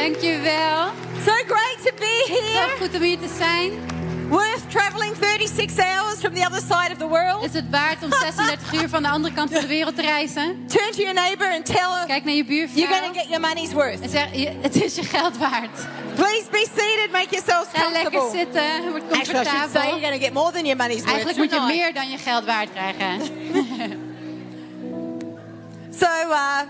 Dankjewel. 0.00 0.90
So 1.24 1.32
great 1.46 1.78
to 1.84 1.92
be 1.98 2.24
Zo 2.26 2.32
here. 2.34 2.76
goed 2.80 2.94
om 2.94 3.02
hier 3.02 3.18
te 3.18 3.28
zijn. 3.38 3.70
Worth 4.28 4.70
traveling 4.70 5.14
36 5.20 5.78
hours 5.78 6.18
from 6.20 6.34
the 6.34 6.44
other 6.46 6.60
side 6.60 6.92
of 6.92 6.98
the 6.98 7.08
world. 7.08 7.44
Is 7.44 7.52
het 7.52 7.70
waard 7.70 8.02
om 8.02 8.12
36 8.12 8.72
uur 8.82 8.88
van 8.88 9.02
de 9.02 9.08
andere 9.08 9.34
kant 9.34 9.50
van 9.52 9.60
de 9.60 9.66
wereld 9.66 9.94
te 9.96 10.02
reizen? 10.02 10.66
Turn 10.66 10.90
to 10.90 10.96
your 11.02 11.14
neighbor 11.14 11.48
and 11.52 11.64
tell 11.66 11.90
her 11.96 12.06
Kijk 12.06 12.24
naar 12.24 12.34
je 12.34 12.44
you're 12.44 12.66
buurvrouw 12.68 12.98
going 13.00 13.12
to 13.14 13.18
get 13.20 13.28
your 13.28 13.40
money's 13.40 13.72
worth. 13.72 14.00
en 14.00 14.08
zeg, 14.08 14.28
het 14.60 14.82
is 14.82 14.94
je 14.94 15.02
geld 15.02 15.38
waard. 15.38 15.76
Please 16.14 16.44
be 16.50 16.66
seated. 16.76 17.08
Make 17.12 17.26
yourselves 17.30 17.68
Ga 17.72 17.90
lekker 17.90 18.10
comfortable. 18.20 18.38
zitten, 18.38 18.90
word 18.92 19.02
Actually, 19.12 19.40
I 19.40 19.44
should 19.44 19.46
say 19.46 19.46
you're 19.46 19.70
comfortabel. 19.70 20.00
going 20.00 20.18
to 20.18 20.24
get 20.24 20.32
more 20.32 20.52
than 20.52 20.64
your 20.64 20.76
money's 20.76 21.02
worth. 21.04 21.12
Eigenlijk 21.14 21.38
moet 21.38 21.50
je 21.52 21.60
meer 21.60 21.94
dan 21.94 22.10
je 22.10 22.18
geld 22.18 22.44
waard 22.44 22.68
krijgen. 22.72 23.20
So, 26.00 26.06
uh, 26.30 26.60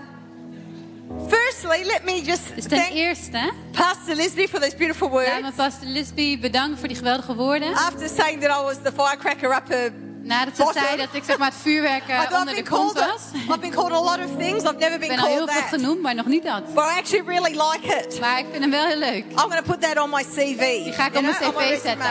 firstly, 1.29 1.83
let 1.85 2.03
me 2.05 2.21
just 2.21 2.55
Dus 2.55 2.65
ten 2.67 2.77
thank 2.79 2.93
eerste, 2.93 3.51
Pastor 3.71 4.15
Lisby 4.15 4.47
for 4.47 4.59
those 4.59 4.75
beautiful 4.75 5.09
laat 5.09 5.25
me 5.35 5.41
words. 5.41 5.55
pastor 5.55 5.87
Lisby 5.87 6.39
bedanken 6.39 6.77
voor 6.77 6.87
die 6.87 6.97
geweldige 6.97 7.35
woorden. 7.35 7.73
After 7.73 8.09
saying 8.09 8.41
that 8.41 8.59
I 8.61 8.63
was 8.63 8.77
the 8.83 8.91
firecracker 8.91 9.55
upper, 9.55 9.91
Nadat 10.23 10.55
ze 10.55 10.63
Bottom. 10.63 10.81
zei 10.83 10.97
dat 10.97 11.07
ik 11.11 11.23
zeg 11.23 11.37
maar 11.37 11.47
het 11.47 11.57
vuurwerk 11.61 12.03
I've 12.07 12.35
onder 12.39 12.55
de 12.55 12.61
called. 12.63 12.93
was. 12.93 13.05
A, 13.49 13.53
I've 13.53 13.59
been 13.59 13.71
called 13.71 13.91
a 13.91 14.01
lot 14.01 14.19
of 14.19 14.37
things. 14.37 14.63
I've 14.63 14.75
never 14.77 14.93
Ik 14.93 14.99
been 14.99 15.07
ben 15.09 15.19
al 15.19 15.25
heel 15.27 15.47
veel 15.47 15.61
genoemd, 15.61 16.01
maar 16.01 16.15
nog 16.15 16.25
niet 16.25 16.43
dat. 16.43 16.73
but 16.73 16.83
I 16.83 16.97
actually 16.99 17.25
really 17.27 17.51
like 17.71 17.87
it. 18.05 18.19
Maar 18.19 18.39
ik 18.39 18.45
vind 18.51 18.61
hem 18.61 18.71
wel 18.71 18.85
heel 18.85 18.97
leuk. 18.97 19.23
I'm 19.31 19.37
going 19.37 19.55
to 19.65 19.71
put 19.71 19.81
that 19.81 19.97
on 20.03 20.09
my 20.09 20.23
CV. 20.23 20.83
Die 20.83 20.93
ga 20.93 21.05
ik 21.07 21.15
op 21.15 21.21
mijn 21.21 21.35
cv 21.35 21.81
zetten. 21.81 22.09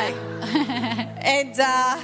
And 1.41 1.59
uh, 1.59 1.95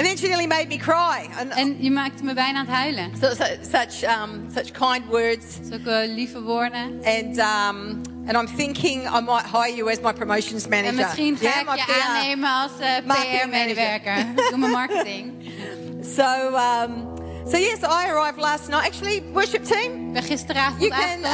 and 0.00 0.06
then 0.08 0.16
she 0.16 0.26
nearly 0.28 0.46
made 0.46 0.66
me 0.68 0.78
cry. 0.78 1.28
And 1.38 1.52
En 1.52 1.76
je 1.82 1.90
maakte 1.90 2.22
me 2.24 2.34
bijna 2.34 2.58
aan 2.58 2.66
het 2.66 2.74
huilen. 2.74 3.10
so, 3.20 3.28
so, 3.34 3.44
such 3.62 4.02
um, 4.02 4.48
such 4.54 4.70
kind 4.72 5.04
words. 5.08 5.46
Zulke 5.70 6.04
lieve 6.08 6.42
woorden. 6.42 7.00
And 7.04 7.38
um, 7.38 8.02
and 8.26 8.36
I'm 8.36 8.46
thinking 8.56 9.06
I 9.06 9.20
might 9.20 9.44
hire 9.46 9.74
you 9.76 9.90
as 9.90 10.00
my 10.00 10.12
promotions 10.12 10.66
manager. 10.68 10.88
En 10.88 11.04
misschien 11.04 11.36
ga 11.36 11.44
Yeah, 11.44 11.60
ik 11.60 11.66
my 11.66 11.76
je 11.76 11.84
PR. 11.84 12.06
aannemen 12.08 12.50
als 12.50 12.70
Marketing 13.06 13.40
PR-medewerker. 13.40 14.24
Doe 14.50 14.58
mijn 14.58 14.72
marketing. 14.72 15.32
So 16.16 16.54
um, 16.56 16.92
so 17.46 17.56
yes, 17.58 17.78
I 17.82 18.08
arrived 18.10 18.38
last 18.38 18.68
night. 18.68 18.86
Actually, 18.86 19.22
worship 19.32 19.64
team, 19.64 20.12
ben 20.12 20.22
gisteravond 20.22 20.80
you 20.80 20.90
can 20.90 21.18
uh, 21.20 21.28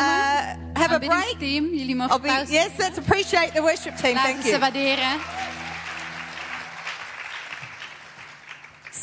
have 0.74 0.92
a 0.94 0.98
break. 0.98 1.10
Aanbiddingsteam, 1.12 1.64
jullie 1.74 1.94
I'll 2.00 2.08
mogen 2.08 2.20
be, 2.22 2.52
yes, 2.52 2.68
let's 2.78 2.98
appreciate 2.98 3.50
the 3.54 3.60
worship 3.62 3.96
team. 3.96 4.14
Laten 4.14 4.22
Thank 4.32 4.42
ze 4.42 4.48
you. 4.48 4.58
waarderen. 4.60 5.20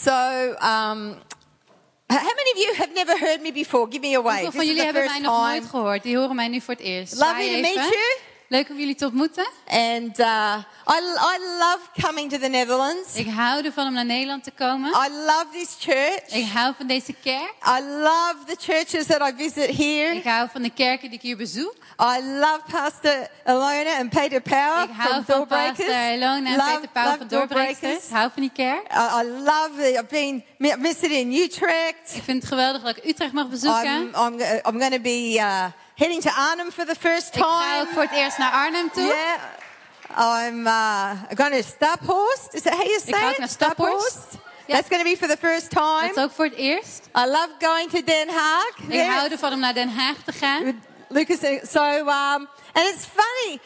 So, 0.03 0.11
um, 0.59 1.15
how 2.09 2.33
many 2.39 2.51
of 2.51 2.57
you 2.57 2.73
have 2.75 2.93
never 2.93 3.17
heard 3.17 3.41
me 3.41 3.51
before? 3.51 3.87
Give 3.87 4.01
me 4.01 4.15
a 4.15 4.21
wave. 4.21 4.41
Hoeveel 4.41 4.51
van 4.51 4.65
jullie 4.65 4.83
hebben 4.83 5.05
mij 5.05 5.19
nog 5.19 5.41
nooit 5.41 5.55
time. 5.55 5.69
gehoord? 5.69 6.03
Die 6.03 6.17
horen 6.17 6.35
mij 6.35 6.47
nu 6.47 6.61
voor 6.61 6.73
het 6.73 6.83
eerst. 6.83 7.19
Lovely 7.19 7.55
to 7.55 7.61
meet 7.61 7.73
you. 7.73 8.17
Leuk 8.53 8.69
om 8.69 8.77
jullie 8.77 8.95
te 8.95 9.05
ontmoeten. 9.05 9.47
And 9.67 10.19
uh, 10.19 10.55
I, 10.87 10.99
I 11.19 11.37
love 11.59 11.79
coming 12.01 12.29
to 12.29 12.37
the 12.37 12.47
Netherlands. 12.47 13.15
Ik 13.15 13.27
hou 13.27 13.65
ervan 13.65 13.87
om 13.87 13.93
naar 13.93 14.05
Nederland 14.05 14.43
te 14.43 14.51
komen. 14.51 14.89
I 14.89 15.09
love 15.09 15.45
this 15.51 15.75
church. 15.79 16.27
Ik 16.27 16.45
hou 16.53 16.73
van 16.77 16.87
deze 16.87 17.13
kerk. 17.23 17.53
I 17.65 17.81
love 17.81 18.37
the 18.45 18.55
churches 18.59 19.05
that 19.05 19.21
I 19.29 19.33
visit 19.37 19.77
here. 19.77 20.15
Ik 20.15 20.23
hou 20.23 20.49
van 20.51 20.61
de 20.61 20.69
kerken 20.69 21.09
die 21.09 21.17
ik 21.17 21.23
hier 21.23 21.37
bezoek. 21.37 21.75
I 21.99 22.21
love 22.23 22.59
Pastor 22.71 23.27
Elona 23.45 23.97
and 23.99 24.09
Peter 24.09 24.41
Power 24.41 24.83
Ik 24.83 24.95
hou 24.97 25.23
van 25.25 25.47
pastor 25.47 25.89
Elona 25.89 26.49
en 26.49 26.55
Love- 26.55 26.79
Peter 26.79 27.03
love 27.03 27.17
van 27.17 27.27
Doorbreeksters. 27.27 28.05
Ik 28.05 28.11
hou 28.11 28.29
van 28.33 28.41
die 28.41 28.51
kerk. 28.53 28.91
I, 28.91 29.21
I 29.21 29.27
love 29.27 29.69
the, 29.77 29.89
I've 29.93 30.07
been 30.09 30.43
in 31.11 31.33
Utrecht. 31.33 32.15
Ik 32.15 32.23
vind 32.23 32.41
het 32.41 32.47
geweldig 32.47 32.81
dat 32.81 32.97
ik 32.97 33.05
Utrecht 33.05 33.33
mag 33.33 33.49
bezoeken. 33.49 34.01
I'm, 34.01 34.15
I'm, 34.15 34.41
I'm 34.41 34.79
going 34.79 34.93
to 34.93 35.01
be 35.01 35.33
uh, 35.35 35.65
heading 35.95 36.21
to 36.21 36.29
Arnhem 36.37 36.71
for 36.71 36.85
the 36.85 36.95
first 36.95 37.35
Ik 37.35 37.41
ga 37.43 37.79
time. 37.81 37.93
voor 37.93 38.01
het 38.01 38.11
eerst 38.11 38.37
naar 38.37 38.51
Arnhem 38.51 38.91
toe. 38.91 39.03
Yeah. 39.03 39.39
I'm 40.47 40.67
uh, 40.67 41.11
going 41.35 41.53
to 41.55 41.61
Staphorst. 41.63 42.53
Is 42.53 42.61
that 42.61 42.73
how 42.73 42.83
you 42.83 42.99
say 42.99 43.29
it? 43.39 43.49
Staphorst. 43.49 44.37
That's 44.67 44.87
going 44.89 45.03
to 45.03 45.09
be 45.09 45.15
for 45.17 45.27
the 45.27 45.37
first 45.37 45.71
Dat 45.71 45.83
time. 45.83 46.09
is 46.11 46.17
ook 46.17 46.31
voor 46.31 46.45
het 46.45 46.55
eerst. 46.55 47.09
I 47.17 47.25
love 47.25 47.49
going 47.59 47.89
to 47.89 48.01
Den 48.03 48.29
Haag. 48.29 48.71
Ik 48.87 49.05
hou 49.09 49.31
ervan 49.31 49.53
om 49.53 49.59
naar 49.59 49.73
Den 49.73 49.89
Haag 49.89 50.15
te 50.25 50.31
gaan. 50.31 50.63
with 50.63 50.75
Lucas. 51.09 51.39
So, 51.71 51.81
um, 51.83 52.47
and 52.73 52.85
it's 52.93 53.05
funny. 53.05 53.59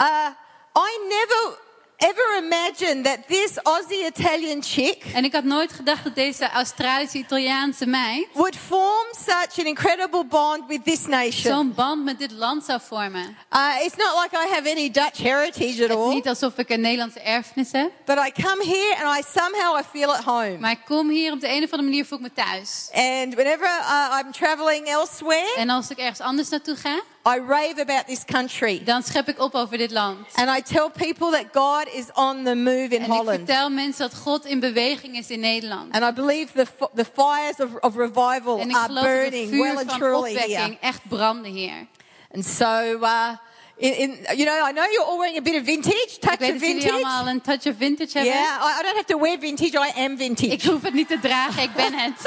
Uh, 0.00 0.28
I 0.76 0.98
never 1.08 1.58
ever 2.02 2.44
imagined 2.44 3.04
that 3.04 3.18
this 3.28 3.58
Aussie 3.62 4.06
Italian 4.06 4.62
chick 4.62 5.04
En 5.14 5.24
ik 5.24 5.32
had 5.32 5.44
nooit 5.44 5.72
gedacht 5.72 6.04
dat 6.04 6.14
deze 6.14 6.50
Australische 6.50 7.18
Italiaanse 7.18 7.86
meid 7.86 8.26
would 8.32 8.56
form 8.56 9.06
such 9.12 9.58
an 9.58 9.64
incredible 9.66 10.24
bond 10.24 10.62
with 10.68 10.84
this 10.84 11.06
nation. 11.06 11.52
zo'n 11.54 11.74
band 11.74 12.04
met 12.04 12.18
dit 12.18 12.30
land 12.32 12.64
zou 12.64 12.80
vormen. 12.82 13.36
Uh, 13.52 13.84
it's 13.84 13.96
not 13.96 14.22
like 14.22 14.36
I 14.46 14.48
have 14.54 14.70
any 14.70 14.90
Dutch 14.90 15.18
heritage 15.18 15.82
at 15.82 15.88
Het 15.88 15.90
is 15.90 15.96
all, 15.96 16.14
niet 16.14 16.28
alsof 16.28 16.58
ik 16.58 16.68
een 16.70 16.80
Nederlandse 16.80 17.20
erfenis 17.20 17.72
heb. 17.72 17.90
but 18.06 18.16
I 18.18 18.42
come 18.42 18.64
here 18.64 19.04
and 19.04 19.18
I 19.18 19.22
somehow 19.38 19.78
I 19.78 19.82
feel 19.92 20.14
at 20.14 20.24
home. 20.24 20.58
Maar 20.58 20.70
ik 20.70 20.80
kom 20.84 21.08
hier 21.10 21.32
op 21.32 21.40
de 21.40 21.48
een 21.48 21.62
of 21.64 21.70
andere 21.70 21.82
manier 21.82 22.04
voel 22.06 22.18
ik 22.18 22.24
me 22.24 22.32
thuis. 22.44 22.88
And 22.92 23.34
whenever 23.34 23.66
uh, 23.80 24.18
I'm 24.24 24.32
traveling 24.32 24.86
elsewhere, 24.86 25.54
En 25.56 25.70
als 25.70 25.90
ik 25.90 25.98
ergens 25.98 26.20
anders 26.20 26.48
naartoe 26.48 26.76
ga, 26.76 27.00
I 27.26 27.38
rave 27.38 27.78
about 27.78 28.06
this 28.06 28.24
country. 28.24 28.82
dan 28.84 29.02
schep 29.02 29.28
ik 29.28 29.40
op 29.40 29.54
over 29.54 29.78
dit 29.78 29.90
land. 29.90 30.18
And 30.34 30.58
I 30.58 30.62
tell 30.62 30.88
people 30.90 31.30
that 31.30 31.44
God 31.52 31.94
is 31.94 32.04
on 32.14 32.44
the 32.44 32.54
move 32.54 32.88
in 32.88 33.02
En 33.02 33.12
ik 33.12 33.22
vertel 33.24 33.70
mensen 33.70 34.10
dat 34.10 34.18
God 34.18 34.44
in 34.44 34.60
beweging 34.60 35.16
is 35.16 35.28
in 35.28 35.40
Nederland. 35.40 35.92
And 35.92 36.04
I 36.04 36.12
believe 36.12 36.52
the, 36.54 36.66
the 36.94 37.04
fires 37.04 37.56
of, 37.56 37.80
of 37.80 37.96
revival 37.96 38.58
En 38.58 38.68
ik 38.68 38.76
are 38.76 38.84
geloof 38.86 39.04
dat 39.04 39.14
het 39.14 39.30
burning 39.30 39.50
well 39.50 39.76
and 39.76 39.90
van 39.90 39.98
truly 39.98 40.34
here. 40.34 40.76
echt 40.80 41.00
branden 41.08 41.50
hier. 41.52 41.86
And 42.34 42.44
so, 42.46 42.98
uh, 43.02 43.28
in, 43.76 43.98
in, 43.98 44.18
you 44.36 44.44
know, 44.44 44.68
I 44.68 44.72
know 44.72 44.84
you're 44.84 45.04
all 45.04 45.18
wearing 45.18 45.38
a 45.38 45.42
bit 45.42 45.60
of 45.60 45.64
vintage, 45.64 46.18
touch 46.20 46.40
of 46.40 46.58
vintage. 46.58 46.92
allemaal 46.92 47.28
een 47.28 47.40
touch 47.40 47.66
of 47.66 47.74
vintage 47.78 48.18
hebben. 48.18 48.34
Yeah, 48.34 48.60
I, 48.62 48.80
I 48.80 48.82
don't 48.82 48.96
have 48.96 49.06
to 49.06 49.18
wear 49.18 49.38
vintage, 49.38 49.74
I 49.74 50.04
am 50.04 50.16
vintage. 50.16 50.52
Ik 50.52 50.62
hoef 50.62 50.82
het 50.82 50.94
niet 50.94 51.08
te 51.08 51.18
dragen, 51.18 51.62
ik 51.62 51.72
ben 51.74 51.92
het. 51.92 52.18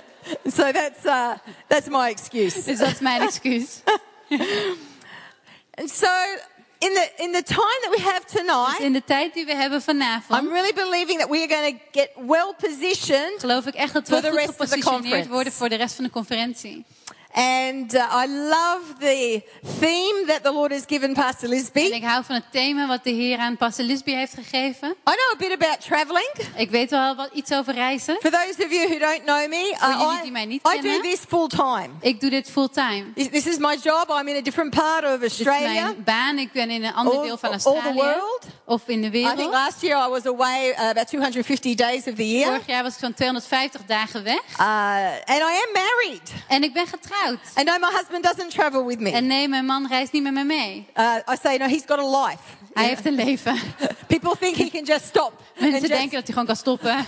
So 0.56 0.72
that's, 0.72 1.04
uh, 1.04 1.32
that's 1.68 1.88
my 1.88 2.08
excuse. 2.08 2.62
Dus 2.62 2.80
is 2.80 2.98
mijn 3.00 3.22
excuus. 3.22 3.80
And 5.74 5.90
so, 5.90 6.06
in 6.78 6.92
the, 6.94 7.08
in 7.16 7.32
the 7.32 7.42
time 7.42 7.78
that 7.82 7.90
we 7.96 8.02
have 8.02 8.24
Dus 8.26 8.32
tonight, 8.42 8.80
in 8.80 8.92
de 8.92 9.04
tijd 9.04 9.34
die 9.34 9.44
we 9.44 9.54
hebben 9.54 9.82
vanavond, 9.82 10.42
I'm 10.42 10.48
really 10.48 10.72
believing 10.72 11.18
that 11.18 11.28
we 11.28 11.38
are 11.38 11.48
going 11.48 11.78
to 11.78 12.00
get 12.00 12.10
well 12.26 12.54
positioned. 12.58 13.40
geloof 13.40 13.66
ik 13.66 13.74
echt 13.74 13.92
dat 13.92 14.08
For 14.08 14.14
we 14.16 14.22
the 14.22 14.28
goed 14.28 14.38
rest 14.38 14.48
of 14.48 14.56
the 14.56 14.62
gepositioneerd 14.64 15.02
conference. 15.02 15.28
worden 15.28 15.52
voor 15.52 15.68
de 15.68 15.74
rest 15.76 15.94
van 15.94 16.04
de 16.04 16.10
conferentie. 16.10 16.84
And 17.34 17.94
uh, 17.94 18.00
I 18.24 18.26
love 18.26 18.82
the 18.98 19.42
theme 19.80 20.26
that 20.26 20.42
the 20.42 20.52
Lord 20.52 20.70
has 20.72 20.84
given 20.86 21.14
Pastor 21.14 21.48
En 21.48 21.54
Lisby. 21.54 21.80
ik 21.80 22.04
hou 22.04 22.24
van 22.24 22.34
het 22.34 22.44
thema 22.50 22.86
wat 22.86 23.04
de 23.04 23.10
Heer 23.10 23.38
aan 23.38 23.56
Pastor 23.56 23.84
Lisby 23.84 24.10
heeft 24.14 24.34
gegeven. 24.34 24.88
I 24.90 24.94
know 25.02 25.32
a 25.32 25.36
bit 25.38 25.52
about 25.52 25.80
traveling. 25.80 26.30
Ik 26.56 26.70
weet 26.70 26.90
wel 26.90 27.14
wat, 27.14 27.30
iets 27.32 27.52
over 27.52 27.74
reizen. 27.74 28.16
For 28.20 28.30
those 28.30 28.54
of 28.64 28.70
you 28.72 28.88
who 28.88 28.98
don't 28.98 29.22
know 29.24 29.48
me, 29.48 29.74
Voor 29.78 29.88
uh, 29.88 30.14
I, 30.18 30.22
die 30.22 30.30
mij 30.30 30.44
niet 30.44 30.66
I 30.68 30.74
do 30.76 30.80
kennen. 30.82 31.02
this 31.02 31.20
full 31.28 31.46
time. 31.48 31.88
Ik 32.00 32.20
doe 32.20 32.30
dit 32.30 32.50
fulltime. 32.50 33.04
This, 33.14 33.28
this 33.30 33.46
is 33.46 33.58
my 33.58 33.76
job. 33.82 34.10
I'm 34.20 34.28
in 34.28 34.36
a 34.36 34.40
different 34.40 34.74
part 34.74 35.04
of 35.04 35.20
Dit 35.20 35.22
is 35.32 35.46
Australia. 35.46 35.82
mijn 35.82 36.02
baan. 36.04 36.38
Ik 36.38 36.52
ben 36.52 36.70
in 36.70 36.84
een 36.84 36.94
ander 36.94 37.14
All- 37.16 37.22
deel 37.24 37.36
van 37.36 37.50
all 37.50 37.58
the 37.58 37.64
Australië. 37.70 37.94
world. 37.96 38.46
Of 38.72 38.82
in 38.86 39.00
de 39.00 39.06
I 39.06 39.10
think 39.10 39.34
wereld. 39.36 39.52
last 39.52 39.80
year 39.82 40.06
I 40.06 40.08
was 40.10 40.26
away 40.26 40.70
uh, 40.70 40.88
about 40.88 41.08
250 41.08 41.74
days 41.74 42.06
of 42.06 42.14
the 42.14 42.28
year. 42.28 42.46
Vorig 42.46 42.66
jaar 42.66 42.82
was 42.82 42.92
ik 42.92 42.98
zo'n 43.00 43.14
250 43.14 43.80
dagen 43.86 44.22
weg. 44.24 44.42
Uh, 44.60 44.66
and 45.24 45.40
I 45.40 45.54
am 45.66 45.72
married. 45.72 46.32
En 46.48 46.62
ik 46.62 46.72
ben 46.72 46.86
getrouwd. 46.86 47.38
And 47.54 47.66
no, 47.66 47.78
my 47.78 47.96
husband 47.96 48.22
doesn't 48.24 48.50
travel 48.50 48.86
with 48.86 49.00
me. 49.00 49.10
En 49.10 49.26
nee, 49.26 49.48
mijn 49.48 49.64
man 49.64 49.86
reist 49.88 50.12
niet 50.12 50.22
met 50.22 50.32
me 50.32 50.44
mee. 50.44 50.86
Uh, 50.96 51.14
I 51.32 51.36
say, 51.42 51.56
no, 51.56 51.66
he's 51.66 51.82
got 51.86 51.98
a 51.98 52.24
life. 52.26 52.42
Hij 52.72 52.84
heeft 52.86 53.06
een 53.06 53.14
leven. 53.14 53.58
People 54.06 54.36
think 54.38 54.56
he 54.56 54.68
can 54.70 54.84
just 54.84 55.04
stop. 55.04 55.32
Mensen 55.60 55.80
just- 55.80 55.92
denken 55.92 56.10
dat 56.10 56.22
hij 56.22 56.32
gewoon 56.32 56.46
kan 56.46 56.56
stoppen. 56.56 56.96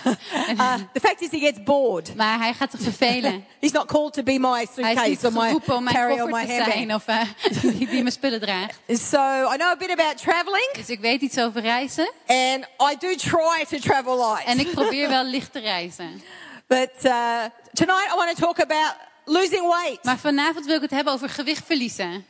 uh, 0.56 0.74
the 0.92 1.00
fact 1.00 1.20
is, 1.20 1.30
he 1.30 1.38
gets 1.38 1.62
bored. 1.62 2.14
Maar 2.16 2.38
hij 2.38 2.52
gaat 2.54 2.70
zich 2.70 2.80
vervelen. 2.80 3.44
He's 3.60 3.72
not 3.72 3.86
called 3.86 4.12
to 4.12 4.22
be 4.22 4.38
my 4.38 4.50
Hij 4.50 4.62
is 4.62 4.68
niet 4.76 4.86
suitcase 4.86 5.26
or 5.26 5.32
my 5.32 5.40
geroepen 5.46 5.74
om 5.76 5.84
mijn 5.84 5.96
carry 5.96 6.20
or 6.20 6.28
my 6.28 6.46
te 6.46 6.52
handbag. 6.52 6.72
zijn 6.74 6.94
of 6.94 7.06
eh, 7.06 7.20
die, 7.62 7.86
die 7.88 8.00
mijn 8.02 8.12
spullen 8.12 8.40
draagt. 8.40 8.78
So 8.88 9.18
I 9.52 9.56
know 9.56 9.68
a 9.68 9.76
bit 9.76 9.90
about 9.90 10.16
traveling, 10.16 10.70
Dus 10.76 10.88
ik 10.88 11.00
weet 11.00 11.20
iets 11.20 11.38
over 11.38 11.53
reizen. 11.60 12.10
and 12.26 12.64
I 12.92 12.96
do 12.98 13.14
try 13.14 13.64
to 13.68 13.78
travel 13.78 14.16
light. 14.16 14.44
En 14.46 14.58
ik 14.58 14.70
probeer 14.80 15.08
wel 15.08 15.24
licht 15.24 15.52
te 15.52 15.58
reizen. 15.60 16.22
But 16.66 16.90
uh, 17.02 17.44
tonight 17.72 18.12
I 18.12 18.16
want 18.16 18.36
to 18.36 18.44
talk 18.46 18.60
about 18.60 18.94
losing 19.24 19.68
weight. 19.68 20.04
Maar 20.04 20.18
vanavond 20.18 20.66
wil 20.66 20.74
ik 20.76 20.80
het 20.82 20.90
hebben 20.90 21.12
over 21.12 21.28
gewicht 21.28 21.66
verliezen. 21.66 22.26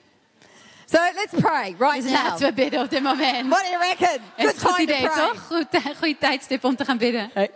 So 0.90 0.98
let's 1.14 1.40
pray 1.42 1.74
right 1.78 2.02
Dus 2.02 2.10
now. 2.12 2.22
laten 2.22 2.46
we 2.46 2.52
bidden 2.52 2.80
op 2.80 2.90
dit 2.90 3.02
moment. 3.02 3.48
What 3.48 3.62
do 3.64 3.70
you 3.70 3.82
reckon? 3.82 4.22
Een 4.36 4.60
goed 4.60 4.78
idee, 4.78 5.02
toch? 5.02 5.46
Goed, 5.46 5.66
eh, 5.70 5.84
goede 5.98 6.16
tijdstip 6.18 6.64
om 6.64 6.76
te 6.76 6.84
gaan 6.84 6.98
bidden. 6.98 7.24
Okay. 7.30 7.50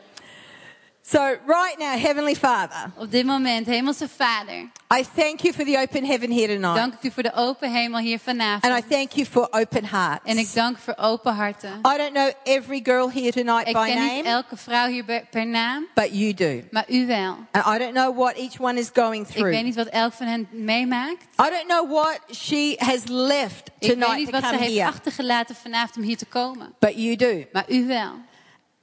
So, 1.11 1.21
right 1.47 1.79
now, 1.79 1.97
Heavenly 1.99 2.35
Father, 2.35 2.93
Op 2.97 3.11
dit 3.11 3.25
moment, 3.25 3.67
Hemelse 3.67 4.09
Vader, 4.09 4.71
I 4.99 5.05
thank 5.15 5.41
you 5.41 5.55
for 5.55 5.65
the 5.65 5.79
open 5.79 6.05
heaven 6.05 6.31
here 6.33 6.47
tonight. 6.49 6.75
dank 6.77 6.95
ik 6.95 7.03
u 7.03 7.11
voor 7.11 7.23
de 7.23 7.33
open 7.35 7.71
hemel 7.73 8.01
hier 8.01 8.21
And 8.27 8.37
I 8.37 8.41
vanavond. 8.61 8.91
thank 8.91 9.13
you 9.13 9.27
for 9.27 9.49
open 9.51 9.85
hearts. 9.85 10.21
En 10.25 10.39
ik 10.39 10.55
dank 10.55 10.79
voor 10.79 10.95
open 10.97 11.35
harten. 11.35 11.71
I 11.95 11.97
don't 11.97 12.13
know 12.13 12.31
every 12.45 12.81
girl 12.83 13.11
here 13.13 13.33
tonight 13.33 13.67
Ik 13.69 13.73
by 13.73 13.85
ken 13.87 14.03
niet 14.03 14.13
name, 14.13 14.23
elke 14.29 14.57
vrouw 14.57 14.87
hier 14.89 15.05
per- 15.31 15.47
naam, 15.47 15.87
but 15.95 16.09
you 16.13 16.35
do. 16.35 16.61
maar 16.71 16.85
u 16.89 17.07
wel. 17.07 17.37
And 17.51 17.67
I 17.75 17.79
don't 17.79 17.95
know 17.95 18.17
what 18.19 18.37
each 18.37 18.61
one 18.61 18.79
is 18.79 18.91
going 18.95 19.27
Ik 19.27 19.33
through. 19.35 19.51
weet 19.51 19.65
niet 19.65 19.75
wat 19.75 19.87
elk 19.87 20.13
van 20.13 20.27
hen 20.27 20.49
meemaakt. 20.51 21.23
I 21.23 21.51
don't 21.51 21.67
know 21.67 21.91
what 21.91 22.19
she 22.37 22.75
has 22.79 23.01
left 23.07 23.69
Ik 23.69 23.73
weet 23.79 23.91
tonight 23.91 24.17
niet 24.17 24.27
to 24.27 24.33
wat 24.33 24.43
ze 24.43 24.49
come 24.51 24.63
heeft 24.63 24.75
here, 24.77 24.89
achtergelaten 24.89 25.55
vanavond 25.57 25.97
om 25.97 26.03
hier 26.03 26.17
te 26.17 26.27
komen. 26.27 26.75
but 26.79 26.93
you 26.97 27.17
do. 27.17 27.45
Maar 27.53 27.65
u 27.69 27.87
wel. 27.87 28.13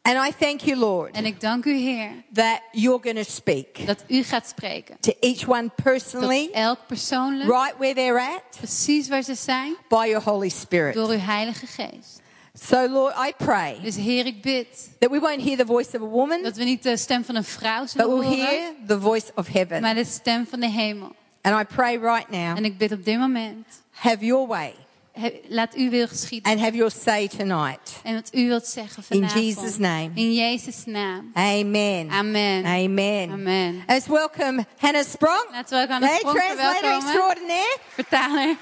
And 0.08 0.28
I 0.28 0.32
thank 0.40 0.62
you, 0.62 0.78
Lord, 0.78 1.16
En 1.16 1.26
ik 1.26 1.40
dank 1.42 1.66
u, 1.66 1.74
Heer, 1.78 2.10
that 2.34 2.60
you're 2.72 3.00
going 3.04 3.18
to 3.26 3.32
speak 3.32 3.86
dat 3.86 4.04
u 4.08 4.24
gaat 4.24 4.48
spreken. 4.48 4.98
to 5.00 5.12
each 5.20 5.48
one 5.48 5.72
Tot 5.76 5.84
personally, 5.84 6.50
elk 6.54 6.80
persoonlijk, 6.88 7.50
right 7.50 7.74
where 7.78 7.94
they're 7.94 8.20
at, 8.20 8.42
precies 8.58 9.08
waar 9.08 9.22
ze 9.24 9.36
zijn, 9.36 9.76
by 9.90 10.06
your 10.10 10.22
Holy 10.24 10.50
Spirit. 10.50 10.94
door 10.94 11.10
uw 11.10 11.18
Heilige 11.20 11.66
Geest. 11.68 12.22
So, 12.68 12.88
Lord, 12.90 13.16
I 13.28 13.34
pray 13.38 13.80
Dus 13.84 13.96
Heer, 13.96 14.26
ik 14.26 14.42
bid 14.42 14.68
that 15.00 15.12
we 15.12 15.20
won't 15.20 15.42
hear 15.42 15.58
the 15.58 15.66
voice 15.66 15.88
of 15.98 16.02
a 16.04 16.10
woman, 16.10 16.44
dat 16.44 16.56
we 16.56 16.64
niet 16.64 16.84
de 16.84 16.98
stem 16.98 17.24
van 17.26 17.36
een 17.36 17.44
vrouw 17.44 17.80
but 17.82 17.90
zullen 17.90 18.08
we'll 18.20 18.28
horen, 18.28 18.46
hear 18.46 18.72
the 18.88 19.00
voice 19.00 19.32
of 19.36 19.48
heaven. 19.48 19.82
maar 19.82 19.96
de 19.96 20.06
stem 20.06 20.48
van 20.48 20.60
de 20.60 20.70
hemel. 20.70 21.12
And 21.42 21.62
I 21.62 21.76
pray 21.76 21.98
right 21.98 22.30
now, 22.30 22.58
En 22.58 22.66
ik 22.66 22.78
bid 22.78 22.92
op 22.92 23.06
dit 23.06 23.18
moment, 23.18 23.68
have 23.92 24.26
your 24.26 24.48
way 24.48 24.74
he- 25.16 25.42
laat 25.48 25.74
uw 25.74 25.90
wil 25.90 26.08
geschieden. 26.08 26.52
and 26.52 26.60
have 26.62 26.76
your 26.76 26.92
say 26.92 27.28
tonight. 27.28 27.80
En 28.04 28.14
wat 28.14 28.30
u 28.34 28.48
wilt 28.48 28.68
zeggen 28.68 29.04
In 29.10 29.18
vanavond. 29.20 29.44
Jesus' 29.46 29.78
name. 29.78 30.10
In 30.16 30.34
Jezus' 30.34 30.86
naam. 30.86 31.32
Amen. 31.34 32.10
Amen. 32.10 32.66
Amen. 32.66 33.32
Amen. 33.32 33.84
Let's 33.88 34.08
welcome 34.08 34.66
Hannah 34.78 35.06
Sprong. 35.06 35.46
Laten 35.52 35.78
we 35.78 35.84
ook 35.84 35.90
aan 35.90 36.02
de 36.02 36.08
Hey, 36.08 36.18
sprong 36.18 36.38
translator 36.38 36.96
extraordinaire. 36.96 37.78
Vertaler. 37.88 38.56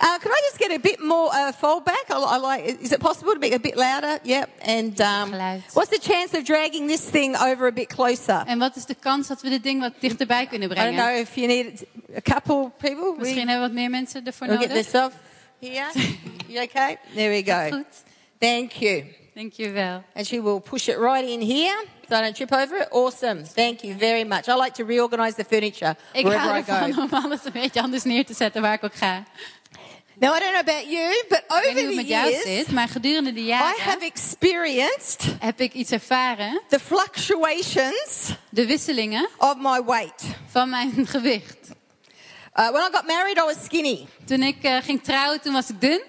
Uh, 0.00 0.18
can 0.18 0.30
I 0.30 0.40
just 0.50 0.56
get 0.58 0.70
a 0.70 0.78
bit 0.80 1.00
more 1.02 1.30
uh, 1.34 1.52
fold 1.58 1.84
back? 1.84 2.04
I, 2.08 2.14
I 2.14 2.38
like. 2.38 2.78
Is 2.80 2.90
it 2.92 2.98
possible 2.98 3.32
to 3.32 3.38
be 3.38 3.52
a 3.54 3.58
bit 3.60 3.76
louder? 3.76 4.18
Yep. 4.22 4.48
And 4.66 5.00
um, 5.00 5.30
what's 5.74 5.90
the 5.90 5.98
chance 6.00 6.34
of 6.38 6.44
dragging 6.44 6.88
this 6.88 7.00
thing 7.10 7.36
over 7.36 7.66
a 7.66 7.72
bit 7.72 7.88
closer? 7.88 8.42
En 8.46 8.58
wat 8.58 8.76
is 8.76 8.84
de 8.86 8.94
kans 9.00 9.26
dat 9.28 9.42
we 9.42 9.48
dit 9.48 9.62
ding 9.62 9.80
wat 9.80 9.92
dichterbij 10.00 10.46
kunnen 10.46 10.70
I 10.70 10.74
don't 10.74 10.80
brengen? 10.86 11.04
know 11.04 11.20
if 11.20 11.34
you 11.34 11.46
need 11.46 11.84
a 12.16 12.20
couple 12.20 12.70
people. 12.78 13.12
We- 13.12 13.18
Misschien 13.18 13.36
hebben 13.48 13.54
we 13.54 13.60
wat 13.60 13.72
meer 13.72 13.90
mensen 13.90 14.24
ervoor 14.26 14.46
We'll 14.46 14.58
get 14.58 14.68
nodig. 14.68 14.84
this 14.90 15.00
off 15.02 15.12
here. 15.60 15.88
You 16.48 16.62
okay? 16.62 16.98
There 17.14 17.30
we 17.30 17.42
go. 17.42 17.70
Goed. 17.70 17.86
Thank 18.40 18.80
you. 18.80 19.04
Dankjewel. 19.36 20.02
And 20.14 20.26
she 20.26 20.40
will 20.40 20.60
push 20.60 20.88
it 20.88 20.98
right 20.98 21.24
in 21.28 21.40
here 21.42 21.76
so 22.08 22.16
I 22.16 22.22
don't 22.22 22.34
trip 22.36 22.52
over 22.52 22.76
it. 22.76 22.88
Awesome. 22.90 23.44
Thank 23.44 23.82
you 23.84 23.94
very 23.94 24.24
much. 24.24 24.48
I 24.48 24.54
like 24.54 24.74
to 24.74 24.84
reorganize 24.84 25.34
the 25.36 25.44
furniture 25.44 25.96
Ik 26.14 26.24
wherever 26.24 26.62
hou 26.62 26.88
I 26.88 26.92
go. 26.92 27.02
om 27.02 27.08
alles 27.12 27.44
een 27.44 27.52
beetje 27.52 27.82
anders 27.82 28.04
neer 28.04 28.24
te 28.24 28.34
zetten 28.34 28.62
waar 28.62 28.74
ik 28.74 28.84
ook 28.84 28.94
ga. 28.94 29.24
Now, 30.18 30.34
I 30.34 30.38
don't 30.40 30.52
know 30.52 30.68
about 30.68 30.90
you, 30.90 31.24
but 31.28 31.38
Ik 31.38 31.52
over 31.52 31.74
the 31.74 31.94
met 31.94 32.08
jou 32.08 32.30
years, 32.30 32.42
zit, 32.44 32.70
maar 32.70 32.88
gedurende 32.88 33.32
de 33.32 33.40
I 33.40 33.44
jaren 33.44 33.82
have 33.82 34.04
experienced 34.04 35.24
heb 35.40 35.60
ik 35.60 35.72
iets 35.72 35.90
ervaren. 35.90 36.60
the 36.68 36.78
fluctuations 36.80 38.32
De 38.50 38.66
wisselingen 38.66 39.28
of 39.38 39.54
my 39.58 39.82
weight. 39.84 40.22
van 40.50 40.70
mijn 40.70 41.06
gewicht. 41.16 41.56
Uh, 42.58 42.70
when 42.72 42.82
I 42.82 42.88
got 42.92 43.06
married, 43.06 43.38
I 43.38 43.42
was 43.44 43.56
skinny. 43.64 44.06
Toen 44.26 44.42
ik 44.42 44.62
eh, 44.62 44.76
ging 44.82 45.02
trouwen, 45.02 45.40
toen 45.40 45.52
was 45.52 45.68
ik 45.68 45.80
dun. 45.80 46.02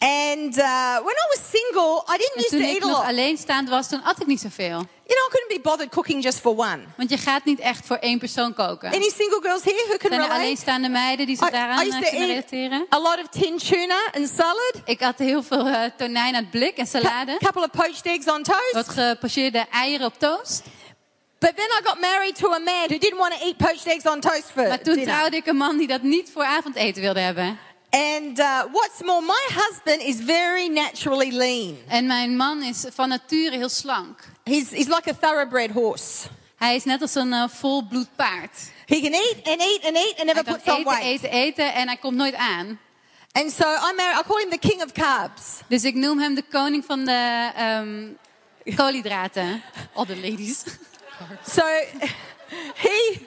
And 0.00 0.56
uh, 0.58 0.94
when 1.06 1.14
I 1.14 1.26
was 1.34 1.40
single, 1.50 2.04
I 2.14 2.16
didn't 2.16 2.34
En 2.36 2.40
used 2.40 2.50
to 2.50 2.56
toen 2.56 2.66
eat 2.66 2.76
ik 2.76 2.82
a 2.84 2.86
lot. 2.86 3.04
alleenstaand 3.04 3.68
was, 3.68 3.88
toen 3.88 4.02
at 4.02 4.20
ik 4.20 4.26
niet 4.26 4.40
zoveel. 4.40 4.66
You 5.06 5.16
know, 5.20 5.26
I 5.28 5.30
couldn't 5.30 5.48
be 5.56 5.60
bothered 5.62 5.90
cooking 5.90 6.22
just 6.22 6.38
for 6.40 6.52
one. 6.56 6.78
Want 6.96 7.10
je 7.10 7.16
gaat 7.18 7.44
niet 7.44 7.58
echt 7.60 7.86
voor 7.86 7.96
één 7.96 8.18
persoon 8.18 8.54
koken. 8.54 8.92
Any 8.92 9.10
single 9.16 9.38
girls 9.42 9.64
here 9.64 9.84
who 9.88 9.96
can 9.96 10.10
Zijn 10.10 10.12
er 10.12 10.18
relate? 10.20 10.40
alleenstaande 10.40 10.88
meiden 10.88 11.26
die 11.26 11.36
zich 11.36 11.50
daaraan 11.50 11.86
I 11.86 11.88
eh, 11.90 11.98
kunnen 12.10 12.26
relateren? 12.26 12.86
a 12.94 12.98
lot 12.98 13.18
of 13.18 13.28
tin 13.40 13.58
tuna 13.58 14.00
and 14.12 14.28
salad, 14.36 14.74
Ik 14.84 15.02
at 15.02 15.18
heel 15.18 15.42
veel 15.42 15.66
eh, 15.66 15.82
tonijn 15.96 16.34
uit 16.34 16.50
blik 16.50 16.76
en 16.76 16.82
a 16.84 16.86
salade. 16.86 17.36
couple 17.38 17.62
of 17.62 17.70
poached 17.70 18.06
eggs 18.06 18.26
on 18.26 18.42
toast. 18.42 18.72
Wat 18.72 18.88
gepocheerde 18.88 19.66
eieren 19.70 20.06
op 20.06 20.18
toast. 20.18 20.62
But 21.40 21.56
then 21.56 21.68
I 21.70 21.80
got 21.84 22.00
married 22.00 22.36
to 22.36 22.48
a 22.48 22.58
man 22.58 22.88
who 22.88 22.98
didn't 22.98 23.18
want 23.18 23.34
to 23.34 23.46
eat 23.46 23.58
poached 23.58 23.86
eggs 23.86 24.06
on 24.06 24.20
toast 24.20 24.50
for 24.50 24.68
Maar 24.68 24.82
toen 24.82 24.94
dinner. 24.94 25.14
trouwde 25.14 25.36
ik 25.36 25.46
een 25.46 25.56
man 25.56 25.76
die 25.76 25.86
dat 25.86 26.02
niet 26.02 26.30
voor 26.32 26.44
avondeten 26.44 27.02
wilde 27.02 27.20
hebben. 27.20 27.58
And 27.90 28.38
uh, 28.38 28.64
what's 28.72 29.02
more, 29.02 29.22
my 29.22 29.48
husband 29.54 30.02
is 30.02 30.16
very 30.20 30.68
naturally 30.68 31.30
lean. 31.30 31.76
En 31.88 32.06
mijn 32.06 32.36
man 32.36 32.62
is 32.62 32.84
van 32.94 33.08
nature 33.08 33.56
heel 33.56 33.68
slank. 33.68 34.20
He's, 34.44 34.70
he's 34.70 34.88
like 34.88 35.10
a 35.10 35.14
thoroughbred 35.20 35.70
horse. 35.70 36.28
Hij 36.56 36.74
is 36.74 36.84
net 36.84 37.00
als 37.02 37.14
een 37.14 37.32
eh, 37.32 37.48
volbloed 37.48 38.08
paard. 38.16 38.70
He 38.86 39.00
can 39.00 39.12
eat 39.12 39.36
and 39.44 39.60
eat 39.60 39.84
and 39.84 39.96
eat 39.96 40.14
and 40.16 40.26
never 40.26 40.44
kan 40.44 40.54
puts 40.54 40.66
on 40.66 40.76
eten, 40.76 40.84
weight. 40.84 41.04
eten, 41.04 41.30
eten 41.30 41.74
en 41.74 41.86
hij 41.86 41.96
komt 41.96 42.16
nooit 42.16 42.34
aan. 42.34 42.78
And 43.32 43.52
so 43.52 43.64
I'm 43.64 43.96
married, 43.96 44.18
I 44.18 44.22
call 44.26 44.40
him 44.40 44.50
the 44.50 44.68
king 44.68 44.82
of 44.82 44.92
carbs. 44.92 45.60
Dus 45.68 45.84
ik 45.84 45.94
noem 45.94 46.18
hem 46.18 46.34
de 46.34 46.44
koning 46.50 46.84
van 46.84 47.04
de 47.04 47.50
ehm, 47.54 48.08
koolhydraten. 48.76 49.62
All 49.94 50.06
the 50.06 50.16
ladies. 50.16 50.64
So 51.46 51.62
he, 52.74 53.26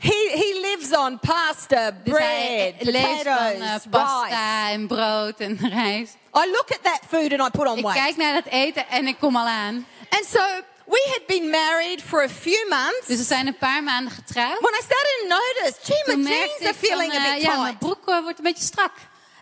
he, 0.00 0.30
he 0.34 0.60
lives 0.60 0.92
on 0.96 1.18
pasta, 1.18 1.90
Dus 2.04 2.18
hij 2.18 2.74
bread, 2.78 2.92
leeft 2.94 3.22
van 3.22 3.32
eh, 3.32 3.38
potatoes, 3.38 3.70
rice. 3.72 3.88
pasta 3.88 4.70
en 4.70 4.86
brood 4.86 5.40
en 5.40 5.58
rijst. 5.70 6.16
I 6.36 6.50
look 6.50 6.70
at 6.70 6.82
that 6.82 7.00
food 7.08 7.32
and 7.32 7.40
I 7.54 7.58
put 7.58 7.66
on 7.68 7.76
Ik 7.78 7.84
weight. 7.84 8.02
kijk 8.04 8.16
naar 8.16 8.32
dat 8.42 8.52
eten 8.52 8.88
en 8.88 9.06
ik 9.06 9.16
kom 9.18 9.36
al 9.36 9.46
aan. 9.46 9.86
And 10.08 10.24
so 10.26 10.40
we 10.86 11.08
had 11.12 11.26
been 11.26 11.50
married 11.50 12.02
for 12.02 12.22
a 12.22 12.28
few 12.28 12.68
months. 12.68 13.06
Dus 13.06 13.16
we 13.18 13.22
zijn 13.24 13.46
een 13.46 13.58
paar 13.58 13.82
maanden 13.82 14.12
getrouwd. 14.12 14.60
When 14.60 14.74
I 14.74 14.82
started 14.82 15.14
to 15.20 15.26
notice, 15.28 15.78
gee, 15.82 16.02
my 16.06 16.12
Toen 16.14 16.32
jeans 16.32 16.60
are 16.60 16.64
van, 16.64 16.74
feeling 16.74 17.12
a 17.12 17.16
eh, 17.26 17.32
bit 17.32 17.42
ja, 17.42 17.60
mijn 17.60 17.78
tight. 17.78 17.78
broek 17.78 18.08
eh, 18.08 18.22
wordt 18.22 18.38
een 18.38 18.44
beetje 18.44 18.64
strak. 18.64 18.92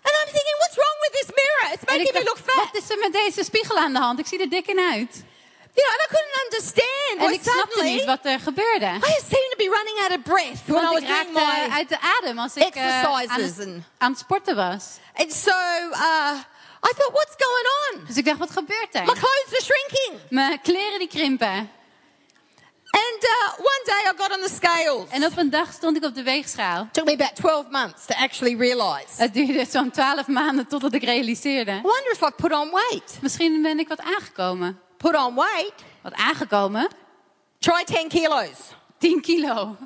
And 0.04 0.14
I'm 0.20 0.32
thinking, 0.32 0.56
what's 0.58 0.74
wrong 0.76 0.96
with 1.00 1.12
this 1.20 1.28
mirror? 1.40 1.74
It's 1.74 1.84
En 1.84 1.96
making 1.96 2.08
ik 2.08 2.12
me 2.18 2.24
dacht, 2.24 2.26
look 2.26 2.54
fat. 2.54 2.64
wat 2.72 2.82
is 2.82 2.90
er 2.90 2.98
met 2.98 3.12
deze 3.12 3.44
spiegel 3.44 3.76
aan 3.78 3.92
de 3.92 3.98
hand? 3.98 4.18
Ik 4.18 4.26
zie 4.26 4.40
er 4.40 4.48
dik 4.50 4.66
in 4.66 4.78
uit. 4.92 5.22
You 5.74 5.84
know, 5.84 5.92
and 5.94 6.02
I 6.06 6.08
couldn't 6.14 6.36
understand 6.44 7.16
En 7.18 7.26
why 7.26 7.32
ik 7.34 7.42
snapte 7.42 7.82
niet 7.82 8.04
wat 8.04 8.24
er 8.24 8.40
gebeurde. 8.40 8.86
I 8.86 9.20
seemed 9.30 9.50
to 9.50 9.56
be 9.56 9.68
running 9.76 9.98
out 10.02 10.10
of 10.18 10.22
breath 10.22 10.60
when 10.66 10.84
I 10.84 10.88
was 10.88 11.00
doing 11.00 11.32
my... 11.32 11.68
uit 11.70 11.88
de 11.88 11.98
adem 12.00 12.38
als 12.38 12.54
ik 12.56 12.74
eh, 12.74 13.04
aan, 13.04 13.22
exercises 13.22 13.56
het, 13.56 13.66
and- 13.66 13.82
aan 13.98 14.10
het 14.10 14.20
sporten 14.20 14.56
was. 14.56 14.84
And 15.14 15.32
so 15.32 15.50
uh, 15.90 16.32
I 16.84 16.90
thought, 16.96 17.12
what's 17.12 17.34
going 17.38 17.66
on? 18.00 18.06
Dus 18.06 18.16
ik 18.16 18.24
dacht, 18.24 18.38
wat 18.38 18.50
gebeurt 18.50 18.92
My 18.92 19.00
er? 19.00 19.04
clothes 19.04 19.52
are 19.52 19.62
shrinking. 19.62 20.20
Mijn 20.28 20.60
kleren 20.60 20.98
die 20.98 21.08
krimpen. 21.08 21.70
And 22.94 23.24
uh, 23.24 23.58
one 23.58 23.82
day 23.84 24.02
I 24.10 24.12
got 24.16 24.30
on 24.32 24.40
the 24.46 24.54
scales. 24.54 25.08
En 25.10 25.24
op 25.24 25.36
een 25.36 25.50
dag 25.50 25.72
stond 25.72 25.96
ik 25.96 26.04
op 26.04 26.14
de 26.14 26.22
weegschaal. 26.22 26.82
It 26.82 26.92
took 26.94 27.04
me 27.04 27.12
about 27.12 27.34
12 27.36 27.70
months 27.70 28.06
to 28.06 28.14
actually 28.14 28.56
realize. 28.56 29.06
Het 29.16 29.34
duurde 29.34 29.64
zo'n 29.70 29.90
twaalf 29.90 30.26
maanden 30.26 30.66
totdat 30.66 30.92
ik 30.94 31.02
realiseerde. 31.04 31.70
I 31.72 31.80
wonder 31.82 32.10
if 32.12 32.20
I 32.20 32.30
put 32.36 32.52
on 32.52 32.70
weight. 32.70 33.18
Misschien 33.20 33.62
ben 33.62 33.78
ik 33.78 33.88
wat 33.88 34.00
aangekomen. 34.00 34.80
Put 35.02 35.14
on 35.16 35.34
weight. 35.34 35.74
Wat 36.02 36.12
aangekomen? 36.14 36.88
Try 37.58 37.84
10 37.84 38.08
kilos. 38.08 38.74
10 38.98 39.20
kilo. 39.20 39.76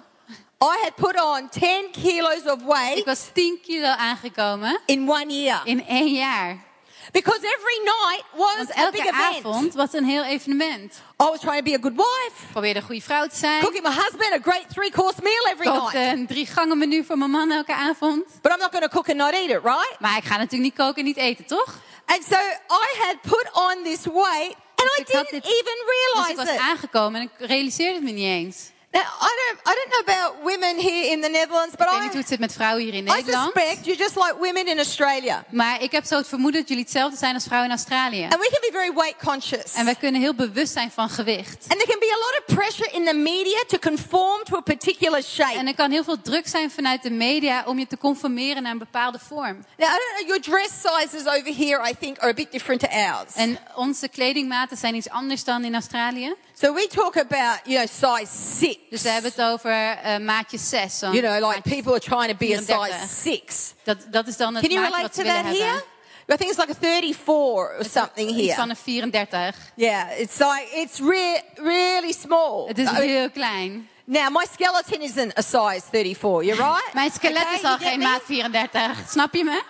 I 0.62 0.76
had 0.82 0.94
put 0.96 1.16
on 1.20 1.48
10 1.48 1.90
kilos 1.92 2.42
of 2.46 2.60
Ik 2.60 2.66
weight 2.66 3.04
was 3.04 3.30
10 3.32 3.58
kilo 3.62 3.88
aangekomen 3.88 4.80
in 4.86 5.08
one 5.08 5.32
year. 5.42 5.60
in 5.64 5.84
één 5.86 6.14
jaar. 6.14 6.64
Because 7.12 7.40
every 7.40 7.78
night 7.84 8.24
was 8.34 8.56
Want 8.56 8.76
a 8.78 8.90
big 8.90 9.00
event. 9.06 9.36
avond 9.36 9.74
was 9.74 9.92
een 9.92 10.04
heel 10.04 10.24
evenement. 10.24 10.94
I 11.22 11.24
was 11.24 11.40
trying 11.40 11.58
to 11.58 11.62
be 11.62 11.74
a 11.74 11.78
good 11.80 11.96
wife. 11.96 12.42
Ik 12.44 12.50
probeerde 12.50 12.78
een 12.80 12.86
goede 12.86 13.00
vrouw 13.02 13.26
te 13.26 13.36
zijn. 13.36 13.60
Cooking 13.62 13.82
my 13.82 13.92
husband 13.92 14.32
a 14.32 14.38
great 14.50 14.68
three 14.68 14.90
course 14.90 15.22
meal 15.22 15.46
every 15.52 15.66
kookte 15.70 15.96
night. 15.98 16.12
een 16.18 16.26
drie 16.26 16.46
gangen 16.46 16.78
menu 16.78 17.04
voor 17.04 17.18
mijn 17.18 17.30
man 17.30 17.50
elke 17.50 17.74
avond. 17.74 18.24
But 18.42 18.52
I'm 18.52 18.58
not 18.58 18.70
going 18.70 18.84
to 18.84 18.88
cook 18.88 19.08
and 19.08 19.16
not 19.18 19.32
eat 19.32 19.50
it, 19.50 19.62
right? 19.64 19.96
Maar 20.00 20.16
ik 20.16 20.24
ga 20.24 20.36
natuurlijk 20.36 20.62
niet 20.62 20.74
koken 20.74 20.96
en 20.96 21.04
niet 21.04 21.16
eten, 21.16 21.46
toch? 21.46 21.74
And 22.06 22.24
so 22.24 22.36
I 22.70 22.86
had 23.06 23.20
put 23.20 23.50
on 23.52 23.82
this 23.84 24.04
weight 24.04 24.54
and 24.86 24.98
I 24.98 25.10
ik 25.10 25.16
had 25.16 25.28
didn't 25.30 25.44
even 25.44 25.76
Dus 26.14 26.28
ik 26.28 26.36
realize 26.36 26.54
was 26.54 26.68
aangekomen 26.68 27.20
en 27.20 27.30
ik 27.32 27.46
realiseerde 27.48 27.94
het 27.94 28.02
me 28.04 28.10
niet 28.10 28.24
eens. 28.24 28.70
Now, 28.96 29.02
I 29.02 29.32
don't, 29.40 29.58
I 29.70 29.72
don't 29.78 29.90
know 29.92 30.02
about 30.14 30.30
women 30.42 30.74
here 30.78 31.10
in 31.12 31.20
the 31.20 31.28
Netherlands, 31.28 31.74
but 31.76 31.86
Ik 31.86 31.92
weet 31.92 31.98
I, 32.00 32.02
niet 32.02 32.10
hoe 32.10 32.20
het 32.20 32.28
zit 32.28 32.38
met 32.38 32.52
vrouwen 32.52 32.82
hier 32.84 32.94
in 32.94 33.06
I 33.06 33.10
Nederland. 33.12 33.52
suspect 33.52 33.84
you're 33.86 34.02
just 34.02 34.16
like 34.16 34.34
women 34.38 34.66
in 34.66 34.76
Australia. 34.78 35.44
Maar 35.50 35.82
ik 35.82 35.92
heb 35.92 36.04
zo 36.04 36.16
het 36.16 36.28
vermoeden 36.28 36.60
dat 36.60 36.68
jullie 36.68 36.84
hetzelfde 36.84 37.16
zijn 37.16 37.34
als 37.34 37.44
vrouwen 37.44 37.70
in 37.70 37.76
Australië. 37.76 38.22
And 38.22 38.34
we 38.34 38.48
can 38.52 38.60
be 38.60 38.72
very 38.72 38.92
weight 38.94 39.16
conscious. 39.24 39.74
En 39.74 39.84
wij 39.84 39.94
kunnen 39.94 40.20
heel 40.20 40.34
bewust 40.34 40.72
zijn 40.72 40.90
van 40.90 41.08
gewicht. 41.08 41.64
And 41.68 41.78
there 41.80 41.86
can 41.86 41.98
be 41.98 42.12
a 42.12 42.18
lot 42.18 42.34
of 42.40 42.54
pressure 42.56 42.90
in 42.92 43.04
the 43.04 43.14
media 43.14 43.64
to 43.66 43.78
conform 43.78 44.44
to 44.44 44.56
a 44.56 44.60
particular 44.60 45.22
shape. 45.22 45.58
En 45.58 45.66
er 45.66 45.74
kan 45.74 45.90
heel 45.90 46.04
veel 46.04 46.20
druk 46.20 46.48
zijn 46.48 46.70
vanuit 46.70 47.02
de 47.02 47.10
media 47.10 47.64
om 47.66 47.78
je 47.78 47.86
te 47.86 47.98
conformeren 47.98 48.62
naar 48.62 48.72
een 48.72 48.78
bepaalde 48.78 49.18
vorm. 49.18 49.64
Now, 49.76 49.88
I 49.88 49.98
don't 49.98 50.14
know, 50.16 50.26
your 50.28 50.40
dress 50.40 50.72
sizes 50.80 51.26
over 51.26 51.54
here, 51.56 51.90
I 51.90 51.94
think, 52.00 52.18
are 52.18 52.30
a 52.30 52.34
bit 52.34 52.52
different 52.52 52.80
to 52.80 52.88
ours. 52.88 53.34
En 53.34 53.58
onze 53.74 54.08
kledingmaten 54.08 54.76
zijn 54.76 54.94
iets 54.94 55.08
anders 55.10 55.44
dan 55.44 55.64
in 55.64 55.74
Australië. 55.74 56.34
so 56.60 56.72
we 56.74 56.86
talk 56.86 57.16
about, 57.16 57.58
you 57.64 57.76
know, 57.76 57.86
size 57.86 58.30
six. 58.58 58.78
Dus 58.90 59.02
we 59.02 59.08
hebben 59.08 59.30
het 59.30 59.42
over 59.42 59.70
eh, 59.90 60.18
maatje 60.18 60.58
6. 60.58 61.00
You 61.00 61.20
know, 61.20 61.48
like 61.48 61.60
people 61.62 61.92
are 61.92 62.00
trying 62.00 62.28
to 62.30 62.36
be 62.36 62.54
a 62.54 62.60
34. 62.62 62.86
size 62.86 63.30
six. 63.30 63.74
Dat, 63.82 63.96
dat 64.10 64.26
is 64.26 64.36
dan 64.36 64.54
het 64.54 64.64
Can 64.66 64.72
you 64.74 64.84
relate 64.86 65.08
to 65.08 65.22
ze 65.22 65.28
that 65.28 65.44
here? 65.44 65.82
I 66.28 66.36
think 66.36 66.50
it's 66.50 66.58
like 66.58 66.70
a 66.70 66.74
34 66.74 67.78
or 67.78 67.84
something 67.84 68.30
Iets 68.30 68.54
van 68.54 68.68
here. 68.68 68.70
een 68.70 68.76
34. 68.76 69.56
Yeah, 69.76 70.18
it's 70.18 70.38
like, 70.38 70.68
it's 70.72 70.98
re- 70.98 71.42
really 71.54 72.12
small. 72.12 72.66
Het 72.66 72.78
is 72.78 72.88
I 72.88 72.92
mean, 72.92 73.02
heel 73.02 73.30
klein. 73.30 73.88
now, 74.04 74.30
my 74.30 74.44
skeleton 74.52 75.02
isn't 75.02 75.38
a 75.38 75.42
size 75.42 75.82
34, 75.90 76.42
you're 76.44 76.62
right? 76.62 76.94
Mijn 76.94 77.10
skelet 77.10 77.42
Okay, 77.42 77.54
is 77.54 77.62
al 77.64 77.76
geen 77.78 77.98
maat 77.98 78.22
34. 78.24 79.08
Snap 79.08 79.34
je 79.34 79.44
me? 79.44 79.62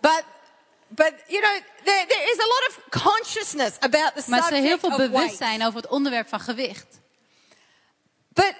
But, 0.00 0.24
but 0.88 1.12
you 1.28 1.40
know, 1.40 1.60
there, 1.84 2.06
there 2.06 2.30
is 2.32 2.38
a 2.38 2.46
lot 2.46 2.68
of 2.68 3.02
consciousness 3.02 3.76
about 3.80 4.12
the 4.14 4.30
Maar 4.30 4.38
er 4.38 4.52
is 4.52 4.62
heel 4.62 4.78
subject 4.78 4.96
veel 4.96 5.08
bewustzijn 5.08 5.66
over 5.66 5.80
het 5.80 5.90
onderwerp 5.90 6.28
van 6.28 6.40
gewicht. 6.40 6.99
But 8.40 8.54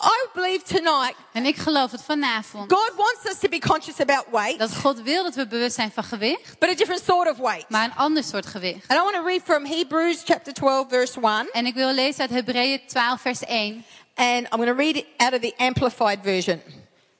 I 0.00 0.26
believe 0.34 0.64
tonight 0.64 1.14
En 1.32 1.46
ik 1.46 1.56
geloof 1.56 1.90
dat 1.90 2.02
vanavond 2.02 2.72
God 2.72 2.92
wants 2.96 3.24
us 3.24 3.38
to 3.38 3.48
be 3.48 3.58
conscious 3.58 4.00
about 4.00 4.24
weight, 4.30 4.58
dat 4.58 4.74
God 4.74 5.02
wil 5.02 5.22
dat 5.22 5.34
we 5.34 5.46
bewust 5.46 5.74
zijn 5.74 5.92
van 5.92 6.04
gewicht, 6.04 6.58
but 6.58 6.68
a 6.68 6.74
different 6.74 7.04
sort 7.04 7.30
of 7.30 7.36
weight. 7.36 7.68
maar 7.68 7.84
een 7.84 7.94
ander 7.94 8.24
soort 8.24 8.46
gewicht. 8.46 8.88
And 8.88 9.00
I 9.00 9.02
want 9.02 9.14
to 9.14 9.22
read 9.24 9.40
from 9.44 9.64
Hebrews 9.64 10.22
chapter 10.24 10.52
12, 10.52 10.88
verse 10.88 11.20
1. 11.20 11.48
En 11.52 11.66
ik 11.66 11.74
wil 11.74 11.92
lezen 11.92 12.20
uit 12.20 12.30
Hebreeën 12.30 12.80
12, 12.86 13.20
vers 13.20 13.40
1. 13.40 13.84
And 14.14 14.40
I'm 14.40 14.58
going 14.58 14.68
to 14.68 14.76
read 14.76 14.96
it 14.96 15.06
out 15.16 15.32
of 15.32 15.40
the 15.40 15.54
Amplified 15.56 16.18
version. 16.22 16.62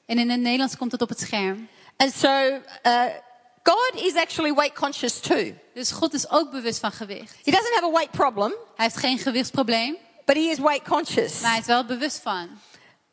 En 0.05 0.17
in 0.19 0.29
het 0.29 0.39
Nederlands 0.39 0.77
komt 0.77 0.91
het 0.91 1.01
op 1.01 1.09
het 1.09 1.19
scherm. 1.19 1.67
And 1.97 2.13
so, 2.13 2.59
uh, 2.83 3.03
God 3.63 3.91
is 3.95 4.15
actually 4.15 4.53
weight 4.53 4.73
conscious 4.73 5.19
too. 5.19 5.53
Dus 5.73 5.91
God 5.91 6.13
is 6.13 6.29
ook 6.29 6.51
bewust 6.51 6.79
van 6.79 6.91
gewicht. 6.91 7.35
He 7.43 7.51
doesn't 7.51 7.73
have 7.73 7.85
a 7.85 7.91
weight 7.91 8.11
problem, 8.11 8.53
Hij 8.75 8.85
heeft 8.85 8.97
geen 8.97 9.17
gewichtsprobleem, 9.17 9.97
but 10.25 10.35
he 10.35 10.49
is 10.49 10.59
weight 10.59 10.83
conscious. 10.83 11.41
maar 11.41 11.51
hij 11.51 11.59
is 11.59 11.65
wel 11.65 11.85
bewust 11.85 12.21
van. 12.21 12.49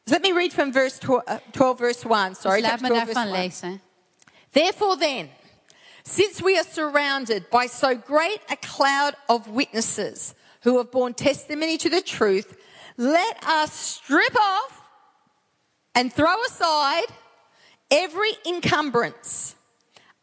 So 0.07 0.13
let 0.13 0.23
me 0.23 0.33
read 0.33 0.53
from 0.53 0.73
verse 0.73 0.99
12, 0.99 1.23
uh, 1.29 1.37
12 1.53 1.79
verse 1.79 2.09
1. 2.09 2.35
Sorry, 2.35 2.61
Dus 2.61 2.71
laat 2.71 2.81
me 2.81 2.89
12, 2.89 3.05
verse 3.05 3.15
daarvan 3.15 3.33
1. 3.35 3.43
lezen. 3.43 3.81
Therefore, 4.53 4.97
then, 4.99 5.31
since 6.03 6.43
we 6.43 6.57
are 6.59 6.67
surrounded 6.73 7.49
by 7.51 7.67
so 7.69 7.95
great 7.95 8.41
a 8.51 8.57
cloud 8.57 9.15
of 9.29 9.47
witnesses 9.47 10.35
who 10.65 10.77
have 10.79 10.91
borne 10.91 11.15
testimony 11.15 11.77
to 11.77 11.89
the 11.89 12.03
truth, 12.03 12.57
let 12.97 13.37
us 13.45 13.73
strip 13.73 14.37
off 14.37 14.81
and 15.95 16.13
throw 16.13 16.37
aside 16.47 17.07
every 17.91 18.33
encumbrance, 18.45 19.55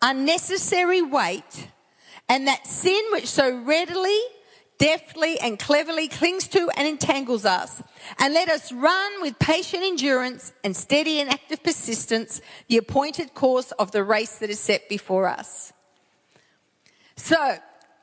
unnecessary 0.02 1.02
weight, 1.02 1.70
and 2.28 2.48
that 2.48 2.68
sin 2.68 3.02
which 3.12 3.28
so 3.28 3.50
readily, 3.66 4.20
deftly, 4.80 5.38
and 5.42 5.60
cleverly 5.60 6.08
clings 6.08 6.48
to 6.48 6.70
and 6.78 6.88
entangles 6.88 7.46
us. 7.46 7.82
And 8.18 8.34
let 8.34 8.50
us 8.50 8.72
run 8.72 9.12
with 9.22 9.38
patient 9.38 9.84
endurance 9.84 10.52
and 10.64 10.76
steady 10.76 11.20
and 11.22 11.30
active 11.30 11.62
persistence 11.62 12.42
the 12.68 12.78
appointed 12.78 13.34
course 13.34 13.72
of 13.78 13.92
the 13.92 14.04
race 14.04 14.40
that 14.40 14.50
is 14.50 14.60
set 14.60 14.90
before 14.90 15.28
us. 15.40 15.72
So, 17.16 17.36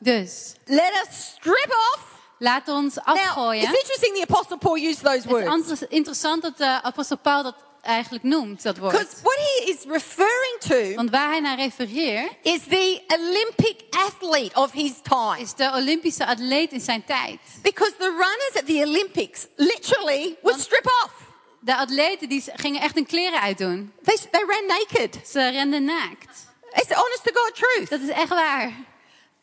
Dus, 0.02 0.56
let 0.68 0.92
us 0.94 1.32
strip 1.34 1.70
off. 1.94 2.02
laat 2.38 2.68
ons 2.68 2.98
Now, 3.06 3.50
it's 3.52 3.64
interesting 3.82 4.12
the 4.14 4.22
Apostle 4.22 4.58
Paul 4.58 4.76
used 4.76 5.02
those 5.02 5.24
Het 5.24 5.32
is 5.32 5.32
words. 5.32 5.70
inter- 5.70 5.86
interessant 5.88 6.42
dat 6.42 6.56
de 6.58 6.82
apostel 6.82 7.16
Paul 7.16 7.42
dat 7.42 7.54
eigenlijk 7.86 8.24
noemt, 8.24 8.62
dat 8.62 8.74
Because 8.74 8.96
woord. 9.04 9.22
what 9.22 9.36
he 9.36 9.70
is 9.70 9.76
referring 9.88 10.56
to 10.58 10.94
Want 10.94 11.10
waar 11.10 11.28
hij 11.28 11.40
naar 11.40 11.56
refereert, 11.56 12.32
is 12.42 12.60
the 12.68 13.00
Olympic 13.18 13.76
athlete 13.90 14.60
of 14.60 14.72
his 14.72 14.92
time. 15.02 15.40
is 15.40 15.54
de 15.54 15.70
Olympische 15.74 16.26
atleet 16.26 16.72
in 16.72 16.80
zijn 16.80 17.04
tijd. 17.04 17.38
Because 17.62 17.92
the 17.98 18.08
runners 18.10 18.52
at 18.54 18.66
the 18.66 18.82
Olympics 18.86 19.46
literally 19.56 20.36
would 20.42 20.60
strip 20.60 20.86
off. 21.04 21.12
De 21.60 21.76
atleten 21.76 22.28
die 22.28 22.44
gingen 22.54 22.80
echt 22.80 22.94
hun 22.94 23.06
kleren 23.06 23.40
uitdoen. 23.40 23.92
They, 24.02 24.16
they 24.30 24.44
ran 24.46 24.66
naked. 24.66 25.18
Ze 25.28 25.48
renden 25.48 25.84
naakt. 25.84 26.46
It's 26.72 26.92
honest 26.94 27.20
to 27.24 27.30
God 27.34 27.54
truth. 27.54 27.90
Dat 27.90 28.00
is 28.00 28.08
echt 28.08 28.28
waar. 28.28 28.72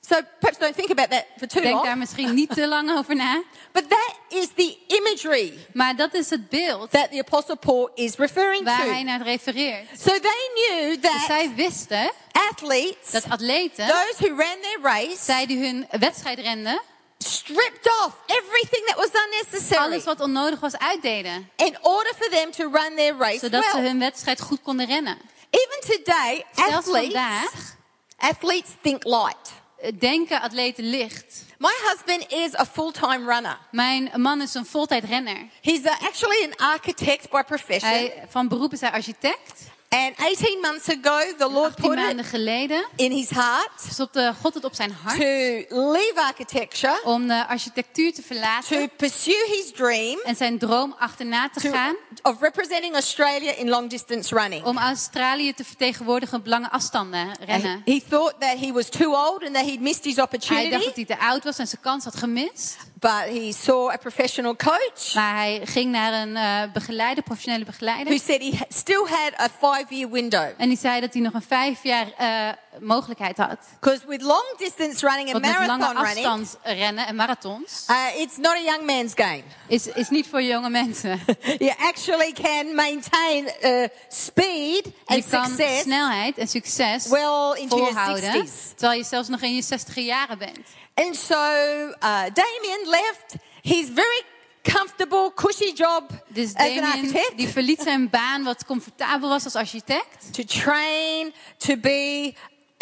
So 0.07 0.15
perhaps 0.39 0.57
don't 0.60 0.75
think 0.75 0.89
about 0.91 1.10
that 1.10 1.25
for 1.38 1.48
too 1.48 1.62
Denk 1.62 1.74
long. 1.74 1.86
daar 1.86 1.98
misschien 1.98 2.33
niet 2.33 2.50
te 2.53 2.67
lang 2.67 2.91
over 2.98 3.15
na. 3.15 3.43
But 3.72 3.89
that 3.89 4.15
is 4.29 4.48
the 4.55 4.77
imagery 4.88 5.53
Maar 5.74 5.95
dat 5.95 6.13
is 6.13 6.29
het 6.29 6.50
beeld 6.50 6.91
that 6.91 7.12
the 7.12 7.19
Apostle 7.19 7.55
Paul 7.55 7.89
is 7.95 8.15
referring 8.15 8.63
waar 8.65 8.77
hij 8.86 8.98
to. 8.98 9.03
naar 9.03 9.22
refereert. 9.22 9.88
So 10.00 10.12
they 10.19 10.50
knew 10.53 11.01
Dus 11.01 11.12
that 11.12 11.22
zij 11.27 11.51
wisten 11.55 12.12
athletes, 12.50 13.12
dat 13.12 13.29
atleten, 13.29 13.88
those 13.88 14.13
who 14.17 14.27
ran 14.36 14.57
their 14.62 14.79
race, 14.81 15.17
zij 15.24 15.45
die 15.45 15.60
hun 15.65 15.88
wedstrijd 16.00 16.39
renden, 16.39 16.81
stripped 17.17 17.88
off 18.05 18.15
everything 18.25 18.86
that 18.86 18.95
was 18.95 19.10
unnecessary 19.25 19.81
alles 19.83 20.03
wat 20.03 20.19
onnodig 20.19 20.60
was 20.60 20.77
uitdeden. 20.77 21.50
in 21.55 21.77
order 21.81 22.13
for 22.17 22.29
them 22.29 22.51
to 22.51 22.69
run 22.72 22.95
their 22.95 23.15
race 23.17 23.39
Zodat 23.39 23.63
ze 23.63 23.72
well. 23.77 23.86
hun 23.88 24.00
wedstrijd 24.00 24.41
goed 24.41 24.62
konden 24.62 24.86
rennen. 24.86 25.17
Even 25.50 25.95
today, 25.98 26.45
Zelfs 26.55 26.74
athletes, 26.75 27.13
vandaag 27.13 27.75
athletes 28.17 28.69
think 28.81 29.03
light. 29.03 29.51
Eh, 29.83 29.91
denken 29.99 30.41
atleten 30.41 30.83
licht. 30.83 31.45
My 31.57 31.73
husband 31.83 32.31
is 32.31 32.59
a 32.59 32.65
full-time 32.65 33.33
runner. 33.33 33.57
Mijn 33.71 34.11
man 34.15 34.41
is 34.41 34.53
een 34.53 34.65
voltijd 34.65 35.03
renner. 35.03 35.47
He's 35.61 35.85
actually 35.85 36.43
an 36.43 36.71
architect 36.73 37.29
by 37.29 37.41
profession. 37.43 37.91
Hij, 37.91 38.23
van 38.29 38.47
beroep 38.47 38.73
is 38.73 38.81
hij 38.81 38.91
architect. 38.91 39.71
And 39.93 40.17
18 40.17 40.62
months 40.62 40.89
ago, 40.89 41.19
the 41.38 41.50
Lord 41.50 41.71
18 41.71 41.89
put 41.89 41.95
maanden 41.95 42.25
geleden 42.25 42.85
in 42.95 43.12
his 43.12 43.29
heart 43.29 43.71
stopte 43.91 44.33
God 44.41 44.53
het 44.53 44.63
op 44.63 44.73
zijn 44.75 44.91
hart 45.03 45.19
to 45.19 45.25
leave 45.69 46.13
architecture, 46.15 47.01
om 47.03 47.27
de 47.27 47.47
architectuur 47.47 48.13
te 48.13 48.21
to 48.21 48.27
verlaten 48.27 48.89
pursue 48.97 49.45
his 49.47 49.71
dream 49.75 50.19
en 50.23 50.35
zijn 50.35 50.57
droom 50.57 50.95
achterna 51.00 51.50
te 51.50 51.59
to, 51.59 51.71
gaan 51.71 51.95
of 52.21 52.41
representing 52.41 52.93
Australia 52.93 53.51
in 53.55 53.69
long 53.69 53.89
distance 53.89 54.35
running. 54.35 54.65
om 54.65 54.77
Australië 54.77 55.53
te 55.53 55.63
vertegenwoordigen 55.63 56.38
op 56.39 56.45
lange 56.47 56.71
afstanden 56.71 57.27
And 57.27 57.38
rennen. 57.45 57.81
he 57.85 58.01
thought 58.09 58.35
that 58.39 58.59
he 58.59 58.71
was 58.71 58.89
too 58.89 59.13
old 59.13 59.43
and 59.43 59.53
that 59.53 59.65
he'd 59.65 59.81
missed 59.81 60.03
his 60.03 60.15
Hij 60.15 60.25
dacht 60.25 60.33
opportunity, 60.33 60.69
dat 60.69 60.95
hij 60.95 61.05
te 61.05 61.19
oud 61.19 61.43
was 61.43 61.57
en 61.57 61.67
zijn 61.67 61.81
kans 61.81 62.03
had 62.03 62.15
gemist. 62.15 62.77
But 63.03 63.27
he 63.27 63.51
saw 63.51 63.89
a 63.91 63.98
professional 63.98 64.55
coach 64.55 65.13
Maar 65.13 65.36
hij 65.36 65.62
ging 65.63 65.91
naar 65.91 66.13
een 66.22 66.36
eh, 66.36 66.72
begeleider, 66.74 67.24
professionele 67.24 67.63
who 67.63 67.72
begeleider. 67.72 68.19
said 68.19 68.41
he 68.41 68.51
still 68.69 69.05
had 69.05 69.39
a 69.39 69.50
five-year 69.60 70.10
window. 70.10 70.48
En 70.57 70.67
die 70.69 70.77
zei 70.77 71.01
dat 71.01 71.13
hij 71.13 71.22
nog 71.22 71.33
een 71.33 71.41
vijf 71.41 71.83
jaar 71.83 72.07
eh, 72.17 72.50
mogelijkheid 72.79 73.37
had. 73.37 73.57
Because 73.79 74.05
with 74.07 74.21
long 74.21 74.53
distance 74.57 75.05
running 75.05 75.33
and 75.33 75.41
Want 75.41 75.57
met 75.57 75.67
lange 75.67 75.79
marathon 75.79 76.03
running, 76.03 76.25
afstands 76.25 76.55
rennen 76.63 77.07
en 77.07 77.15
marathons 77.15 77.85
uh, 77.89 78.21
it's 78.21 78.37
not 78.37 78.55
a 78.55 78.61
young 78.61 78.85
man's 78.85 79.13
game. 79.15 79.43
is, 79.67 79.87
is 79.87 80.09
niet 80.09 80.27
voor 80.27 80.41
jonge 80.41 80.69
mensen. 80.69 81.19
You 81.57 81.73
actually 81.77 82.31
can 82.31 82.75
maintain 82.75 83.43
uh, 83.61 83.87
speed 84.07 84.83
Je 84.83 84.91
and 85.05 85.29
kan 85.29 85.45
success 85.45 85.81
snelheid 85.81 86.37
en 86.37 86.47
succes 86.47 87.07
well 87.07 87.53
into 87.55 87.77
your 87.77 87.93
volhouden, 87.93 88.45
60s. 88.47 88.75
terwijl 88.75 88.99
je 88.99 89.05
zelfs 89.05 89.29
nog 89.29 89.41
in 89.41 89.55
je 89.55 89.61
zestiger 89.61 90.03
jaren 90.03 90.37
bent. 90.37 90.67
And 90.93 91.15
so 91.15 91.35
uh, 91.35 92.21
Damien 92.33 92.89
left 92.89 93.35
his 93.61 93.89
very 93.93 94.23
comfortable, 94.63 95.31
cushy 95.35 95.73
job 95.73 96.03
Dus 96.27 96.53
as 96.53 96.69
an 96.69 96.75
Damien 96.75 96.83
architect 96.83 97.37
die 97.37 97.47
verliet 97.47 97.81
zijn 97.81 98.09
baan 98.09 98.43
wat 98.43 98.65
comfortabel 98.65 99.29
was 99.29 99.43
als 99.43 99.55
architect. 99.55 100.33
to 100.33 100.43
train 100.43 101.33
to 101.57 101.77
be 101.77 102.33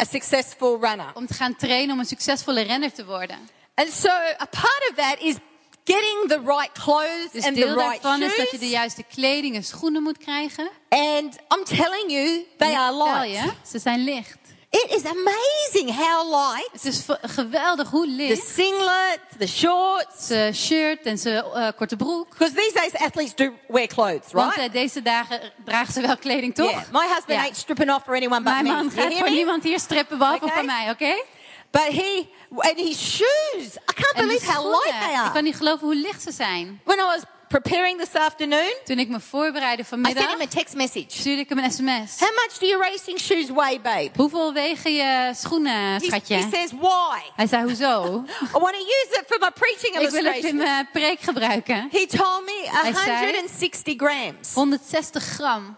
a 0.01 0.05
successful 0.05 0.77
runner. 0.81 1.11
Om 1.13 1.27
te 1.27 1.33
gaan 1.33 1.55
trainen 1.55 1.93
om 1.93 1.99
een 1.99 2.05
succesvolle 2.05 2.61
renner 2.61 2.93
te 2.93 3.05
worden. 3.05 3.37
And 3.75 3.91
so 3.93 4.09
a 4.39 4.45
part 4.49 4.89
of 4.89 4.95
that 4.95 5.15
is 5.19 5.35
getting 5.83 6.27
the 6.27 6.39
right 6.45 6.71
clothes 6.73 7.31
Dus 7.31 7.45
and 7.45 7.55
the 7.55 7.73
right 7.73 8.01
daarvan 8.01 8.21
is 8.21 8.37
dat 8.37 8.51
je 8.51 8.57
de 8.57 8.63
shoes. 8.65 8.71
juiste 8.71 9.03
kleding 9.03 9.55
en 9.55 9.63
schoenen 9.63 10.03
moet 10.03 10.17
krijgen. 10.17 10.69
And 10.89 11.37
I'm 11.49 11.63
telling 11.63 12.11
you, 12.11 12.45
they 12.57 12.73
are 12.75 12.95
light. 12.97 13.43
je, 13.43 13.51
ze 13.69 13.79
zijn 13.79 14.03
licht. 14.03 14.37
It 14.71 14.87
is 14.91 15.03
amazing 15.05 15.89
how 15.95 16.29
light 16.29 16.69
Het 16.71 16.85
is 16.85 17.05
geweldig 17.21 17.89
hoe 17.89 18.05
the 18.05 18.11
licht. 18.11 18.47
singlet, 18.47 19.19
the 19.37 19.47
shorts, 19.47 20.27
Zijn 20.27 20.55
shirt 20.55 21.01
en 21.05 21.17
zijn 21.17 21.43
eh, 21.43 21.67
korte 21.77 21.95
broek. 21.95 22.29
because 22.29 22.53
these 22.53 22.73
days 22.73 22.93
athletes 22.95 23.35
do 23.35 23.53
wear 23.67 23.87
clothes, 23.87 24.31
Want 24.31 24.55
right? 24.55 24.67
eh, 24.67 24.73
deze 24.81 25.01
dagen 25.01 25.39
dragen 25.65 25.93
ze 25.93 26.01
wel 26.01 26.17
kleding, 26.17 26.55
toch? 26.55 26.69
Yeah. 26.69 26.81
My 26.91 26.99
husband 27.07 27.25
Ja. 27.39 27.41
ain't 27.41 27.57
stripping 27.57 27.91
off 27.93 28.03
for 28.03 28.15
anyone 28.15 28.41
but 28.43 28.51
Mijn 28.53 28.63
me. 28.63 28.69
man 28.71 28.91
gaat 28.91 29.13
voor 29.13 29.29
niemand 29.29 29.63
hier 29.63 29.79
strippen, 29.79 30.17
behalve 30.17 30.45
Oké. 30.45 30.53
voor 30.53 30.65
mij, 30.65 30.89
oké? 30.89 31.23
But 31.71 31.81
he 31.87 32.27
and 32.57 32.77
his 32.79 32.99
shoes. 33.15 33.75
I 33.75 33.93
can't 33.93 34.13
En 34.13 34.25
believe 34.27 34.51
how 34.51 34.63
light 34.65 34.83
they 34.83 34.91
schoenen, 34.91 35.09
ik 35.11 35.23
kan 35.23 35.31
are. 35.35 35.41
niet 35.41 35.55
geloven 35.55 35.85
hoe 35.87 35.95
licht 35.95 36.21
ze 36.21 36.31
zijn. 36.31 36.81
When 36.83 36.97
I 36.99 37.01
was 37.03 37.21
preparing 37.51 37.99
this 37.99 38.13
afternoon, 38.15 38.73
Toen 38.85 38.99
ik 38.99 39.07
me 39.09 39.19
voorbereidde 39.19 39.83
I 39.83 39.85
sent 39.85 40.01
vanmiddag, 40.01 40.31
him 40.31 40.41
a 40.41 40.47
text 40.47 40.75
message. 40.75 41.05
stuurde 41.09 41.41
ik 41.41 41.49
hem 41.49 41.57
een 41.57 41.71
sms. 41.71 42.19
How 42.19 42.29
much 42.35 42.57
do 42.59 42.65
your 42.65 42.83
racing 42.89 43.19
shoes 43.19 43.49
weigh, 43.49 43.81
babe? 43.81 44.09
Hoeveel 44.15 44.53
wegen 44.53 44.93
je 44.93 45.31
schoenen, 45.35 45.73
He, 45.73 45.93
he 45.97 46.05
schatje? 46.05 46.47
says, 46.53 46.71
why? 46.71 47.19
Hij 47.35 47.47
zei, 47.47 47.63
hoezo? 47.63 48.23
I 48.55 48.59
want 48.59 48.73
to 48.73 48.79
use 48.79 49.09
it 49.19 49.23
for 49.27 49.37
my 49.39 49.51
preaching 49.51 49.95
ik 49.95 49.99
wil 49.99 50.01
het 50.01 50.13
in 50.13 50.19
illustration. 50.25 50.57
mijn 50.57 50.89
preek 50.91 51.19
gebruiken. 51.19 51.87
He 51.91 52.05
told 52.05 52.45
me 52.45 52.67
Hij 52.71 52.93
zei- 52.93 53.25
160 53.25 53.93
grams. 53.97 54.53
160 54.53 55.23
gram. 55.23 55.77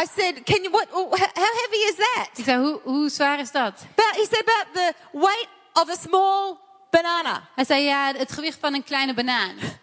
I 0.00 0.06
said, 0.16 0.42
can 0.44 0.62
you, 0.62 0.70
what, 0.70 0.86
how 0.90 1.10
heavy 1.34 1.88
is 1.88 1.94
that? 1.96 2.28
Ik 2.38 2.44
zei, 2.44 2.62
hoe, 2.62 2.80
hoe 2.84 3.08
zwaar 3.08 3.40
is 3.40 3.50
dat? 3.50 3.72
About, 3.96 4.14
he 4.16 4.26
said 4.30 4.42
about 4.48 4.66
the 4.74 4.92
weight 5.12 5.48
of 5.72 5.90
a 5.90 5.96
small 6.02 6.56
banana. 6.90 7.48
Hij 7.54 7.64
zei, 7.64 7.82
ja, 7.82 8.12
het 8.16 8.32
gewicht 8.32 8.58
van 8.60 8.74
een 8.74 8.84
kleine 8.84 9.14
banaan. 9.14 9.54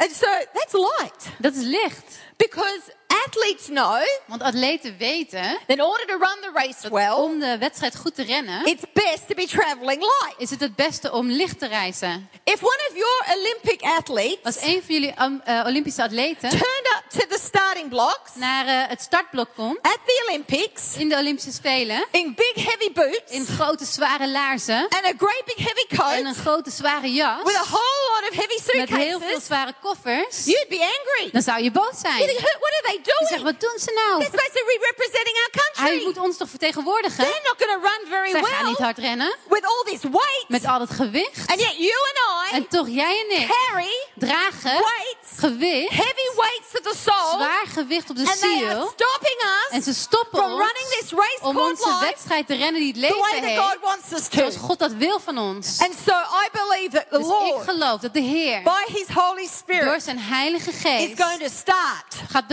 And 0.00 0.10
so 0.12 0.26
that's 0.54 0.72
light 0.72 1.28
Dat 1.40 1.54
is 1.54 1.64
licht. 1.64 2.18
because 2.36 2.90
athletes 3.28 3.66
know 3.66 4.00
Want 4.26 4.42
atleten 4.42 4.96
weten, 4.98 5.42
that 5.42 5.76
in 5.76 5.82
order 5.82 6.06
to 6.06 6.16
run 6.18 6.36
the 6.40 6.50
race 6.54 6.88
well, 6.90 7.12
om 7.12 7.38
de 7.38 7.58
wedstrijd 7.58 7.96
goed 7.96 8.14
te 8.14 8.22
rennen, 8.22 8.66
it's 8.66 8.82
best 8.92 9.26
to 9.28 9.34
be 9.34 9.46
traveling 9.46 10.00
light. 10.00 10.34
is 10.38 10.50
het 10.50 10.60
het 10.60 10.76
beste 10.76 11.12
om 11.12 11.30
licht 11.30 11.58
te 11.58 11.66
reizen. 11.66 12.28
If 12.44 12.62
one 12.62 12.80
of 12.90 12.96
your 12.96 13.38
Olympic 13.38 13.82
athletes 13.82 14.44
Als 14.44 14.62
een 14.62 14.82
van 14.86 14.94
jullie 14.94 15.14
eh, 15.44 15.64
Olympische 15.66 16.02
atleten 16.02 16.48
turned 16.50 16.86
up 16.96 17.20
to 17.20 17.26
the 17.36 17.38
starting 17.44 17.88
blocks 17.88 18.30
naar 18.34 18.66
eh, 18.66 18.88
het 18.88 19.00
startblok 19.00 19.48
komt 19.54 19.78
at 19.82 19.98
the 20.06 20.24
Olympics 20.28 20.96
in 20.96 21.08
de 21.08 21.16
Olympische 21.16 21.52
Spelen, 21.52 22.06
in 22.10 22.34
big 22.34 22.64
heavy 22.64 22.92
boots 22.92 23.32
in 23.32 23.46
grote 23.46 23.84
zware 23.84 24.28
laarzen 24.28 24.82
and 24.88 25.04
a 25.04 25.12
great 25.18 25.42
big 25.44 25.56
heavy 25.56 25.86
en 25.88 25.96
coat 25.98 26.24
een 26.24 26.34
grote 26.34 26.70
zware 26.70 27.12
jas, 27.12 27.42
with 27.44 27.54
a 27.56 27.64
whole 27.64 28.20
lot 28.20 28.30
of 28.30 28.36
heavy 28.36 28.76
met 28.78 28.88
heel 28.88 28.98
veel 28.98 29.18
suitcases, 29.18 29.44
zware 29.46 29.72
koffers, 29.82 30.44
you'd 30.44 30.68
be 30.68 30.80
angry. 30.80 31.30
dan 31.32 31.42
zou 31.42 31.62
je 31.62 31.70
boos 31.70 31.98
zijn. 32.00 32.16
think, 32.26 32.38
"Who- 32.38 32.58
what 32.58 32.72
are 32.82 32.86
zegt, 33.26 33.42
doing? 33.42 33.42
wat 33.52 33.60
doen 33.60 33.78
ze 33.86 33.90
nou? 33.94 34.12
They're 34.20 34.30
supposed 34.30 34.54
to 34.60 34.64
be 34.72 34.78
representing 34.90 35.36
our 35.42 35.50
Hij 35.52 35.86
country. 35.88 36.04
moet 36.04 36.18
ons 36.18 36.36
toch 36.36 36.48
vertegenwoordigen? 36.48 37.24
They're 37.24 37.46
not 37.50 37.56
going 37.62 37.72
to 37.76 37.80
run 37.88 38.00
very 38.08 38.30
Zij 38.30 38.42
gaan 38.42 38.66
niet 38.66 38.76
well 38.78 38.86
hard 38.86 38.98
rennen 38.98 39.34
with 39.48 39.64
all 39.64 39.82
this 39.84 40.02
weight. 40.02 40.44
met 40.48 40.64
al 40.66 40.78
dat 40.78 40.90
gewicht. 40.90 41.38
And 41.50 41.60
yet 41.60 41.74
you 41.76 41.92
and 42.10 42.16
I 42.52 42.56
En 42.56 42.68
toch 42.68 42.88
jij 42.88 43.14
en 43.28 43.40
ik 43.40 43.46
carry 43.48 43.92
dragen 44.14 44.70
weights, 44.72 45.28
gewicht, 45.38 45.90
heavy 45.90 46.28
weights 46.36 46.70
of 46.74 46.80
the 46.80 46.96
soul, 47.06 47.32
zwaar 47.36 47.66
gewicht 47.66 48.10
op 48.10 48.16
de 48.16 48.26
and 48.26 48.40
they 48.40 48.64
are 48.64 48.70
ziel. 48.74 48.86
stopping 48.96 49.36
En 49.70 49.78
us 49.78 49.84
ze 49.84 49.94
stoppen 49.94 50.38
from 50.38 50.52
ons 50.52 50.60
running 50.64 50.88
this 51.00 51.10
race 51.10 51.38
om 51.40 51.58
onze 51.58 51.88
life 51.88 52.04
wedstrijd 52.04 52.46
te 52.46 52.54
rennen 52.54 52.80
die 52.80 52.92
het 52.92 53.02
the 53.10 53.16
way 53.18 53.32
leven 53.40 53.54
that 53.56 53.64
God 53.64 53.70
heeft. 53.70 53.82
wants 53.82 54.12
us 54.12 54.26
Zoals 54.38 54.54
to. 54.54 54.60
God 54.60 54.78
dat 54.78 54.92
wil 54.92 55.20
van 55.20 55.38
ons. 55.38 55.80
And 55.80 55.94
so 56.06 56.12
I 56.12 56.48
believe 56.52 56.90
that 56.90 57.06
the 57.10 57.16
Dus 57.18 57.26
ik 57.26 57.32
Lord, 57.32 57.64
geloof 57.64 58.00
dat 58.00 58.12
de 58.14 58.20
Heer 58.20 58.62
by 58.62 58.92
His 58.92 59.06
Holy 59.14 59.42
door 59.42 59.50
Spirit, 59.56 60.02
zijn 60.02 60.18
Heilige 60.18 60.70
is 60.70 60.76
Geest 60.80 61.22
going 61.22 61.38
to 61.42 61.48
start 61.48 62.14
gaat 62.30 62.46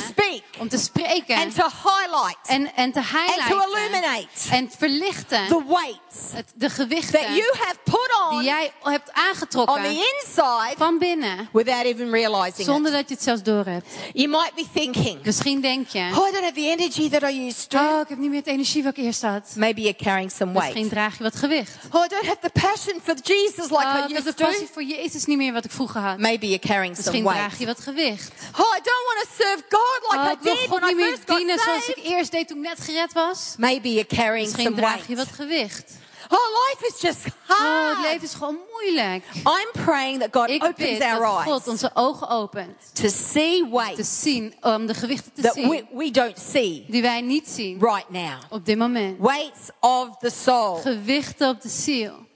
to 0.00 0.06
speak 0.08 0.42
om 0.58 0.68
te 0.68 0.78
spreken 0.78 1.36
and 1.36 1.54
to 1.54 1.66
highlight 1.84 2.38
en, 2.46 2.74
en 2.74 2.92
te 2.92 2.98
and 2.98 3.08
to 3.08 3.18
highlighten 3.18 3.62
illuminate 3.68 4.28
en 4.50 4.70
verlichten 4.78 5.46
the 5.48 5.62
weights 5.66 6.32
het, 6.32 6.52
de 6.54 6.66
that 6.66 6.72
gewichten 6.72 7.34
you 7.34 7.54
have 7.58 7.76
put 7.84 7.94
die 8.30 8.38
on 8.38 8.44
jij 8.44 8.72
hebt 8.82 9.08
on 9.08 9.14
aangetrokken 9.14 9.82
the 9.82 10.14
inside 10.22 10.74
van 10.76 10.98
binnen 10.98 11.48
without 11.52 11.84
even 11.84 12.10
realizing 12.10 12.66
zonder 12.66 12.90
it. 12.92 12.96
dat 12.98 13.08
je 13.08 13.14
het 13.14 13.22
zelfs 13.24 13.42
doorhebt. 13.42 13.86
You 14.12 14.28
might 14.28 14.54
be 14.54 14.64
thinking, 14.74 15.22
Misschien 15.24 15.60
denk 15.60 15.88
je, 15.88 15.98
oh, 15.98 16.28
I 16.28 16.32
don't 16.32 16.42
have 16.42 16.52
the 16.52 16.76
energy 16.76 17.08
that 17.10 17.22
I 17.22 17.46
used 17.46 17.70
to. 17.70 17.78
oh 17.78 18.00
ik 18.00 18.08
heb 18.08 18.18
niet 18.18 18.28
meer 18.30 18.38
het 18.38 18.46
energie 18.48 18.82
wat 18.82 18.96
ik 18.96 19.04
eerst 19.04 19.22
had. 19.22 19.52
Maybe 19.56 19.80
you're 19.80 19.96
carrying 19.96 20.30
some 20.30 20.52
weight. 20.52 20.68
Misschien 20.68 20.88
draag 20.88 21.16
je 21.16 21.22
wat 21.22 21.36
gewicht. 21.36 21.76
Oh, 21.92 22.04
I 22.04 22.08
don't 22.08 22.26
have 22.26 22.38
the 22.40 22.50
passion 22.60 23.00
for 23.02 23.14
Jesus 23.22 23.70
like 23.70 23.86
Oh, 23.86 23.94
I 23.94 24.08
ik 24.08 24.14
heb 24.14 24.22
de 24.22 24.28
used 24.28 24.36
to. 24.36 24.44
passie 24.44 24.68
voor 24.72 24.82
Jezus 24.82 25.24
niet 25.24 25.36
meer 25.36 25.52
wat 25.52 25.64
ik 25.64 25.70
vroeger 25.70 26.00
had. 26.00 26.18
Maybe 26.18 26.46
you're 26.46 26.66
carrying 26.66 26.96
some 26.96 27.02
Misschien 27.04 27.24
weight. 27.24 27.40
draag 27.48 27.58
je 27.58 27.66
wat 27.66 27.80
gewicht. 27.80 28.32
Oh, 28.52 28.70
I 28.78 28.80
don't 28.90 29.04
want 29.10 29.18
to 29.22 29.28
serve 29.44 29.62
God 29.68 29.87
like 30.10 30.16
Oh, 30.18 30.32
I 30.32 30.36
did 30.42 30.68
God 30.68 30.80
when 30.80 30.82
niet 30.82 30.90
I 30.90 30.94
meer 30.94 31.08
first 31.08 31.22
got 31.28 31.36
dienen 31.36 31.58
zoals 31.58 31.88
ik 31.88 31.94
saved. 31.96 32.04
eerst 32.10 32.30
deed 32.30 32.48
toen 32.48 32.56
ik 32.56 32.68
net 32.68 32.80
gered 32.80 33.12
was. 33.12 33.54
Maybe 33.58 33.88
you're 33.92 34.06
carrying 34.06 34.44
Misschien 34.46 34.64
some 34.64 34.76
draag 34.76 35.06
je 35.06 35.14
weight. 35.14 35.28
wat 35.28 35.34
gewicht. 35.46 35.92
Oh, 36.30 36.38
life 36.38 36.86
is 36.94 37.00
just 37.00 37.26
Oh, 37.48 37.56
hard. 37.58 37.96
het 37.96 38.06
leven 38.06 38.22
is 38.22 38.34
gewoon 38.34 38.58
moeilijk. 38.70 39.24
I'm 39.34 39.84
praying 39.84 40.20
that 40.20 40.28
God 40.32 40.48
Ik 40.50 40.64
opens 40.64 41.00
our 41.00 41.18
dat 41.20 41.32
eyes 41.36 41.44
God 41.44 41.68
onze 41.68 41.90
ogen 41.94 42.28
opent. 42.28 42.90
to 42.94 43.08
see 43.08 43.62
Te 43.62 43.68
weights 43.72 44.22
zien, 44.22 44.54
om 44.60 44.86
de 44.86 44.94
gewichten 44.94 45.32
te 45.32 45.42
that 45.42 45.54
we, 45.54 45.60
zien. 45.60 45.86
we 45.92 46.10
don't 46.10 46.38
see 46.38 46.84
Die 46.88 47.02
wij 47.02 47.20
niet 47.20 47.48
zien 47.48 47.78
right 47.80 48.08
now. 48.10 48.32
op 48.50 48.64
dit 48.66 48.78
moment. 48.78 49.18
Weights 49.20 49.68
of 49.80 50.16
the 50.18 50.30
soul. 50.30 50.74
Gewichten 50.76 51.48
op 51.48 51.60
de 51.60 51.68
ziel. 51.68 52.26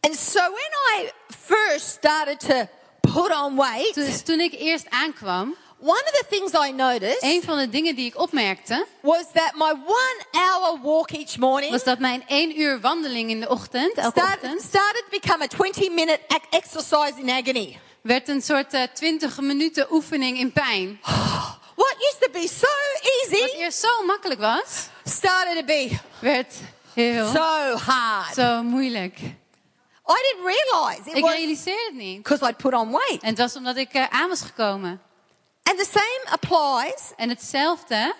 And 0.00 0.16
so 0.16 0.40
when 0.40 1.00
I 1.04 1.10
first 1.46 1.86
started 1.86 2.40
to 2.40 2.66
put 3.00 3.30
on 3.42 3.56
weight, 3.56 3.94
Dus 3.94 4.22
toen 4.22 4.40
ik 4.40 4.52
eerst 4.58 4.86
aankwam, 4.90 5.54
one 5.80 6.02
of 6.04 6.10
the 6.12 6.24
things 6.28 6.52
I 6.68 6.72
noticed 6.72 7.22
een 7.22 7.42
van 7.42 7.58
de 7.58 7.68
dingen 7.68 7.94
die 7.94 8.06
ik 8.06 8.18
opmerkte, 8.18 8.86
was 9.00 9.24
that 9.32 9.52
my 9.54 9.70
one 9.86 10.24
hour 10.30 10.78
walk 10.82 11.10
each 11.10 11.36
morning 11.38 11.72
was 11.72 11.84
dat 11.84 11.98
mijn 11.98 12.24
één 12.26 12.60
uur 12.60 12.80
wandeling 12.80 13.30
in 13.30 13.40
de 13.40 13.48
ochtend, 13.48 13.94
elke 13.94 14.20
started, 14.20 14.42
ochtend, 14.42 14.62
started 14.62 15.04
to 15.10 15.18
become 15.20 15.42
a 15.44 15.46
20 15.46 15.90
minute 15.90 16.20
exercise 16.50 17.12
in 17.16 17.30
agony. 17.30 17.78
werd 18.02 18.28
een 18.28 18.42
soort 18.42 18.74
eh, 18.74 18.82
20 18.94 19.40
minuten 19.40 19.86
oefening 19.92 20.38
in 20.38 20.52
pijn. 20.52 21.00
What 21.80 21.94
used 21.98 22.20
to 22.20 22.28
be 22.40 22.48
so 22.48 22.66
Wat 22.66 23.12
easy 23.30 23.56
eerst 23.56 23.78
zo 23.80 24.04
makkelijk 24.06 24.40
was, 24.40 24.88
started 25.04 25.56
to 25.56 25.64
be 25.64 25.98
werd 26.20 26.54
heel 26.94 27.26
so 27.26 27.74
hard. 27.76 28.34
zo 28.34 28.62
moeilijk. 28.62 29.18
I 29.18 30.32
didn't 30.32 30.44
realize 30.44 31.10
it 31.10 31.16
Ik 31.16 31.22
was 31.22 31.32
realiseerde 31.34 31.82
het 31.84 31.94
niet. 31.94 32.22
because 32.22 32.44
I'd 32.48 32.56
put 32.56 32.72
on 32.74 32.90
weight. 32.90 33.22
En 33.22 33.28
het 33.28 33.38
was 33.38 33.56
omdat 33.56 33.76
ik 33.76 33.92
eh, 33.92 34.04
aan 34.10 34.28
was 34.28 34.40
gekomen. 34.40 35.00
And 35.70 35.78
the 35.78 35.88
same 35.92 36.24
applies 36.34 37.12
En 37.16 37.28
hetzelfde 37.28 38.14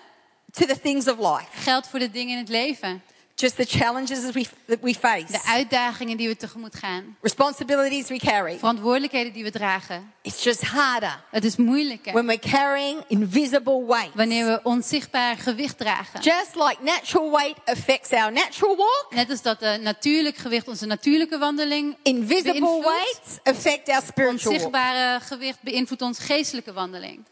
to 0.51 0.65
the 0.65 0.79
things 0.81 1.07
of 1.07 1.17
life. 1.17 1.45
geldt 1.51 1.87
voor 1.87 1.99
de 1.99 2.11
dingen 2.11 2.31
in 2.33 2.37
het 2.37 2.49
leven. 2.49 3.01
Just 3.35 3.55
the 3.55 3.65
challenges 3.65 4.21
that 4.21 4.33
we, 4.33 4.45
that 4.67 4.77
we 4.81 4.93
face, 4.93 5.25
De 5.31 5.43
uitdagingen 5.45 6.17
die 6.17 6.27
we 6.27 6.35
tegemoet 6.35 6.75
gaan. 6.75 7.17
responsibilities 7.21 8.07
we 8.07 8.17
carry. 8.17 8.57
Verantwoordelijkheden 8.57 9.33
die 9.33 9.43
we 9.43 9.51
dragen. 9.51 10.11
It's 10.21 10.43
just 10.43 10.63
harder 10.63 11.23
Het 11.31 11.45
is 11.45 11.55
moeilijker 11.55 12.13
when 12.13 12.25
we're 12.25 12.39
carrying 12.49 13.03
invisible 13.07 13.85
weight. 13.87 14.13
wanneer 14.13 14.45
we 14.45 14.59
onzichtbaar 14.63 15.37
gewicht 15.37 15.77
dragen. 15.77 16.21
Just 16.21 16.55
like 16.55 16.77
natural 16.81 17.31
weight 17.31 17.57
affects 17.65 18.11
our 18.11 18.31
natural 18.31 18.75
walk, 18.75 19.05
Net 19.09 19.29
als 19.29 19.41
dat 19.41 19.59
de 19.59 19.77
natuurlijk 19.81 20.37
gewicht 20.37 20.67
onze 20.67 20.85
natuurlijke 20.85 21.37
wandeling 21.37 21.97
invisible 22.03 22.81
weights 22.81 23.39
affect 23.43 23.89
our 23.89 24.01
spiritual 24.01 24.35
walk. 24.37 24.45
Onzichtbare 24.45 25.19
gewicht 25.19 25.61
beïnvloedt 25.61 26.01
onze 26.01 26.21
geestelijke 26.21 26.73
wandeling. 26.73 27.23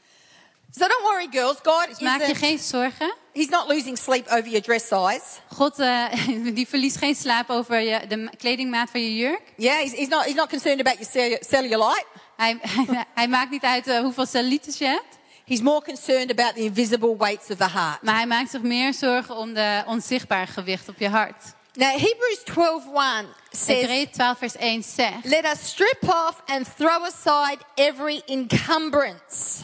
So 0.71 0.88
don't 0.88 1.03
worry, 1.03 1.27
girls. 1.32 1.58
God 1.63 1.88
Dus 1.88 1.99
maak 1.99 2.21
je 2.25 2.36
geen 2.36 2.60
zorgen. 2.60 3.13
He's 3.34 3.49
not 3.49 3.67
losing 3.67 3.97
sleep 3.97 4.27
over 4.27 4.47
your 4.47 4.62
dress 4.62 4.88
size. 4.88 5.21
God 5.53 5.79
eh, 5.79 6.05
die 6.55 6.67
verliest 6.67 6.97
geen 6.97 7.15
slaap 7.15 7.49
over 7.49 7.79
je, 7.79 8.08
de 8.08 8.17
ma- 8.17 8.32
kledingmaat 8.38 8.89
van 8.89 9.01
je 9.01 9.15
jurk. 9.15 9.41
Yeah, 9.58 9.77
he's, 9.77 9.91
he's 9.91 10.08
not. 10.08 10.23
He's 10.25 10.36
not 10.36 10.49
concerned 10.49 10.79
about 10.79 10.97
your 10.99 11.12
cellu- 11.12 11.38
cellulite. 11.49 12.05
Hij, 12.36 12.58
hij, 12.75 13.05
hij 13.13 13.27
maakt 13.27 13.51
niet 13.51 13.63
uit 13.63 13.88
eh, 13.88 13.99
hoeveel 13.99 14.25
cellulitis 14.25 14.77
je 14.77 14.86
hebt. 14.86 15.17
He's 15.45 15.62
more 15.62 15.82
concerned 15.82 16.32
about 16.32 16.55
the 16.55 16.62
invisible 16.62 17.17
weights 17.17 17.49
of 17.49 17.58
the 17.58 17.69
heart. 17.69 18.01
Maar 18.01 18.15
hij 18.15 18.27
maakt 18.27 18.49
zich 18.49 18.62
meer 18.62 18.93
zorgen 18.93 19.36
om 19.36 19.53
de 19.53 19.84
onzichtbaar 19.86 20.47
gewicht 20.47 20.89
op 20.89 20.99
je 20.99 21.10
hart. 21.10 21.43
Now 21.73 21.91
Hebrews 21.91 22.39
12:1 22.43 23.27
says, 23.49 23.79
Hebreeën 23.79 24.10
12 24.12 24.38
vers 24.38 24.55
1 24.55 24.84
zegt. 24.84 25.23
"Let 25.25 25.45
us 25.45 25.67
strip 25.67 26.03
off 26.03 26.41
and 26.45 26.67
throw 26.77 27.03
aside 27.03 27.58
every 27.75 28.21
encumbrance." 28.25 29.63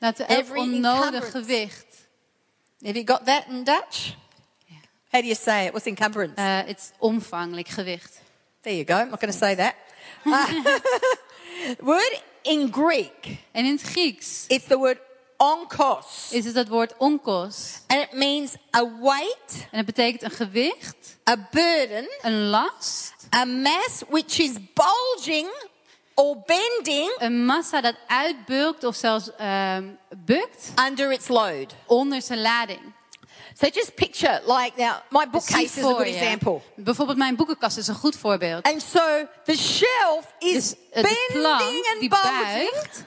We 0.00 0.06
elk 0.06 0.28
Every 0.28 0.60
onnodig 0.60 1.30
gewicht. 1.30 2.08
Have 2.82 2.94
you 2.94 3.04
got 3.04 3.26
that 3.26 3.46
in 3.48 3.64
Dutch? 3.64 4.16
How 5.10 5.20
do 5.20 5.26
you 5.26 5.34
say 5.34 5.66
it? 5.66 5.72
What's 5.72 5.86
encumbrance? 5.86 6.40
het 6.40 6.78
is 6.78 6.90
omvanglijk 6.98 7.68
gewicht. 7.68 8.20
there 8.62 8.74
you 8.74 8.84
go. 8.84 8.94
I'm 8.94 9.10
not 9.10 9.20
going 9.20 9.32
to 9.32 9.38
say 9.38 9.54
that. 9.54 9.74
Uh, 10.24 10.64
word 11.92 12.22
in 12.42 12.72
Greek, 12.72 13.38
En 13.52 13.64
in 13.64 13.72
het 13.72 13.82
Grieks 13.82 14.44
it's 14.48 14.66
the 14.66 14.78
word 14.78 14.98
onkos, 15.36 16.32
is 16.32 16.44
het 16.44 16.54
dat 16.54 16.68
woord 16.68 16.96
onkos. 16.96 17.80
and 17.86 18.00
it 18.00 18.12
means 18.12 18.56
a 18.76 18.84
weight, 19.00 19.66
En 19.70 19.76
dat 19.76 19.86
betekent 19.86 20.22
een 20.22 20.30
gewicht, 20.30 21.16
a 21.28 21.48
burden, 21.50 22.08
een 22.22 22.48
last, 22.48 23.14
a 23.34 23.44
mass 23.44 24.02
which 24.08 24.38
is 24.38 24.52
bulging 24.74 25.48
bending 26.46 27.14
een 27.18 27.44
massa 27.44 27.80
dat 27.80 27.94
uitbulkt 28.06 28.84
of 28.84 28.94
zelfs 28.94 29.36
ehm, 29.36 29.84
bukt 30.16 30.72
under 30.88 31.12
its 31.12 31.28
load. 31.28 31.74
onder 31.86 32.22
zijn 32.22 32.40
lading. 32.40 32.80
So 33.60 33.68
just 33.72 33.94
picture, 33.94 34.40
like 34.46 34.72
now, 34.76 34.94
my 35.10 35.26
bookcase 35.30 35.64
is 35.64 35.78
a 35.78 35.82
good 35.82 36.06
example. 36.06 36.60
Bijvoorbeeld 36.76 37.18
mijn 37.18 37.36
boekenkast 37.36 37.76
is 37.78 37.86
een 37.86 37.94
goed 37.94 38.16
voorbeeld. 38.16 38.64
And 38.64 38.82
so 38.82 39.26
the 39.44 39.56
shelf 39.56 40.34
is 40.38 40.52
Dus 40.52 40.74
eh, 40.90 41.02
de 41.02 41.28
plank 41.32 41.58
bending 41.58 41.86
and 41.86 42.00
die 42.00 42.08
bulging 42.08 42.70
buigt 42.70 43.04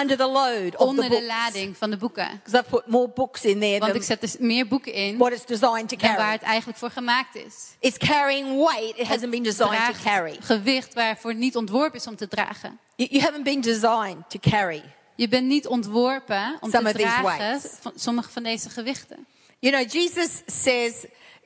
under 0.00 0.16
the 0.16 0.26
load 0.26 0.76
of 0.76 0.86
onder 0.88 1.08
the 1.08 1.16
de 1.16 1.22
lading 1.26 1.76
van 1.76 1.90
de 1.90 1.96
boeken. 1.96 2.40
Because 2.44 2.58
I've 2.58 2.68
put 2.70 2.86
more 2.86 3.08
books 3.08 3.44
in 3.44 3.60
there 3.60 3.78
Want 3.78 3.92
than 3.92 4.00
ik 4.00 4.06
zet 4.06 4.20
dus 4.20 4.36
meer 4.38 4.66
boeken 4.68 4.92
in 4.92 5.18
what 5.18 5.32
it's 5.32 5.46
designed 5.46 5.88
to 5.88 5.96
dan 5.96 6.16
waar 6.16 6.32
het 6.32 6.42
eigenlijk 6.42 6.78
voor 6.78 6.90
gemaakt 6.90 7.34
is. 7.34 7.54
It's 7.80 7.98
carrying 7.98 8.56
weight 8.56 8.98
it 8.98 9.06
hasn't 9.06 9.30
been 9.30 9.42
designed 9.42 9.76
to 9.76 9.92
Draagt 9.92 10.02
carry. 10.02 10.36
gewicht 10.40 10.94
waarvoor 10.94 11.34
niet 11.34 11.56
ontworpen 11.56 11.98
is 11.98 12.06
om 12.06 12.16
te 12.16 12.28
dragen. 12.28 12.78
You, 12.96 13.08
you 13.10 13.22
haven't 13.22 13.44
been 13.44 13.60
designed 13.60 14.30
to 14.30 14.38
carry. 14.40 14.82
Je 15.14 15.28
bent 15.28 15.46
niet 15.46 15.66
ontworpen 15.66 16.56
om 16.60 16.70
Some 16.70 16.82
te 16.82 16.88
of 16.88 16.92
these 16.92 17.06
dragen 17.06 17.38
weights. 17.38 17.66
van 17.80 17.92
sommige 17.94 18.30
van 18.30 18.42
deze 18.42 18.70
gewichten. 18.70 19.26
You 19.58 19.74
know, 19.74 19.92
Jesus 19.92 20.42
says 20.46 20.92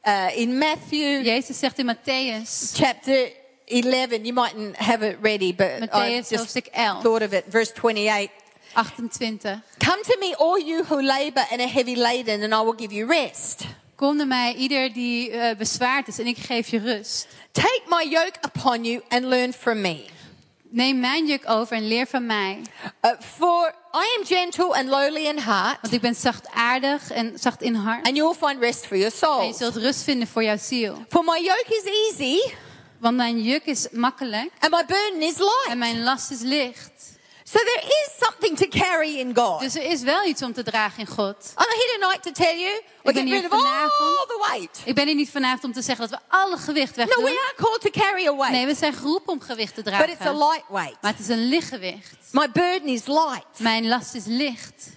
uh, 0.04 0.36
in 0.36 0.58
Matthew 0.58 1.24
Jezus 1.24 1.58
zegt 1.58 1.78
in 1.78 1.94
Matthäus, 1.96 2.72
chapter 2.74 3.30
11, 3.66 4.24
you 4.24 4.32
mightn't 4.32 4.76
have 4.76 5.02
it 5.02 5.18
ready, 5.20 5.52
but 5.52 5.92
I 5.92 6.22
just 6.22 6.56
11, 6.56 7.02
thought 7.02 7.22
of 7.22 7.32
it, 7.32 7.44
verse 7.48 7.72
28. 7.72 8.30
28. 8.74 9.62
Come 9.78 10.02
to 10.04 10.16
me, 10.20 10.34
all 10.38 10.58
you 10.58 10.84
who 10.84 11.00
labor 11.00 11.44
and 11.50 11.60
are 11.60 11.68
heavy 11.68 11.96
laden, 11.96 12.42
and 12.42 12.54
I 12.54 12.60
will 12.60 12.74
give 12.74 12.92
you 12.92 13.06
rest. 13.06 13.66
Kom 13.96 14.16
naar 14.16 14.26
mij, 14.26 14.54
ieder 14.54 14.92
die 14.92 15.30
eh, 15.30 15.56
bezwaard 15.56 16.08
is, 16.08 16.18
en 16.18 16.26
ik 16.26 16.38
geef 16.38 16.68
je 16.68 16.78
rust. 16.78 17.26
Take 17.52 17.82
my 17.88 18.04
yoke 18.10 18.38
upon 18.42 18.84
you 18.84 19.02
and 19.08 19.24
learn 19.24 19.52
from 19.52 19.80
me. 19.80 20.04
Neem 20.68 21.00
mijn 21.00 21.26
juk 21.26 21.48
over 21.50 21.76
en 21.76 21.88
leer 21.88 22.06
van 22.06 22.26
mij. 22.26 22.60
Uh, 23.02 23.10
for 23.20 23.74
I 23.94 24.16
am 24.18 24.24
gentle 24.26 24.74
and 24.74 24.88
lowly 24.88 25.26
in 25.26 25.38
heart, 25.38 25.78
Want 25.80 25.94
ik 25.94 26.00
ben 26.00 26.14
zachtaardig 26.14 27.10
en 27.10 27.38
zacht 27.38 27.62
in 27.62 27.74
hart. 27.74 28.06
and 28.06 28.16
you 28.16 28.28
will 28.28 28.48
find 28.48 28.60
rest 28.60 28.86
for 28.86 28.96
your 28.96 29.12
soul. 29.12 29.40
En 29.40 29.46
je 29.46 29.54
zult 29.54 29.76
rust 29.76 30.02
vinden 30.02 30.28
voor 30.28 30.44
jouw 30.44 30.58
ziel. 30.58 31.04
For 31.08 31.24
my 31.24 31.40
yoke 31.40 31.66
is 31.68 31.84
easy 31.84 32.54
Want 33.06 33.18
mijn 33.18 33.42
juk 33.42 33.64
is 33.64 33.86
makkelijk 33.90 34.50
and 34.60 34.72
my 34.72 34.84
burden 34.86 35.22
is 35.22 35.34
en 35.34 35.44
light. 35.44 35.76
mijn 35.78 36.02
last 36.02 36.30
is 36.30 36.40
licht. 36.40 36.90
So 37.44 37.58
there 37.58 37.82
is 37.86 38.08
something 38.20 38.56
to 38.58 38.78
carry 38.78 39.18
in 39.18 39.36
God. 39.36 39.60
Dus 39.60 39.74
er 39.74 39.82
is 39.82 40.02
wel 40.02 40.24
iets 40.24 40.42
om 40.42 40.52
te 40.52 40.62
dragen 40.62 40.98
in 41.00 41.06
God. 41.06 41.36
I'm 41.56 41.66
here 41.68 41.98
tonight 42.00 42.22
to 42.22 42.30
tell 42.32 42.58
you, 42.58 42.82
getting 43.04 43.28
hier 43.28 43.40
rid 43.40 43.52
of 43.52 43.52
all 43.52 44.26
the 44.26 44.46
weight. 44.50 44.80
Ik 44.84 44.94
ben 44.94 45.06
hier 45.06 45.14
niet 45.14 45.30
vanavond 45.30 45.64
om 45.64 45.72
te 45.72 45.82
zeggen 45.82 46.08
dat 46.08 46.20
we 46.20 46.36
alle 46.36 46.56
gewicht 46.56 46.96
No, 46.96 47.04
wegdoen. 47.04 47.24
we 47.24 47.30
are 47.30 47.54
called 47.56 47.80
to 47.80 47.90
carry 47.90 48.26
a 48.26 48.36
weight, 48.36 48.50
Nee, 48.52 48.66
we 48.66 48.74
zijn 48.74 48.94
geroepen 48.94 49.32
om 49.32 49.40
gewicht 49.40 49.74
te 49.74 49.82
but 49.82 49.92
it's 49.92 50.00
a 50.10 50.16
dragen. 50.16 50.38
light 50.38 50.64
weight. 50.68 50.96
Maar 51.02 51.10
het 51.10 51.20
is 51.20 51.28
een 51.28 51.48
lichtgewicht. 51.48 52.16
My 52.32 52.50
burden 52.50 52.88
is 52.88 53.06
light. 53.06 53.58
Mijn 53.58 53.88
last 53.88 54.14
is 54.14 54.24
licht. 54.24 54.88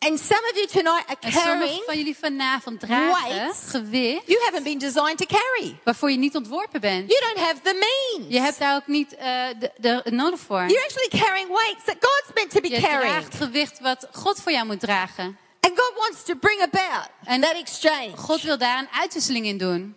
And 0.00 0.18
some 0.20 0.40
of 0.50 0.56
you 0.56 0.66
tonight 0.66 1.04
are 1.08 1.16
En 1.20 1.32
carrying 1.32 1.82
van 1.86 1.96
jullie 1.96 2.16
vanavond 2.16 2.80
dragen 2.80 3.28
weights. 3.28 3.70
gewicht 3.70 4.26
You 4.26 4.40
haven't 4.44 4.64
been 4.64 4.78
designed 4.78 5.18
to 5.18 5.26
carry. 5.26 5.78
waarvoor 5.84 6.10
je 6.10 6.16
niet 6.16 6.36
ontworpen 6.36 6.80
bent. 6.80 7.10
You 7.10 7.20
don't 7.20 7.46
have 7.46 7.60
the 7.62 7.72
means. 7.74 8.32
Je 8.32 8.40
hebt 8.40 8.58
daar 8.58 8.74
ook 8.74 8.86
niet 8.86 9.16
eh, 9.16 9.46
de, 9.58 9.72
de, 9.76 10.02
nodig 10.10 10.40
voor. 10.40 10.58
You're 10.66 10.82
actually 10.84 11.08
carrying 11.24 11.48
weights 11.48 11.84
that 11.84 11.96
God's 12.00 12.30
meant 12.34 12.50
to 12.50 12.60
be 12.60 12.68
Je 12.68 12.80
carrying. 12.80 13.10
draagt 13.10 13.34
gewicht 13.34 13.80
wat 13.80 14.08
God 14.12 14.40
voor 14.42 14.52
jou 14.52 14.66
moet 14.66 14.80
dragen. 14.80 15.38
And 15.60 15.78
God 15.78 15.92
wants 15.96 16.22
to 16.24 16.34
bring 16.34 16.60
about 16.62 17.08
En 17.24 17.40
that 17.40 17.54
exchange. 17.54 18.16
God 18.16 18.42
wil 18.42 18.58
daar 18.58 18.78
een 18.78 18.88
uitwisseling 18.92 19.46
in 19.46 19.58
doen. 19.58 19.96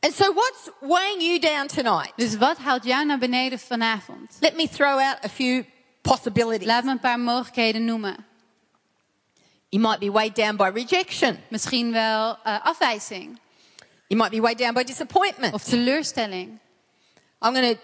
And 0.00 0.14
so 0.14 0.32
what's 0.32 0.68
weighing 0.80 1.22
you 1.22 1.38
down 1.38 1.66
tonight? 1.66 2.12
Dus 2.16 2.36
wat 2.36 2.56
houdt 2.58 2.84
jou 2.84 3.04
naar 3.06 3.18
beneden 3.18 3.58
vanavond? 3.58 4.36
Let 4.40 4.56
me 4.56 4.68
throw 4.68 4.98
out 4.98 5.16
a 5.24 5.28
few 5.28 5.62
possibilities. 6.00 6.66
Laat 6.66 6.84
me 6.84 6.90
een 6.90 7.00
paar 7.00 7.20
mogelijkheden 7.20 7.84
noemen. 7.84 8.26
You 9.72 9.80
might 9.80 10.00
be 10.00 10.10
weighed 10.10 10.34
down 10.34 10.56
by 10.56 10.68
rejection. 10.68 11.38
Misschien 11.48 11.92
wel 11.92 12.38
eh, 12.44 12.66
afwijzing 12.66 13.38
You 14.08 14.20
might 14.20 14.30
be 14.30 14.40
weighed 14.40 14.58
down 14.58 14.74
by 14.74 14.84
disappointment. 14.84 15.54
of 15.54 15.62
teleurstelling. 15.64 16.58
I'm 17.40 17.54
going 17.54 17.74
to 17.76 17.80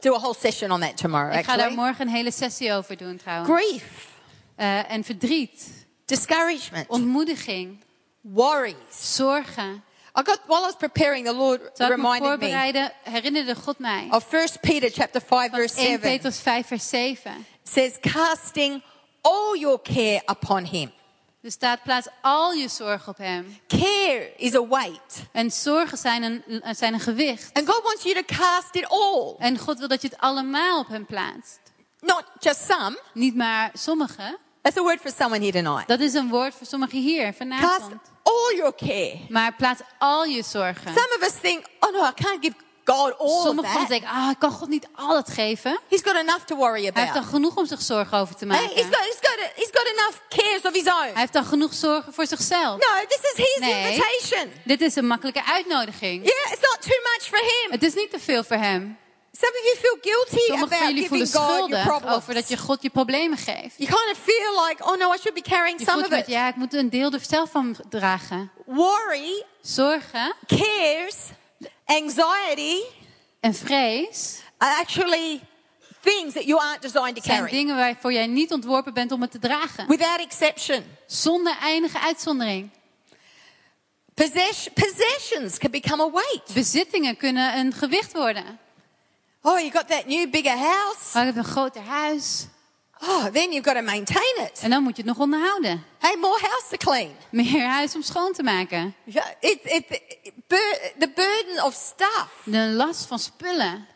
do 0.00 0.14
a 0.14 0.18
whole 0.18 0.34
session 0.34 0.70
on 0.70 0.80
that 0.80 0.96
tomorrow, 0.96 1.34
Ik 1.38 1.44
ga 1.44 1.56
daar 1.56 1.72
morgen 1.72 2.06
een 2.06 2.12
hele 2.14 2.30
sessie 2.30 2.72
over 2.72 2.96
doen 2.96 3.16
trouwens. 3.16 3.50
Grief, 3.50 4.16
Eh, 4.56 4.90
en 4.92 5.04
verdriet, 5.04 5.86
discouragement, 6.04 6.88
ontmoediging, 6.88 7.84
worries. 8.20 9.14
zorgen. 9.16 9.82
I 10.18 10.22
got 10.24 10.40
while 10.46 10.60
I 10.62 10.64
was 10.64 10.76
preparing, 10.76 11.26
the 11.26 11.34
Lord 11.34 11.74
Terwijl 11.74 11.98
ik 11.98 12.02
me 12.20 12.28
reminded 12.28 12.82
me 13.04 13.10
herinnerde 13.10 13.54
God 13.54 13.78
mij. 13.78 14.06
of 14.10 14.32
1 14.32 14.48
Peter 14.60 14.90
chapter 14.90 15.20
5 15.20 15.50
Van 15.50 15.58
verse 15.58 15.76
1 15.76 15.86
7. 15.86 16.00
Petrus 16.00 16.38
5 16.40 16.66
vers 16.66 16.88
7. 16.88 17.46
Says 17.62 17.92
casting 18.00 18.82
all 19.20 19.56
your 19.58 19.78
care 19.82 20.22
upon 20.26 20.64
him. 20.64 20.90
Er 21.42 21.50
staat 21.50 21.82
plaats 21.82 22.06
al 22.22 22.52
je 22.52 22.68
zorg 22.68 23.08
op 23.08 23.16
hem. 23.16 23.58
Care 23.66 24.32
is 24.36 24.54
a 24.54 24.66
weight. 24.68 25.22
En 25.32 25.50
zorgen 25.50 25.98
zijn 25.98 26.22
een, 26.22 26.62
zijn 26.76 26.94
een 26.94 27.00
gewicht. 27.00 27.50
And 27.52 27.68
God 27.68 27.82
wants 27.82 28.02
you 28.02 28.14
to 28.14 28.34
cast 28.36 28.74
it 28.74 28.88
all. 28.88 29.34
En 29.38 29.58
God 29.58 29.78
wil 29.78 29.88
dat 29.88 30.02
je 30.02 30.08
het 30.08 30.18
allemaal 30.18 30.78
op 30.80 30.88
hem 30.88 31.06
plaatst. 31.06 31.60
Not 32.00 32.24
just 32.38 32.64
some. 32.64 33.00
Niet 33.14 33.34
maar 33.36 33.70
sommige. 33.74 34.38
That's 34.62 34.76
a 34.76 34.82
word 34.82 35.00
for 35.00 35.10
someone 35.16 35.44
here 35.44 35.62
tonight. 35.62 35.88
Dat 35.88 36.00
is 36.00 36.14
een 36.14 36.28
woord 36.28 36.54
voor 36.54 36.66
sommigen 36.66 36.98
hier 36.98 37.24
Cast 37.24 37.36
vanavond. 37.36 38.00
all 38.22 38.56
your 38.56 38.74
care. 38.74 39.18
Maar 39.28 39.54
plaats 39.54 39.80
al 39.98 40.24
je 40.24 40.42
zorgen. 40.42 40.92
Some 40.92 41.16
of 41.20 41.22
us 41.26 41.40
think, 41.40 41.66
oh 41.80 41.92
no, 41.92 42.08
I 42.08 42.12
can't 42.14 42.44
give 42.44 42.54
God 42.88 43.18
all 43.18 43.42
Sommigen 43.42 43.72
van 43.72 43.86
denken, 43.86 44.08
ah, 44.08 44.30
ik 44.30 44.38
kan 44.38 44.50
God 44.50 44.68
niet 44.68 44.86
al 44.94 45.16
het 45.16 45.30
geven. 45.30 45.78
He's 45.88 46.02
got 46.02 46.14
enough 46.16 46.44
to 46.44 46.56
worry 46.56 46.82
Hij 46.84 46.92
heeft 46.94 47.08
about. 47.10 47.24
al 47.24 47.30
genoeg 47.30 47.56
om 47.56 47.66
zich 47.66 47.82
zorgen 47.82 48.18
over 48.18 48.34
te 48.36 48.46
Hey, 48.46 48.60
maken. 48.60 48.74
he's, 48.76 48.84
got, 48.84 49.04
he's, 49.04 49.18
got, 49.20 49.50
he's 49.54 49.70
got 49.72 49.86
enough 49.86 50.16
cares 50.28 50.62
of 50.62 50.72
his 50.72 50.86
own. 50.92 51.02
Hij 51.12 51.20
heeft 51.20 51.34
al 51.36 51.44
genoeg 51.44 51.74
zorgen 51.74 52.12
voor 52.12 52.26
zichzelf. 52.26 52.78
No, 52.80 53.06
this 53.08 53.20
is 53.32 53.36
his 53.36 53.56
Nee. 53.60 53.92
invitation. 53.92 54.52
Dit 54.64 54.80
is 54.80 54.96
een 54.96 55.06
makkelijke 55.06 55.44
uitnodiging. 55.44 56.24
Yeah, 56.24 56.52
it's 56.52 56.60
not 56.70 56.78
too 56.80 56.98
much 57.02 57.22
for 57.22 57.38
him. 57.38 57.70
Het 57.70 57.82
is 57.82 57.94
niet 57.94 58.10
te 58.10 58.18
veel 58.18 58.44
voor 58.44 58.56
hem. 58.56 58.98
Some 59.40 59.52
of 59.58 59.64
you 59.64 59.76
feel 59.76 59.98
guilty 60.12 60.44
Sommigen 60.46 60.58
van 60.68 60.76
about 60.76 60.88
jullie 60.88 61.02
giving 61.02 61.28
voelen 61.28 61.48
God 61.48 61.80
schuldig 61.80 62.14
over 62.14 62.34
dat 62.34 62.48
je 62.48 62.56
God 62.56 62.82
je 62.82 62.90
problemen 62.90 63.38
geeft. 63.38 63.74
You 63.76 63.88
kind 63.90 64.10
of 64.12 64.18
feel 64.22 64.64
like, 64.66 64.84
oh 64.84 64.96
no, 64.98 65.12
I 65.12 65.16
should 65.18 65.34
be 65.34 65.40
carrying 65.50 65.78
Je 65.78 65.84
some 65.84 66.02
of 66.02 66.08
met, 66.08 66.20
it. 66.20 66.26
ja, 66.26 66.48
ik 66.48 66.56
moet 66.56 66.74
een 66.74 66.90
deel 66.90 67.12
er 67.12 67.20
zelf 67.28 67.50
van 67.50 67.76
dragen. 67.88 68.50
Worry, 68.66 69.44
Zorgen 69.62 70.34
cares, 70.46 71.14
anxiety 71.84 72.82
en 73.40 73.54
vrees 73.54 74.40
are 74.58 74.80
actually 74.80 75.40
things 76.00 76.34
that 76.34 76.44
you 76.44 76.60
aren't 76.60 76.82
designed 76.82 77.16
to 77.16 77.22
zijn 77.22 77.38
carry. 77.38 77.50
dingen 77.50 77.76
waarvoor 77.76 78.12
jij 78.12 78.26
niet 78.26 78.52
ontworpen 78.52 78.94
bent 78.94 79.12
om 79.12 79.20
het 79.20 79.30
te 79.30 79.38
dragen. 79.38 79.88
Without 79.88 80.20
exception. 80.20 80.84
Zonder 81.06 81.56
enige 81.62 82.00
uitzondering. 82.00 82.70
Possess- 84.14 84.68
possessions 84.74 85.58
can 85.58 85.70
become 85.70 86.02
a 86.02 86.10
weight. 86.10 86.54
Bezittingen 86.54 87.16
kunnen 87.16 87.58
een 87.58 87.72
gewicht 87.72 88.12
worden. 88.12 88.58
Oh, 89.42 89.58
you 89.58 89.70
got 89.70 89.88
that 89.88 90.06
new 90.06 90.30
bigger 90.30 90.56
house. 90.56 91.10
Maar 91.12 91.26
je 91.26 91.32
hebt 91.32 91.46
een 91.46 91.52
groter 91.52 91.82
huis. 91.82 92.46
Oh, 93.00 93.24
then 93.32 93.52
you've 93.52 93.62
got 93.64 93.74
to 93.74 93.82
maintain 93.82 94.36
it. 94.50 94.60
En 94.62 94.70
dan 94.70 94.82
moet 94.82 94.96
je 94.96 95.02
het 95.02 95.10
nog 95.10 95.18
onderhouden. 95.18 95.84
Hey, 95.98 96.16
more 96.16 96.38
house 96.40 96.64
to 96.70 96.76
clean. 96.76 97.10
Meer 97.30 97.66
huis 97.66 97.94
om 97.94 98.02
schoon 98.02 98.32
te 98.32 98.42
maken. 98.42 98.94
Yeah, 99.04 99.26
It, 99.40 99.58
it, 99.62 99.84
it, 99.88 100.02
the 100.98 101.10
burden 101.14 101.64
of 101.64 101.74
stuff, 101.74 102.28
De 102.44 102.58
last 102.58 103.06
van 103.06 103.18
spullen. 103.18 103.86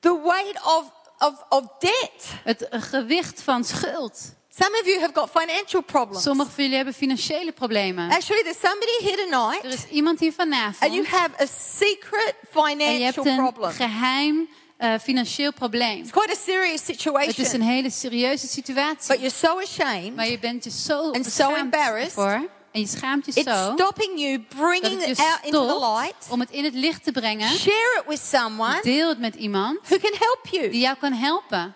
the 0.00 0.20
weight 0.24 0.64
of, 0.64 0.90
of, 1.18 1.44
of 1.48 1.62
debt. 1.78 2.26
Het 2.44 2.66
gewicht 2.70 3.42
van 3.42 3.64
schuld. 3.64 4.34
Some 4.58 4.78
of 4.80 4.86
you 4.86 5.00
have 5.00 5.12
got 5.14 5.30
financial 5.30 5.82
problems. 5.82 6.22
Sommigen 6.22 6.52
van 6.52 6.62
jullie 6.62 6.76
hebben 6.76 6.94
financiële 6.94 7.52
problemen. 7.52 8.10
Actually, 8.10 8.42
there's 8.42 8.60
somebody 8.60 8.92
here 9.00 9.22
Er 9.22 9.28
tonight, 9.30 9.64
is 9.64 9.86
iemand 9.90 10.20
hier 10.20 10.32
and 10.36 10.48
you 10.50 10.60
vanavond. 10.74 11.06
have 11.06 11.42
a 11.42 11.46
secret 11.46 12.34
En 12.54 12.78
je 12.98 13.02
hebt 13.04 13.14
financial 13.14 13.26
een 13.26 13.36
problem. 13.36 13.70
geheim 13.70 14.48
eh, 14.80 14.94
financieel 15.02 15.52
probleem. 15.52 15.98
It's 16.00 16.10
quite 16.10 16.30
a 16.32 16.34
serious 16.44 16.80
Het 16.80 16.88
is 16.88 16.96
situation, 16.96 17.54
een 17.54 17.62
hele 17.66 17.90
serieuze 17.90 18.42
but 18.46 18.50
situatie. 18.54 19.14
you're 19.18 19.30
so 19.30 19.58
ashamed. 19.58 20.16
Maar 20.16 20.28
je 20.28 20.38
bent 20.38 20.64
je 20.64 20.70
zo 20.70 21.10
And 21.12 21.26
so 21.26 21.54
embarrassed. 21.54 22.12
voor. 22.12 22.48
En 22.72 22.80
je 22.80 22.86
schaamt 22.86 23.26
je 23.26 23.32
It's 23.40 23.50
zo. 23.50 23.72
stopping 23.74 24.18
you 24.20 24.38
bringing 24.40 25.02
it 25.02 25.18
out 25.18 25.38
into 25.42 25.66
the 25.66 25.86
light. 25.96 26.26
om 26.30 26.40
het 26.40 26.50
in 26.50 26.64
het 26.64 26.74
licht 26.74 27.04
te 27.04 27.12
brengen. 27.12 27.48
Share 27.48 27.98
it 28.00 28.04
with 28.08 28.20
someone 28.22 28.78
Deel 28.82 29.08
het 29.08 29.18
met 29.18 29.34
iemand 29.34 29.78
who 29.88 29.98
can 29.98 30.12
help 30.18 30.46
you. 30.50 30.70
die 30.70 30.80
jou 30.80 30.96
kan 30.96 31.12
helpen. 31.12 31.74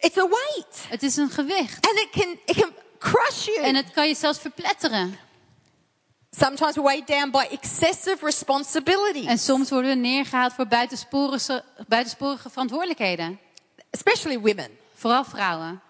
It's 0.00 0.16
a 0.18 0.28
weight, 0.28 0.84
Het 0.88 1.02
is 1.02 1.16
een 1.16 1.30
gewicht. 1.30 1.86
and 1.88 1.98
it 1.98 2.08
can 2.10 2.38
it 2.46 2.56
can 2.56 2.72
crush 2.98 3.44
you. 3.46 3.60
En 3.62 3.74
het 3.74 3.90
kan 3.90 4.08
je 4.08 4.14
zelfs 4.14 4.38
verpletteren. 4.38 5.18
Sometimes 6.38 6.76
we're 6.76 6.82
weighed 6.86 7.06
down 7.06 7.30
by 7.30 7.46
excessive 7.50 8.24
responsibilities, 8.24 9.26
En 9.26 9.38
soms 9.38 9.70
worden 9.70 9.90
we 9.90 9.96
neergehaald 9.96 10.52
voor 10.52 10.66
buitensporige, 10.66 11.64
buitensporige 11.88 12.50
verantwoordelijkheden. 12.50 13.38
especially 13.90 14.38
women. 14.40 14.70
Vooral 14.94 15.24
vrouwen. 15.24 15.80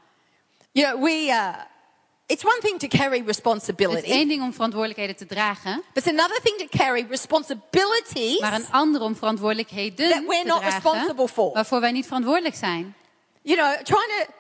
You 0.72 0.86
know, 0.92 1.02
we. 1.04 1.10
Uh, 1.26 1.54
it's 2.26 2.44
one 2.44 2.58
thing 2.60 2.78
to 2.78 2.86
carry 2.88 3.18
Het 3.18 3.26
responsibility, 3.26 4.06
is 4.06 4.12
één 4.12 4.28
ding 4.28 4.42
om 4.42 4.52
verantwoordelijkheden 4.52 5.16
te 5.16 5.26
dragen. 5.26 5.82
but 5.94 6.06
it's 6.06 6.18
another 6.18 6.40
thing 6.42 6.58
to 6.58 6.78
carry 6.78 7.06
responsibilities 7.08 8.40
Maar 8.40 8.52
een 8.54 8.70
ander 8.70 9.00
om 9.00 9.16
verantwoordelijkheden 9.16 10.10
That 10.10 10.24
we're 10.26 10.42
te 10.42 10.48
not 10.48 10.60
dragen 10.60 10.80
responsible 10.82 11.28
for. 11.28 11.52
waarvoor 11.52 11.80
wij 11.80 11.92
niet 11.92 12.06
verantwoordelijk 12.06 12.54
zijn. 12.54 12.94
You 13.42 13.56
know, 13.58 13.82
trying 13.82 14.26
to 14.26 14.32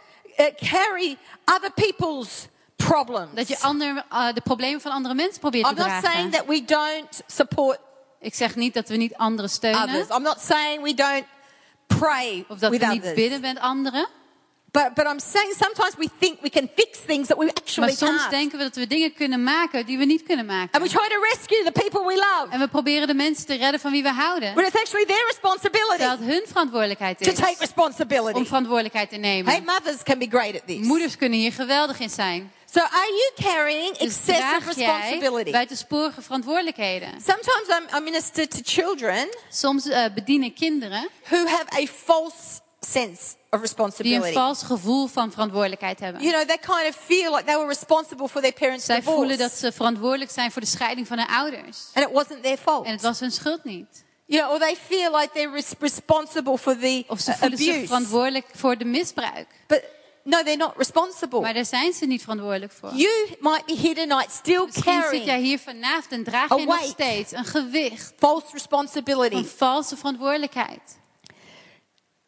uh, 0.44 0.70
carry 0.70 1.16
other 1.44 1.70
people's 1.72 2.46
problems. 2.88 3.34
Dat 3.34 3.48
je 3.48 3.58
ander, 3.60 4.04
eh, 4.10 4.32
de 4.34 4.40
problemen 4.40 4.80
van 4.80 4.90
andere 4.92 5.14
mensen 5.14 5.40
probeert 5.40 5.64
te 5.64 5.70
I'm 5.70 5.76
not 5.78 5.86
dragen. 5.86 6.10
saying 6.10 6.32
that 6.32 6.44
we 6.46 6.64
don't 6.64 7.20
support 7.26 7.78
Ik 8.20 8.34
zeg 8.34 8.54
niet 8.56 8.74
dat 8.74 8.88
we 8.88 8.96
niet 8.96 9.14
anderen 9.16 9.50
steunen. 9.50 9.82
others. 9.82 10.08
I'm 10.16 10.22
not 10.22 10.40
saying 10.40 10.82
we 10.82 10.94
don't 10.94 11.24
pray 11.86 12.44
Of 12.48 12.58
dat 12.58 12.70
we 12.70 12.76
niet 12.86 12.98
others. 12.98 13.14
bidden 13.14 13.40
met 13.40 13.58
anderen. 13.58 14.06
But, 14.70 14.94
but 14.94 15.06
I'm 15.06 15.20
saying 15.20 15.54
sometimes 15.58 15.94
we 15.98 16.08
think 16.18 16.40
we 16.42 16.50
can 16.50 16.68
fix 16.76 16.98
things 17.06 17.26
that 17.28 17.38
we 17.38 17.44
Maar 17.44 17.54
actually 17.54 17.92
soms 17.94 18.18
can't. 18.20 18.30
denken 18.30 18.58
we 18.58 18.64
dat 18.64 18.76
we 18.76 18.86
dingen 18.86 19.14
kunnen 19.14 19.42
maken 19.42 19.86
die 19.86 19.98
we 19.98 20.04
niet 20.04 20.22
kunnen 20.22 20.48
And 20.50 20.56
maken. 20.58 20.82
we 20.82 20.88
try 20.88 21.08
to 21.08 21.20
rescue 21.32 21.64
the 21.64 21.72
people 21.72 22.04
we 22.06 22.14
love. 22.14 22.46
En 22.50 22.58
we 22.58 22.68
proberen 22.68 23.06
de 23.06 23.14
mensen 23.14 23.46
te 23.46 23.54
redden 23.54 23.80
van 23.80 23.90
wie 23.92 24.02
we 24.02 24.12
houden. 24.12 24.54
When 24.54 24.66
it's 24.66 24.76
actually 24.76 25.06
their 25.06 25.24
responsibility 25.26 25.96
Terwijl 25.96 26.18
het 26.18 26.28
hun 26.28 26.42
verantwoordelijkheid 26.46 27.18
to 27.18 27.30
is 27.30 27.34
take 27.36 27.50
om 27.52 27.56
responsibility. 27.58 28.44
verantwoordelijkheid 28.44 29.08
te 29.08 29.14
Hey, 29.18 29.20
nemen. 29.42 29.64
mothers 29.64 30.02
can 30.02 30.18
be 30.18 30.26
great 30.30 30.54
at 30.54 30.66
this. 30.66 30.78
Moeders 30.86 31.16
kunnen 31.16 31.38
hier 31.38 31.52
geweldig 31.52 31.98
in 32.00 32.10
zijn. 32.10 32.52
So 32.72 32.80
are 32.80 33.06
you 33.12 33.30
carrying 33.52 33.96
Dus 33.96 34.06
excessive 34.06 34.60
responsibility? 34.66 35.50
buitensporige 35.50 36.22
verantwoordelijkheden. 36.22 37.08
Sometimes 37.20 37.68
I'm, 37.68 37.96
I 37.96 38.00
minister 38.00 38.48
to 38.48 38.58
children 38.62 39.28
Soms 39.50 39.86
eh, 39.88 40.04
bedienen 40.14 40.54
kinderen 40.54 41.08
who 41.30 41.46
have 41.46 41.64
a 41.82 41.86
false 41.86 42.60
sense 42.80 43.12
of 43.12 43.20
die 43.20 43.34
een 43.50 43.60
responsibility. 43.60 44.32
vals 44.32 44.62
gevoel 44.62 45.06
van 45.06 45.30
verantwoordelijkheid 45.32 46.00
hebben. 46.00 46.22
You 46.22 46.32
know, 46.34 46.46
they 46.46 46.58
kind 46.58 46.88
of 46.94 47.00
feel 47.04 47.30
like 47.32 47.44
they 47.44 47.54
were 47.56 47.66
responsible 47.68 48.28
for 48.28 48.40
their 48.40 48.52
parents' 48.52 48.84
Zij 48.84 48.96
divorce. 48.96 49.18
voelen 49.18 49.38
dat 49.38 49.52
ze 49.52 49.72
verantwoordelijk 49.72 50.30
zijn 50.30 50.50
voor 50.52 50.60
de 50.60 50.66
scheiding 50.68 51.06
van 51.06 51.18
hun 51.18 51.26
ouders. 51.28 51.78
And 51.94 52.06
it 52.06 52.12
wasn't 52.12 52.42
their 52.42 52.56
fault. 52.56 52.86
En 52.86 52.92
het 52.92 53.02
was 53.02 53.20
hun 53.20 53.30
schuld 53.30 53.64
niet. 53.64 54.04
You 54.26 54.42
know, 54.42 54.52
or 54.52 54.58
they 54.58 54.76
feel 54.88 55.10
like 55.16 55.28
they're 55.32 55.52
res- 55.52 55.72
responsible 55.78 56.58
for 56.58 56.78
the 56.78 57.04
Of 57.06 57.20
ze 57.20 57.30
uh, 57.30 57.36
voelen 57.36 57.58
zich 57.58 57.68
abuse. 57.68 57.86
verantwoordelijk 57.86 58.46
voor 58.54 58.76
de 58.78 58.84
misbruik. 58.84 59.46
But 59.66 59.82
No, 60.28 60.42
they're 60.42 60.56
not 60.56 60.72
responsible. 60.76 61.40
Maar 61.40 61.54
daar 61.54 61.64
zijn 61.64 61.92
ze 61.92 62.06
niet 62.06 62.22
verantwoordelijk 62.22 62.72
voor. 62.72 62.90
You 62.94 63.36
might 63.40 63.66
be 63.66 63.76
here 63.76 63.94
tonight 63.94 64.30
still 64.32 64.64
Misschien 64.64 65.02
zit 65.10 65.24
jij 65.24 65.40
hier 65.40 65.58
vanavond 65.58 66.12
en 66.12 66.24
draag 66.24 66.56
je 66.58 66.64
nog 66.66 66.82
steeds 66.84 67.32
een 67.32 67.44
gewicht 67.44 68.12
false 68.18 68.46
responsibility, 68.52 69.44
valse 69.44 69.96
verantwoordelijkheid. 69.96 70.98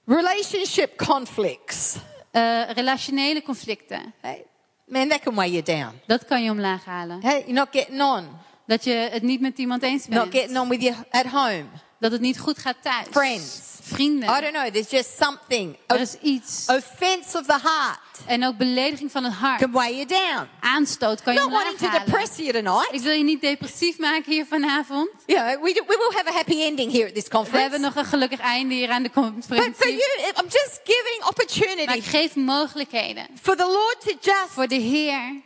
relationship 0.06 0.96
conflicts. 0.96 1.96
Eh, 2.30 2.70
relationele 2.70 3.42
conflicten, 3.42 4.14
Hey, 4.20 4.44
man, 4.86 5.08
that 5.08 5.20
can 5.20 5.34
weigh 5.34 5.52
you 5.52 5.62
down. 5.62 6.00
dat 6.06 6.24
kan 6.24 6.42
je 6.42 6.50
omlaag 6.50 6.84
halen. 6.84 7.22
Hey, 7.22 7.38
you're 7.38 7.52
not 7.52 7.68
getting 7.70 8.02
on, 8.02 8.28
Dat 8.66 8.84
je 8.84 8.92
het 8.92 9.22
niet 9.22 9.40
met 9.40 9.58
iemand 9.58 9.82
eens 9.82 10.06
not 10.08 10.20
bent. 10.30 10.34
getting 10.34 10.58
on 10.58 10.68
with 10.68 10.82
you 10.82 10.94
at 11.10 11.26
home. 11.26 11.64
Dat 11.98 12.12
het 12.12 12.20
niet 12.20 12.38
goed 12.38 12.58
gaat 12.58 12.76
thuis. 12.82 13.06
Friends. 13.10 13.69
I 13.90 13.94
Vrienden. 13.94 14.40
don't 14.40 14.52
know. 14.52 14.70
There's 14.70 14.90
just 14.90 15.16
something. 15.18 15.76
Er 15.86 16.00
is 16.00 16.14
iets. 16.22 16.66
Offense 16.66 17.38
of 17.38 17.46
the 17.46 17.58
heart 17.62 17.98
En 18.26 18.46
ook 18.46 18.56
belediging 18.56 19.10
van 19.10 19.24
het 19.24 19.32
hart. 19.32 19.60
can 19.60 19.72
weigh 19.72 19.94
you 19.94 20.06
down. 20.06 20.48
Aanstoot 20.60 21.22
kan 21.22 21.34
je 21.34 21.40
Not 21.40 21.50
wanting 21.50 21.78
to 21.78 21.90
depress 22.04 22.36
you 22.36 22.52
tonight. 22.52 22.88
Ik 22.92 23.00
wil 23.00 23.12
je 23.12 23.24
niet 23.24 23.40
depressief 23.40 23.98
maken 23.98 24.32
hier 24.32 24.46
vanavond. 24.46 25.08
Yeah, 25.26 25.62
we, 25.62 25.72
do, 25.72 25.82
we 25.86 25.96
will 25.96 26.16
have 26.16 26.28
a 26.28 26.32
happy 26.32 26.62
ending 26.62 26.92
here 26.92 27.06
at 27.06 27.14
this 27.14 27.24
We 27.24 27.30
conference. 27.30 27.60
hebben 27.60 27.80
nog 27.80 27.96
een 27.96 28.04
gelukkig 28.04 28.40
einde 28.40 28.74
hier 28.74 28.90
aan 28.90 29.02
de 29.02 29.10
But 29.14 29.22
for 29.24 29.32
conferentie. 29.32 29.90
you, 29.90 30.32
I'm 30.36 30.44
just 30.48 30.80
giving 30.84 31.18
Maar 31.20 31.28
opportunity 31.28 31.92
ik 31.92 32.04
geef 32.04 32.34
mogelijkheden 32.36 33.26
for 33.42 33.56
the 33.56 33.64
Lord 33.66 33.96
to 34.00 34.12
just 34.20 34.52
voor 34.52 34.66
de 34.66 34.74
Heer 34.74 35.40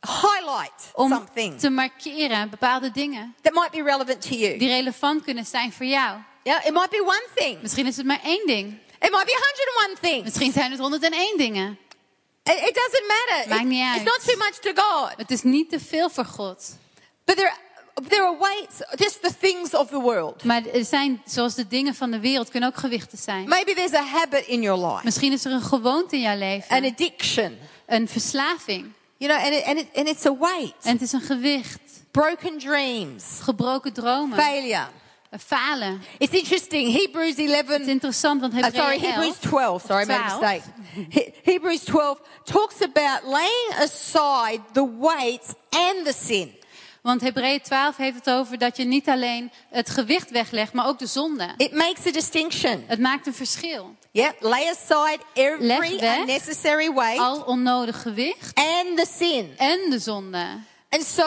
highlight 0.00 0.90
om 0.94 1.08
something 1.10 1.58
te 1.60 1.70
markeren 1.70 2.50
bepaalde 2.50 2.90
dingen 2.90 3.34
that 3.42 3.52
might 3.54 3.70
be 3.70 3.82
relevant 3.82 4.22
to 4.28 4.34
you. 4.34 4.58
die 4.58 4.68
relevant 4.68 5.22
kunnen 5.24 5.46
zijn 5.46 5.72
voor 5.72 5.86
jou. 5.86 6.18
Yeah, 6.44 6.66
it 6.66 6.72
might 6.72 6.90
be 6.90 7.02
one 7.02 7.26
thing. 7.34 7.62
Misschien 7.62 7.86
is 7.86 7.96
het 7.96 8.06
maar 8.06 8.20
één 8.24 8.46
ding. 8.46 8.78
It 9.00 9.10
might 9.10 9.24
be 9.24 9.38
101 9.86 9.98
things. 10.00 10.24
Misschien 10.24 10.52
zijn 10.52 10.70
het 10.70 10.80
101 10.80 11.36
dingen. 11.36 11.78
It, 12.42 12.52
it 12.54 12.74
doesn't 12.74 13.06
matter. 13.08 13.48
Maakt 13.48 13.64
niet 13.64 13.80
it's 13.80 13.96
uit. 13.96 14.04
not 14.04 14.20
too 14.24 14.36
much 14.36 14.58
to 14.58 14.82
God. 14.82 15.12
Het 15.16 15.30
is 15.30 15.42
niet 15.42 15.70
te 15.70 15.80
veel 15.80 16.10
voor 16.10 16.24
God. 16.24 16.76
But 17.24 17.36
there, 17.36 17.52
there 18.08 18.22
are 18.22 18.36
weights, 18.38 18.78
just 18.96 19.22
the 19.22 19.36
things 19.40 19.74
of 19.74 19.88
the 19.88 20.00
world. 20.00 20.44
Maar 20.44 20.62
er 20.66 20.84
zijn, 20.84 21.22
zoals 21.24 21.54
de 21.54 21.66
dingen 21.68 21.94
van 21.94 22.10
de 22.10 22.20
wereld, 22.20 22.50
kunnen 22.50 22.68
ook 22.68 22.76
gewichten 22.76 23.18
zijn. 23.18 23.48
Maybe 23.48 23.74
there's 23.74 23.92
a 23.94 24.04
habit 24.04 24.46
in 24.46 24.62
your 24.62 24.86
life, 24.86 25.04
Misschien 25.04 25.32
is 25.32 25.44
er 25.44 25.52
een 25.52 25.62
gewoonte 25.62 26.14
in 26.16 26.20
jouw 26.22 26.32
an 26.32 26.38
leven. 26.38 26.84
addiction, 26.84 27.58
Een 27.86 28.08
verslaving. 28.08 28.92
you 29.16 29.32
know, 29.32 29.44
and, 29.46 29.54
it, 29.54 29.64
and, 29.64 29.78
it, 29.78 29.86
and 29.94 30.08
it's 30.08 30.26
a 30.26 30.36
weight. 30.38 30.74
En 30.82 30.92
het 30.92 31.02
is 31.02 31.12
een 31.12 31.20
gewicht. 31.20 31.80
Broken 32.10 32.58
dreams, 32.58 33.24
Gebroken 33.42 33.92
dromen. 33.92 34.38
failure. 34.38 34.86
Falen. 35.38 36.02
It's 36.18 36.32
interesting. 36.34 36.92
Hebrews 36.92 37.28
Het 37.28 37.38
is 37.38 37.50
11. 37.52 37.78
interessant, 37.86 38.40
want 38.40 38.52
Uh, 38.54 38.64
sorry, 38.74 38.98
Hebrews 38.98 39.36
11, 39.40 39.40
12. 39.40 39.82
Sorry, 39.86 40.02
I 40.02 40.06
made 40.06 40.20
a 40.20 40.28
12. 40.28 40.40
mistake. 40.40 40.62
He- 41.08 41.32
Hebrews 41.42 41.84
12 41.84 42.20
talks 42.44 42.80
about 42.82 43.20
laying 43.24 43.72
aside 43.78 44.60
the 44.72 44.88
weights 44.98 45.48
and 45.70 46.04
the 46.06 46.12
sin. 46.12 46.60
Want 47.02 47.20
Hebreeën 47.20 47.60
12 47.60 47.96
heeft 47.96 48.16
het 48.16 48.30
over 48.30 48.58
dat 48.58 48.76
je 48.76 48.84
niet 48.84 49.08
alleen 49.08 49.50
het 49.70 49.90
gewicht 49.90 50.30
weglegt, 50.30 50.72
maar 50.72 50.86
ook 50.86 50.98
de 50.98 51.06
zonde. 51.06 51.54
It 51.56 51.72
makes 51.72 52.06
a 52.06 52.10
distinction. 52.12 52.84
Het 52.86 52.98
maakt 52.98 53.26
een 53.26 53.34
verschil. 53.34 53.94
Yep, 54.10 54.36
lay 54.40 54.68
aside 54.70 55.18
every 55.34 55.98
unnecessary 56.20 56.92
weight 56.92 57.18
Al 57.20 57.40
onnodig 57.42 58.02
gewicht 58.02 58.54
and 58.54 58.96
the 58.96 59.06
sin. 59.18 59.52
en 59.56 59.90
de 59.90 59.98
zonde. 59.98 60.46
And 60.90 61.04
so 61.04 61.24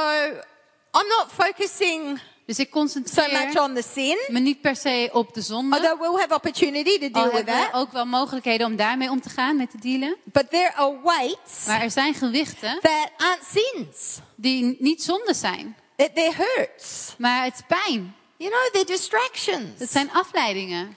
I'm 0.91 1.07
not 1.07 1.25
focusing 1.33 2.19
Dus 2.45 2.59
ik 2.59 2.69
so 2.71 2.79
much 2.79 2.93
concentreer 2.93 3.61
on 3.61 3.73
the 3.73 3.83
sin, 3.93 4.17
me 4.27 4.39
niet 4.39 4.61
per 4.61 4.75
se 4.75 5.09
op 5.13 5.33
de 5.33 5.41
zonde. 5.41 5.75
although 5.75 5.99
we'll 6.01 6.19
have 6.19 6.33
opportunity 6.33 6.97
to 6.99 7.05
Al 7.05 7.11
deal 7.11 7.31
with 7.31 7.45
that. 7.47 7.73
ook 7.73 7.91
wel 7.91 8.05
mogelijkheden 8.05 8.67
om 8.67 8.75
daarmee 8.75 9.09
om 9.09 9.21
te 9.21 9.29
gaan, 9.29 9.57
met 9.57 9.71
te 9.71 9.77
dealen. 9.79 10.15
But 10.23 10.49
there 10.49 10.73
are 10.75 10.99
weights 11.03 11.65
Maar 11.67 11.81
er 11.81 11.91
zijn 11.91 12.13
gewichten 12.13 12.79
that 12.81 13.09
aren't 13.17 13.43
sins. 13.51 14.19
die 14.35 14.75
niet 14.79 15.03
zonde 15.03 15.33
zijn. 15.33 15.75
That 15.95 16.15
they're 16.15 16.35
hurts. 16.35 17.15
Maar 17.17 17.43
het 17.43 17.53
is 17.53 17.61
pijn. 17.67 18.15
You 18.37 18.51
know, 18.51 18.71
they're 18.71 18.85
distractions. 18.85 19.79
Het 19.79 19.91
zijn 19.91 20.11
afleidingen. 20.11 20.95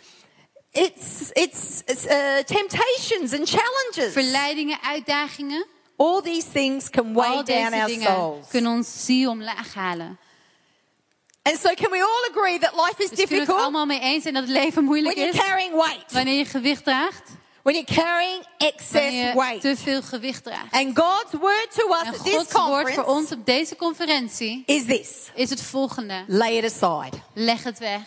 It's 0.73 1.31
it's, 1.33 1.83
it's 1.87 2.05
uh, 2.05 2.37
temptations 2.37 3.33
and 3.33 3.49
challenges. 3.51 4.13
Verleidingen, 4.13 4.79
uitdagingen. 4.83 5.67
All 5.97 6.21
these 6.23 6.47
things 6.53 6.91
can 6.91 7.15
weigh 7.15 7.31
Al 7.37 7.45
down 7.45 7.71
deze 7.71 7.77
our 7.77 7.87
dingen 7.87 8.07
souls. 8.07 8.49
kunnen 8.49 8.73
ons 8.73 9.05
ziel 9.05 9.31
omlaag 9.31 9.75
halen. 9.75 10.19
And 11.49 11.59
so, 11.59 11.75
can 11.75 11.91
we 11.91 12.01
all 12.03 12.25
agree 12.31 12.59
that 12.59 12.75
life 12.75 13.03
is 13.03 13.09
Dus 13.09 13.09
kunnen 13.09 13.17
we 13.17 13.21
het 13.21 13.29
difficult 13.31 13.61
allemaal 13.61 13.87
mee 13.87 14.01
eens 14.01 14.23
zijn 14.23 14.35
dat 14.35 14.43
het 14.43 14.53
leven 14.53 14.85
moeilijk 14.85 15.15
when 15.15 15.27
you're 15.27 15.45
is? 15.45 15.49
carrying 15.49 15.75
weight? 15.75 16.13
Wanneer 16.13 16.39
je 16.39 16.45
gewicht 16.45 16.85
draagt? 16.85 17.31
When 17.63 17.75
you're 17.75 17.95
carrying 18.03 18.45
Wanneer 18.59 18.75
excess 18.75 19.15
je 19.15 19.33
weight? 19.35 19.61
te 19.61 19.77
veel 19.77 20.03
gewicht 20.03 20.45
draagt. 20.45 20.73
And 20.73 20.99
God's 20.99 21.33
word 21.41 21.67
to 21.75 21.89
us 21.93 22.03
En 22.03 22.15
at 22.15 22.25
this 22.25 22.35
Gods 22.35 22.53
woord 22.53 22.95
voor 22.95 23.05
conference 23.05 23.05
ons 23.05 23.33
op 23.33 23.47
deze 23.47 23.77
conferentie 23.77 24.63
is 24.67 24.85
this: 24.85 25.31
is 25.35 25.51
het 25.51 25.63
volgende. 25.63 26.25
lay 26.27 26.57
it 26.57 26.65
aside. 26.65 27.17
Leg 27.35 27.63
het 27.63 27.79
weg. 27.79 28.03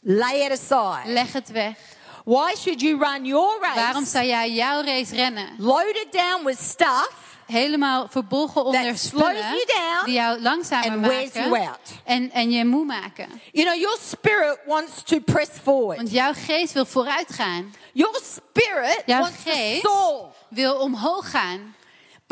Lay 0.00 0.40
it 0.40 0.50
aside. 0.50 1.12
Leg 1.12 1.32
het 1.32 1.50
weg. 1.50 1.76
Why 2.24 2.54
should 2.56 2.80
you 2.80 2.98
run 2.98 3.24
your 3.24 3.60
Waarom 3.60 3.94
race 3.94 4.10
zou 4.10 4.26
jij 4.26 4.50
jouw 4.52 4.82
race 4.82 5.14
rennen? 5.14 5.48
loaded 5.58 6.06
down 6.10 6.44
with 6.44 6.58
stuff 6.58 7.21
Helemaal 7.46 8.06
verbolgen 8.10 8.64
onder 8.64 8.98
spullen 8.98 9.56
die 10.04 10.14
jou 10.14 10.40
langzamer 10.40 10.98
maken 10.98 11.78
en, 12.04 12.30
en 12.30 12.50
je 12.50 12.64
moe 12.64 12.84
maken. 12.84 13.28
You 13.52 13.66
know, 13.66 13.80
your 13.80 13.98
spirit 14.00 14.58
wants 14.66 15.02
to 15.02 15.18
press 15.20 15.50
forward. 15.62 15.96
Want 15.96 16.10
jouw 16.10 16.32
geest 16.34 16.72
wil 16.72 16.86
vooruit 16.86 17.32
gaan. 17.32 17.74
Your 17.92 18.20
spirit 18.22 19.02
Jouw 19.06 19.20
wants 19.20 19.44
to 19.44 19.50
geest 19.50 19.80
soar, 19.80 20.32
wil 20.48 20.74
omhoog 20.74 21.30
gaan. 21.30 21.74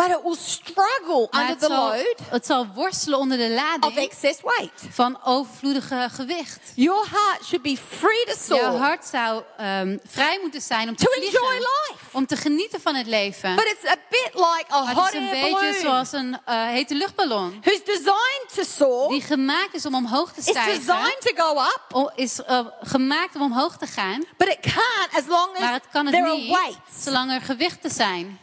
But 0.06 0.08
it 0.16 0.22
will 0.22 0.36
struggle 0.40 1.26
Maar 1.30 1.40
under 1.40 1.48
het 1.48 1.58
the 1.58 1.66
zal, 1.66 1.86
load 1.88 2.14
het 2.30 2.46
zal 2.46 2.66
worstelen 2.74 3.18
onder 3.18 3.38
de 3.38 3.44
of 3.44 3.50
lading 3.80 3.96
excess 4.10 4.40
weight. 4.42 4.82
van 4.90 5.18
overvloedige 5.24 6.08
gewicht. 6.12 6.72
Your 6.74 7.06
heart 7.10 7.44
should 7.44 7.62
be 7.62 7.76
free 7.98 8.24
to 8.26 8.54
Jouw 8.54 8.58
soar, 8.70 8.76
hart 8.80 9.04
zou 9.04 9.42
ehm, 9.56 9.98
vrij 10.06 10.38
moeten 10.42 10.60
zijn 10.60 10.88
om 10.88 10.96
te 10.96 11.04
to 11.04 11.12
vliegen. 11.12 11.40
enjoy 11.40 11.54
life. 11.54 12.04
Om 12.12 12.26
te 12.26 12.36
genieten 12.36 12.80
van 12.80 12.94
het 12.94 13.06
leven. 13.06 13.54
But 13.56 13.64
it's 13.64 13.90
a 13.90 13.96
bit 14.10 14.30
like 14.34 14.64
a 14.72 14.84
Maar 14.84 14.94
hot 14.94 15.04
het 15.04 15.14
is 15.14 15.20
een 15.20 15.30
beetje 15.30 15.50
balloon 15.50 15.74
zoals 15.74 16.12
een 16.12 16.38
eh, 16.44 16.66
hete 16.66 16.94
luchtballon. 16.94 17.60
who's 17.62 17.84
designed 17.84 18.46
to 18.54 18.62
soar, 18.62 19.08
Die 19.08 19.22
gemaakt 19.22 19.74
is 19.74 19.86
om 19.86 19.94
omhoog 19.94 20.32
te 20.32 20.42
stijgen. 20.42 20.74
designed 20.78 21.20
to 21.20 21.44
go 21.44 21.60
up, 21.60 21.82
O- 21.92 22.10
Is 22.14 22.42
eh, 22.42 22.66
gemaakt 22.80 23.34
om 23.34 23.42
omhoog 23.42 23.76
te 23.76 23.86
gaan. 23.86 24.24
but 24.36 24.48
it 24.48 24.58
can't 24.60 25.12
as 25.24 25.26
long 25.28 25.58
Maar 25.58 25.68
as 25.68 25.74
het 25.74 25.84
kan 25.92 26.06
het 26.06 26.14
niet 26.34 26.48
weights 26.50 27.02
zolang 27.04 27.30
er 27.32 27.40
gewichten 27.40 27.90
zijn. 27.90 28.38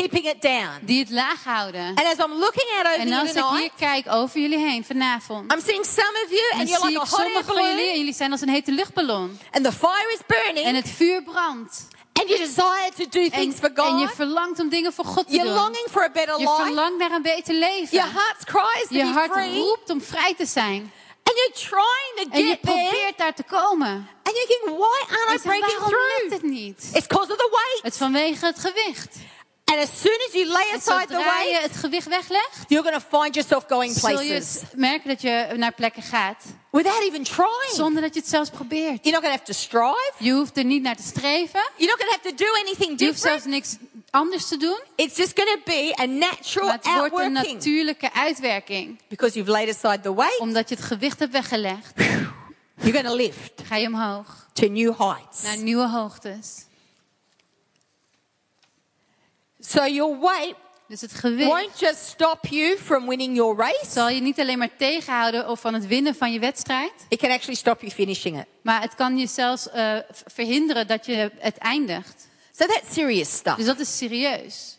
Keeping 0.00 0.24
it 0.26 0.42
down. 0.42 0.78
Die 0.82 0.98
het 1.00 1.10
laag 1.10 1.44
houden. 1.44 1.86
And 1.94 2.04
as 2.04 2.24
I'm 2.26 2.32
looking 2.38 2.68
out 2.76 2.86
over 2.86 2.98
En 3.00 3.08
you 3.08 3.20
als 3.20 3.28
ik 3.30 3.34
hier 3.34 3.42
tonight, 3.44 3.72
kijk 3.78 4.14
over 4.14 4.40
jullie 4.40 4.58
heen 4.58 4.84
vanavond. 4.84 5.52
I'm 5.52 5.60
seeing 5.60 5.84
some 5.84 6.20
of 6.24 6.30
you 6.30 6.60
and 6.60 6.68
you're 6.68 6.86
like 6.86 6.98
ik 7.00 7.06
a 7.06 7.16
hot 7.16 7.20
air 7.20 7.44
van 7.44 7.54
jullie 7.54 7.72
balloon 7.74 7.88
en 7.88 7.96
jullie 7.98 8.14
zijn 8.14 8.30
als 8.32 8.40
een 8.40 8.48
hete 8.48 8.72
luchtballon. 8.72 9.38
and 9.50 9.64
the 9.64 9.72
fire 9.72 10.12
is 10.18 10.20
burning 10.26 10.66
En 10.66 10.74
het 10.74 10.88
vuur 10.90 11.22
brandt. 11.22 11.86
and 12.12 12.28
you 12.28 12.38
desire 12.38 12.90
to 12.96 13.04
do 13.08 13.20
En, 13.20 13.30
things 13.30 13.56
for 13.58 13.70
en 13.74 13.98
je 13.98 14.06
God. 14.06 14.14
verlangt 14.14 14.60
om 14.60 14.68
dingen 14.68 14.92
voor 14.92 15.04
God 15.04 15.26
te 15.26 15.32
You're 15.34 15.48
doen. 15.48 15.58
longing 15.58 15.86
for 15.90 16.02
a 16.02 16.10
better 16.10 16.34
Je 16.38 16.44
life. 16.48 16.62
verlangt 16.62 16.98
naar 16.98 17.10
een 17.10 17.22
beter 17.22 17.54
leven. 17.54 17.96
Your 17.96 18.12
heart's 18.12 18.44
cry 18.44 18.82
is 18.82 18.88
to 18.88 18.94
Je 18.96 19.02
be 19.02 19.08
hart 19.10 19.32
free. 19.32 19.54
roept 19.58 19.90
om 19.90 20.02
vrij 20.02 20.34
te 20.34 20.46
zijn. 20.46 20.92
And 21.24 21.36
you're 21.36 21.52
trying 21.70 22.30
to 22.30 22.36
En 22.38 22.44
je 22.46 22.50
get 22.50 22.60
probeert 22.60 23.18
daar 23.18 23.34
te 23.34 23.42
komen. 23.42 24.08
And 24.22 24.36
you're 24.36 24.46
thinking, 24.46 24.78
why 24.78 25.14
En 25.14 25.16
aren't 25.26 25.42
je 25.42 25.48
I 25.48 25.50
breaking 25.58 25.78
waarom 25.78 25.90
lukt 25.90 26.18
through? 26.28 26.32
het 26.32 26.42
niet? 26.42 26.90
It's 26.94 27.06
because 27.06 27.30
of 27.32 27.36
the 27.38 27.48
weight. 27.50 27.82
Het 27.82 27.92
is 27.92 27.98
vanwege 27.98 28.46
het 28.46 28.58
gewicht. 28.58 29.16
And 29.64 29.80
as 29.80 29.88
soon 30.00 30.18
as 30.28 30.32
you 30.34 30.46
lay 30.46 30.68
aside 30.76 31.06
the 31.06 31.14
zodra 31.14 31.40
je 31.42 31.50
weight, 31.50 31.62
het 31.62 31.76
gewicht 31.76 32.08
weglegt, 32.08 32.58
you're 32.68 32.84
going 32.90 33.02
to 33.02 33.18
find 33.18 33.34
yourself 33.34 33.64
going 33.68 33.92
zul 33.94 34.10
je 34.10 34.16
places 34.16 34.60
merken 34.74 35.08
dat 35.08 35.20
je 35.22 35.52
naar 35.56 35.72
plekken 35.72 36.02
gaat. 36.02 36.44
without 36.70 37.02
even 37.02 37.22
trying. 37.22 37.72
Zonder 37.74 38.02
dat 38.02 38.14
je 38.14 38.20
het 38.20 38.28
zelfs 38.28 38.50
probeert. 38.50 38.98
You're 39.04 39.10
not 39.20 39.22
going 39.24 39.32
to 39.34 39.38
have 39.38 39.44
to 39.44 39.52
strive. 39.52 40.12
Je 40.18 40.32
hoeft 40.32 40.56
er 40.56 40.64
niet 40.64 40.82
naar 40.82 40.96
te 40.96 41.02
streven. 41.02 41.60
You're 41.76 41.92
not 41.96 42.00
going 42.02 42.10
to 42.10 42.22
have 42.22 42.34
to 42.34 42.44
do 42.44 42.50
anything 42.60 43.00
Je 43.00 43.06
hoeft 43.06 43.20
zelfs 43.20 43.42
different. 43.44 43.78
niks 43.80 44.00
anders 44.10 44.48
te 44.48 44.56
doen. 44.56 44.78
It's 44.96 45.16
just 45.16 45.32
going 45.34 45.50
to 45.50 45.60
be 45.64 45.94
a 46.00 46.04
natural 46.06 46.66
Maar 46.66 46.78
het 46.82 46.98
wordt 47.10 47.18
een 47.26 47.32
natuurlijke 47.32 48.12
uitwerking. 48.12 49.00
because 49.08 49.34
you've 49.34 49.50
laid 49.50 49.68
aside 49.68 50.00
the 50.00 50.14
weight. 50.14 50.38
Omdat 50.38 50.68
je 50.68 50.74
het 50.74 50.84
gewicht 50.84 51.18
hebt 51.18 51.32
weggelegd, 51.32 51.92
You're 52.76 52.92
going 52.92 53.06
to 53.06 53.14
lift 53.16 53.52
ga 53.68 53.76
je 53.76 53.86
omhoog. 53.86 54.46
to 54.52 54.66
new 54.68 54.98
heights. 54.98 55.42
Naar 55.42 55.56
nieuwe 55.56 55.88
hoogtes. 55.88 56.64
So 59.72 59.86
your 59.86 60.20
weight 60.20 60.54
Dus 60.88 61.00
het 61.00 61.14
gewicht 61.14 61.48
won't 61.48 61.78
just 61.78 62.06
stop 62.06 62.46
you 62.46 62.76
from 62.78 63.08
winning 63.08 63.36
your 63.36 63.56
race. 63.56 63.90
zal 63.90 64.08
je 64.08 64.20
niet 64.20 64.40
alleen 64.40 64.58
maar 64.58 64.76
tegenhouden 64.76 65.48
of 65.48 65.60
van 65.60 65.74
het 65.74 65.86
winnen 65.86 66.14
van 66.14 66.32
je 66.32 66.38
wedstrijd. 66.38 66.92
It 67.08 67.18
can 67.18 67.30
actually 67.30 67.54
stop 67.54 67.80
you 67.80 67.92
finishing 67.92 68.38
it. 68.38 68.46
Maar 68.62 68.80
het 68.80 68.94
kan 68.94 69.18
je 69.18 69.26
zelfs 69.26 69.62
v- 69.72 70.00
verhinderen 70.26 70.86
dat 70.86 71.06
je 71.06 71.30
het 71.38 71.56
eindigt. 71.58 72.28
So 72.56 72.66
that's 72.66 72.92
serious 72.92 73.32
stuff. 73.36 73.56
Dus 73.56 73.66
dat 73.66 73.78
is 73.78 73.96
serieus. 73.98 74.78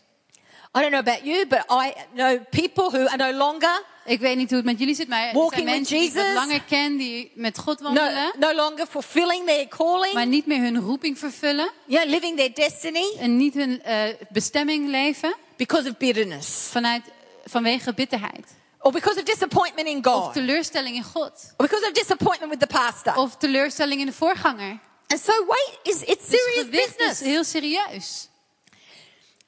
I 0.76 0.80
don't 0.80 0.90
know 0.90 0.98
about 1.00 1.24
you, 1.24 1.46
but 1.46 1.64
I 1.70 1.94
know 2.14 2.38
people 2.50 2.90
who 2.90 3.06
are 3.08 3.16
no 3.16 3.32
longer 3.38 3.82
Ik 4.06 4.20
weet 4.20 4.36
niet 4.36 4.48
hoe 4.48 4.56
het 4.56 4.66
met 4.66 4.78
jullie 4.78 4.94
zit, 4.94 5.08
maar 5.08 5.26
er 5.28 5.34
Walking 5.34 5.52
zijn 5.52 5.64
with 5.64 5.74
mensen 5.74 5.96
die 5.98 6.06
ik 6.08 6.12
wat 6.14 6.22
Jesus. 6.24 6.38
langer 6.40 6.62
ken, 6.62 6.96
die 6.96 7.32
met 7.34 7.58
God 7.58 7.80
no, 7.80 7.84
wandelen, 7.92 8.32
no 8.38 8.54
longer 8.54 8.86
fulfilling 8.86 9.46
their 9.46 9.68
calling, 9.68 10.12
maar 10.14 10.26
niet 10.26 10.46
meer 10.46 10.60
hun 10.60 10.78
roeping 10.80 11.18
vervullen 11.18 11.70
yeah, 11.86 12.08
living 12.08 12.36
their 12.36 12.54
destiny 12.54 13.12
en 13.18 13.36
niet 13.36 13.54
hun 13.54 13.82
eh, 13.82 14.02
bestemming 14.30 14.88
leven 14.88 15.34
because 15.56 15.88
of 15.88 15.96
bitterness 15.96 16.68
vanuit, 16.70 17.02
vanwege 17.44 17.94
bitterheid. 17.94 18.54
or 18.80 18.92
because 18.92 19.18
of 19.18 19.24
disappointment 19.24 19.88
in 19.88 19.96
Of 20.06 20.12
God 20.12 20.32
teleurstelling 20.32 20.96
in 20.96 21.02
God. 21.04 21.32
or 21.56 21.66
because 21.66 21.86
of 21.86 21.92
disappointment 21.92 22.50
with 22.50 22.60
the 22.60 22.66
pastor. 22.78 23.16
Of 23.16 23.36
teleurstelling 23.36 24.00
in 24.00 24.06
de 24.06 24.12
voorganger. 24.12 24.78
And 25.06 25.20
so 25.20 25.32
wait, 25.46 25.78
is 25.82 26.02
it's 26.02 26.28
Dus 26.28 26.40
serious 26.40 26.64
gewicht 26.64 26.88
is 26.88 26.96
business. 26.96 27.20
heel 27.20 27.44
serieus. 27.44 28.28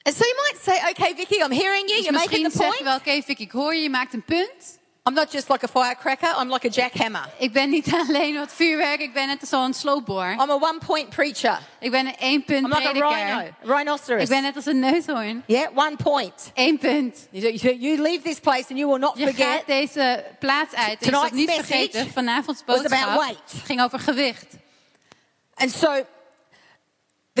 And 0.07 0.15
so 0.15 0.23
you 0.25 0.35
might 0.45 0.57
say, 0.63 0.79
okay, 0.91 1.13
Vicky, 1.13 1.41
I'm 1.43 1.51
hearing 1.51 1.87
you. 1.89 1.97
Dus 1.97 2.05
You're 2.05 2.17
making 2.19 2.43
the 2.49 2.57
zeg 2.57 2.77
je 2.77 2.83
point. 2.83 2.95
oké 2.99 3.21
Vicky, 3.21 3.41
ik 3.43 3.51
hoor 3.51 3.75
je, 3.75 3.81
je 3.81 3.89
maakt 3.89 4.13
een 4.13 4.23
punt. 4.23 4.79
I'm 5.07 5.13
not 5.13 5.31
just 5.31 5.49
like 5.49 5.63
a 5.63 5.67
firecracker. 5.67 6.29
I'm 6.41 6.49
like 6.51 6.65
a 6.67 6.69
jackhammer. 6.69 7.29
Ik 7.37 7.51
ben 7.53 7.69
niet 7.69 7.93
alleen 8.07 8.35
wat 8.35 8.53
vuurwerk, 8.53 8.99
ik 9.01 9.13
ben 9.13 9.27
net 9.27 9.47
zo'n 9.47 9.73
sloopboor. 9.73 10.31
I'm 10.31 10.49
a 10.49 10.53
one-point 10.59 11.09
preacher. 11.09 11.59
Ik 11.79 11.91
ben 11.91 12.05
een 12.07 12.15
één 12.17 12.43
punt 12.43 12.65
I'm 12.65 12.73
like 12.73 12.87
a 12.87 12.91
rhino, 12.91 13.07
prediker. 13.09 13.53
a 13.69 13.75
rhinoceros. 13.75 14.21
Ik 14.23 14.29
ben 14.29 14.41
net 14.41 14.55
als 14.55 14.65
een 14.65 14.79
neushoorn. 14.79 15.43
Yeah, 15.45 15.77
one 15.77 15.95
point. 16.03 16.51
Eén 16.53 16.77
punt. 16.77 17.27
You, 17.31 17.53
you- 17.53 17.77
you 17.79 18.01
leave 18.01 18.21
this 18.21 18.39
place 18.39 18.65
and 18.69 18.77
you 18.79 18.87
will 18.87 18.99
not 18.99 19.17
Je 19.17 19.25
forget. 19.27 19.47
gaat 19.47 19.65
deze 19.67 20.25
plaats 20.39 20.73
uit 20.75 20.87
en 20.99 21.05
je 21.05 21.11
Tonight's 21.11 21.31
niet 21.37 21.47
message 21.47 21.65
vergeten, 21.67 22.11
vanavonds 22.13 22.61
was 22.65 22.77
about 22.77 22.89
boodschap 22.91 23.19
weight. 23.19 23.53
ging 23.65 23.81
over 23.81 23.99
gewicht. 23.99 24.45
And 25.55 25.71
so 25.71 26.05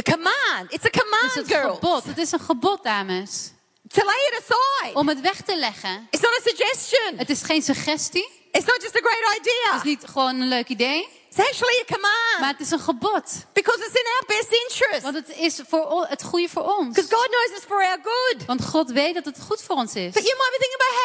the 0.03 0.11
command, 0.11 0.71
it's 0.73 0.85
a 0.85 0.89
Dus 0.89 1.01
command, 1.01 1.33
het 1.33 1.47
girls, 1.47 1.73
gebod, 1.79 2.03
het 2.03 2.17
is 2.17 2.31
een 2.31 2.39
gebod, 2.39 2.83
dames. 2.83 3.51
to 3.87 4.05
lay 4.05 4.21
it 4.31 4.41
aside. 4.41 4.93
Om 4.99 5.07
het 5.07 5.21
weg 5.21 5.41
te 5.41 5.57
leggen. 5.57 6.07
It's 6.11 6.21
not 6.21 6.31
a 6.31 6.41
suggestion. 6.49 7.17
Het 7.17 7.29
is 7.29 7.41
geen 7.41 7.61
suggestie. 7.61 8.29
It's 8.51 8.65
not 8.65 8.81
just 8.81 8.95
a 8.95 8.99
great 8.99 9.35
Het 9.37 9.45
is 9.45 9.51
idea. 9.51 9.83
niet 9.83 10.03
gewoon 10.11 10.41
een 10.41 10.47
leuk 10.47 10.67
idee. 10.67 11.07
It's 11.29 11.39
actually 11.49 11.83
a 11.89 11.93
command 11.93 12.39
Maar 12.39 12.49
het 12.49 12.59
is 12.59 12.71
een 12.71 12.79
gebod. 12.79 13.23
because 13.53 13.79
it's 13.85 13.99
in 14.01 14.05
our 14.15 14.23
best 14.27 14.51
interest. 14.63 15.01
Want 15.01 15.15
het 15.15 15.29
is 15.37 15.61
voor 15.67 16.05
het 16.09 16.23
goede 16.23 16.49
voor 16.49 16.63
ons. 16.77 16.87
Because 16.95 17.15
God 17.15 17.27
knows 17.27 17.49
it's 17.57 17.65
for 17.65 17.85
our 17.85 17.99
good. 18.03 18.45
Want 18.45 18.65
God 18.65 18.91
weet 18.91 19.13
dat 19.13 19.25
het 19.25 19.39
goed 19.41 19.61
voor 19.61 19.75
ons 19.75 19.95
is. 19.95 20.13
But 20.13 20.23
you 20.23 20.35
might 20.37 20.51
be 20.51 20.57
thinking 20.59 20.81
about 20.81 20.95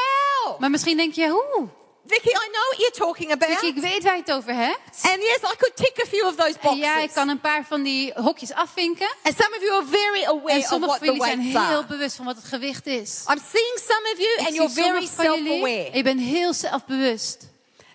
how. 0.44 0.58
Maar 0.60 0.70
misschien 0.70 0.96
denk 0.96 1.14
je, 1.14 1.28
hoe? 1.28 1.68
Vicky, 2.04 2.28
I 2.30 2.48
know 2.52 2.64
what 2.70 2.78
you're 2.78 2.90
talking 3.06 3.30
about. 3.32 3.50
Vicky, 3.50 3.66
ik 3.66 3.76
weet 3.82 4.02
waar 4.02 4.14
je 4.16 4.20
het 4.20 4.32
over 4.32 4.54
hebt. 4.54 4.78
And 5.02 5.16
yes, 5.22 5.36
I 5.52 5.56
could 5.56 5.72
tick 5.76 5.98
a 6.02 6.06
few 6.06 6.26
of 6.26 6.34
those 6.34 6.52
En 6.52 6.58
boxes. 6.62 6.78
ja, 6.84 6.98
ik 6.98 7.10
kan 7.12 7.28
een 7.28 7.40
paar 7.40 7.64
van 7.66 7.82
die 7.82 8.12
hokjes 8.14 8.52
afvinken. 8.52 9.08
And 9.22 9.34
some 9.36 9.56
of 9.56 9.62
you 9.62 9.72
are 9.72 9.86
very 9.86 10.22
En 10.22 10.28
aware 10.28 10.58
of 10.58 10.64
sommige 10.64 10.86
what 10.86 10.98
van 10.98 10.98
the 10.98 11.04
jullie 11.04 11.22
zijn 11.22 11.40
heel 11.40 11.76
are. 11.78 11.86
bewust 11.86 12.16
van 12.16 12.24
wat 12.24 12.36
het 12.36 12.44
gewicht 12.44 12.86
is. 12.86 13.24
I'm 13.30 13.40
seeing 13.52 13.78
some 13.88 14.08
of 14.12 14.18
you 14.18 14.32
Ik 14.38 14.46
and 14.46 14.54
you're 14.54 14.70
very 14.72 15.06
self-aware. 15.06 15.90
je 15.96 16.02
bent 16.02 16.20
heel 16.20 16.52
zelfbewust. 16.52 17.50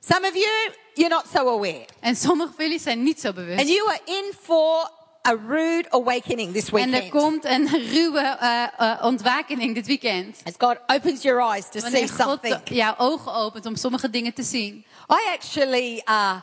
Some 0.07 0.27
of 0.27 0.33
you, 0.33 0.71
you're 0.93 1.13
not 1.15 1.25
so 1.33 1.39
aware. 1.55 1.85
En 1.99 2.15
sommige 2.15 2.53
van 2.55 2.65
jullie 2.65 2.79
zijn 2.79 3.03
niet 3.03 3.19
zo 3.19 3.27
And 3.27 3.35
bewust. 3.35 3.67
you 3.67 3.87
are 3.89 3.99
in 4.05 4.33
for 4.43 4.89
a 5.27 5.35
rude 5.47 5.85
awakening 5.89 6.53
this 6.53 6.69
En 6.69 6.79
er 6.79 6.89
weekend. 6.89 7.09
komt 7.09 7.45
een 7.45 7.67
ruwe 7.67 8.19
eh, 8.39 8.63
eh, 8.77 9.03
ontwakening 9.03 9.75
dit 9.75 9.87
weekend. 9.87 10.41
As 10.43 10.53
God 10.57 10.77
opens 10.87 11.21
your 11.21 11.41
eyes 11.51 11.69
to 11.69 11.79
see 11.79 12.07
God 12.07 12.17
something. 12.19 12.61
jouw 12.63 12.95
ogen 12.97 13.33
opent 13.33 13.65
om 13.65 13.75
sommige 13.75 14.09
dingen 14.09 14.33
te 14.33 14.43
zien. 14.43 14.85
I 15.09 15.33
actually 15.33 16.01
uh, 16.09 16.35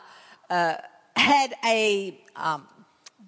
uh, 0.51 0.73
had 1.13 1.49
a, 1.65 2.11
um, 2.53 2.65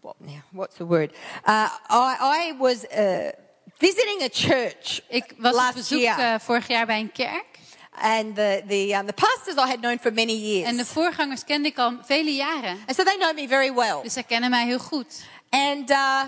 what, 0.01 0.15
what's 0.51 0.75
the 0.77 0.85
word? 0.85 1.11
Uh, 1.47 1.69
I, 1.89 2.15
I 2.19 2.57
was 2.57 2.83
uh, 2.97 3.29
visiting 3.77 4.21
a 4.23 4.29
church 4.31 5.01
Ik 5.09 5.33
was 5.37 5.51
op 5.51 5.57
last 5.59 5.73
bezoek 5.73 5.99
year. 5.99 6.19
eh, 6.19 6.39
vorig 6.39 6.67
jaar 6.67 6.85
bij 6.85 6.99
een 6.99 7.11
kerk. 7.11 7.45
And 8.01 8.35
the, 8.35 8.63
the, 8.67 8.93
um, 8.99 9.05
the 9.05 9.13
pastors 9.13 9.55
I 9.55 9.69
had 9.69 9.79
known 9.79 9.97
for 10.01 10.13
many 10.13 10.33
years. 10.33 10.69
En 10.69 10.77
de 10.77 10.85
voorgangers 10.85 11.43
kende 11.43 11.67
ik 11.67 11.77
al 11.77 11.93
vele 12.01 12.31
jaren. 12.35 12.77
And 12.87 12.95
so 12.95 13.03
they 13.03 13.15
know 13.17 13.33
me 13.35 13.47
very 13.47 13.73
well. 13.73 13.99
Dus 14.03 14.13
zij 14.13 14.23
kennen 14.23 14.49
mij 14.49 14.65
heel 14.65 14.79
goed. 14.79 15.23
And 15.49 15.89
uh, 15.89 16.23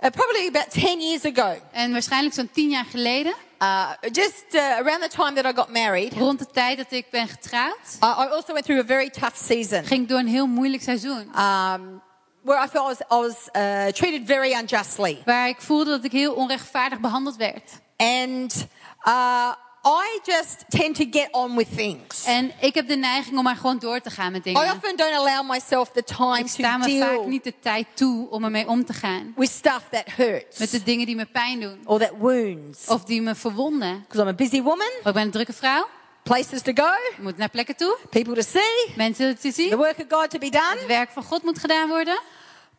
uh, 0.00 0.10
probably 0.10 0.46
about 0.46 0.70
10 0.70 1.00
years 1.00 1.24
ago, 1.24 1.54
En 1.72 1.92
waarschijnlijk 1.92 2.34
zo'n 2.34 2.50
tien 2.52 2.70
jaar 2.70 2.84
geleden, 2.84 3.34
uh, 3.62 3.90
just 4.12 4.44
uh, 4.50 4.60
around 4.60 5.02
the 5.02 5.08
time 5.08 5.32
that 5.32 5.44
I 5.44 5.56
got 5.56 5.68
married, 5.72 6.12
rond 6.12 6.38
de 6.38 6.46
tijd 6.46 6.76
dat 6.76 6.92
ik 6.92 7.06
ben 7.10 7.28
getrouwd, 7.28 7.96
I, 8.02 8.06
also 8.06 8.52
went 8.52 8.64
through 8.64 8.82
a 8.82 8.86
very 8.86 9.10
tough 9.10 9.36
season 9.36 9.84
ging 9.84 10.08
door 10.08 10.18
een 10.18 10.26
heel 10.26 10.46
moeilijk 10.46 10.82
seizoen. 10.82 11.40
um, 11.40 12.02
where 12.42 12.64
I 12.64 12.68
felt 12.68 12.84
I 12.84 12.88
was, 12.88 13.00
I 13.00 13.26
was 13.26 13.48
uh, 13.56 13.86
treated 13.92 14.26
very 14.26 14.52
unjustly. 14.52 15.22
Waar 15.24 15.48
ik 15.48 15.60
voelde 15.60 15.90
dat 15.90 16.04
ik 16.04 16.12
heel 16.12 16.34
onrechtvaardig 16.34 17.00
behandeld 17.00 17.36
werd. 17.36 17.80
And 17.96 18.66
uh, 19.08 19.52
I 19.84 20.18
just 20.22 20.64
tend 20.68 20.94
to 20.94 21.04
get 21.10 21.28
on 21.30 21.56
with 21.56 21.76
things. 21.76 22.24
En 22.24 22.52
ik 22.60 22.74
heb 22.74 22.88
de 22.88 22.96
neiging 22.96 23.36
om 23.38 23.44
maar 23.44 23.56
gewoon 23.56 23.78
door 23.78 24.00
te 24.00 24.10
gaan 24.10 24.32
met 24.32 24.40
I 24.40 24.44
dingen. 24.52 24.62
often 24.72 24.96
don't 24.96 25.14
allow 25.14 25.50
myself 25.50 25.90
the 25.90 26.04
time 26.04 26.38
Ik 26.38 26.46
sta 26.46 26.72
to 26.72 26.88
me 26.88 26.98
vaak 26.98 27.08
deal 27.10 27.26
niet 27.28 27.44
de 27.44 27.54
tijd 27.60 27.86
toe 27.94 28.30
om 28.30 28.44
ermee 28.44 28.68
om 28.68 28.84
te 28.84 28.92
gaan. 28.92 29.32
with 29.36 29.50
stuff 29.50 29.82
that 29.90 30.04
hurts 30.16 30.58
Met 30.58 30.70
de 30.70 30.82
dingen 30.82 31.06
die 31.06 31.16
me 31.16 31.26
pijn 31.26 31.60
doen. 31.60 31.80
or 31.84 31.98
that 31.98 32.12
wounds. 32.18 32.86
Of 32.86 33.04
die 33.04 33.22
me 33.22 33.34
verwonden. 33.34 34.00
Because 34.08 34.22
I'm 34.22 34.28
a 34.28 34.34
busy 34.34 34.62
woman, 34.62 34.90
Want 34.92 35.06
ik 35.06 35.12
ben 35.12 35.22
een 35.22 35.30
drukke 35.30 35.52
vrouw. 35.52 35.88
places 36.22 36.62
to 36.62 36.72
go, 36.74 36.88
Ik 37.10 37.18
moet 37.18 37.36
naar 37.36 37.48
plekken 37.50 37.76
toe. 37.76 37.96
people 38.10 38.34
to 38.34 38.42
see, 38.42 38.92
Mensen 38.96 39.34
te 39.34 39.40
the 39.40 39.52
zien. 39.52 39.76
work 39.76 39.98
of 39.98 40.04
God 40.18 40.30
to 40.30 40.38
be 40.38 40.50
done. 40.50 40.76
Het 40.78 40.86
werk 40.86 41.10
van 41.10 41.22
God 41.22 41.42
moet 41.42 41.58
gedaan 41.58 41.88
worden. 41.88 42.18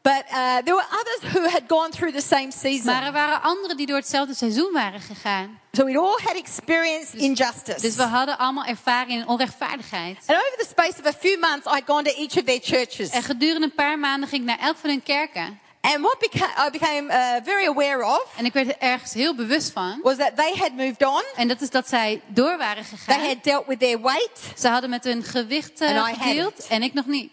But 0.04 0.24
uh, 0.32 0.58
there 0.58 0.76
were 0.76 0.86
others 1.00 1.34
who 1.34 1.50
had 1.50 1.62
gone 1.68 1.90
through 1.92 2.14
the 2.16 2.22
same 2.22 2.52
season. 2.52 2.86
Maar 2.86 3.04
er 3.06 3.12
waren 3.12 3.42
anderen 3.42 3.78
die 3.78 3.86
door 3.86 3.98
hetzelfde 3.98 4.34
seizoen 4.34 4.72
waren 4.74 5.02
gegaan. 5.02 5.60
So 5.72 5.86
we'd 5.86 5.98
all 5.98 6.20
had 6.24 6.36
experienced 6.36 7.14
injustice. 7.14 7.82
Dus 7.82 7.96
we 7.96 8.04
hadden 8.04 8.38
allemaal 8.38 8.66
ervaring 8.66 9.12
in 9.22 9.28
onrechtvaardigheid. 9.28 10.18
And 10.28 10.38
over 10.38 10.58
the 10.58 10.66
space 10.70 11.00
of 11.00 11.06
a 11.06 11.14
few 11.20 11.40
months, 11.40 11.68
I'd 11.68 11.84
gone 11.86 12.04
to 12.04 12.12
each 12.22 12.38
of 12.38 12.44
their 12.44 12.60
churches. 12.62 13.10
En 13.10 13.24
gedurende 13.24 13.66
een 13.68 13.74
paar 13.76 14.00
maanden 14.00 14.30
ging 14.30 14.42
ik 14.42 14.48
naar 14.48 14.60
elk 14.60 14.78
van 14.78 14.90
hun 14.90 15.04
kerken. 15.04 15.60
And 15.82 16.00
what 16.00 16.20
beca- 16.20 16.68
I 16.68 16.70
became 16.72 17.14
uh, 17.14 17.44
very 17.44 17.68
aware 17.68 18.06
of 18.06 18.26
En 18.38 18.46
ik 18.46 18.54
werd 18.54 18.68
er 18.68 18.78
ergens 18.80 19.14
heel 19.14 19.36
bewust 19.36 19.72
van. 19.72 20.00
was 20.04 20.18
that 20.18 20.36
they 20.36 20.54
had 20.58 20.72
moved 20.74 21.06
on. 21.06 21.24
En 21.36 21.48
dat 21.48 21.62
is 21.62 21.70
dat 21.70 21.88
zij 21.90 22.22
door 22.28 22.58
waren 22.58 22.84
They 22.84 22.98
gegaan. 22.98 23.28
had 23.28 23.44
dealt 23.44 23.66
with 23.68 23.80
their 23.80 24.02
weight. 24.02 24.40
Ze 24.58 24.68
hadden 24.68 24.90
met 24.90 25.04
hun 25.04 25.24
gewicht 25.24 25.82
I 25.82 26.14
gedeeld 26.18 26.68
en 26.68 26.84
ik 26.84 26.94
nog 26.94 27.06
niet. 27.06 27.32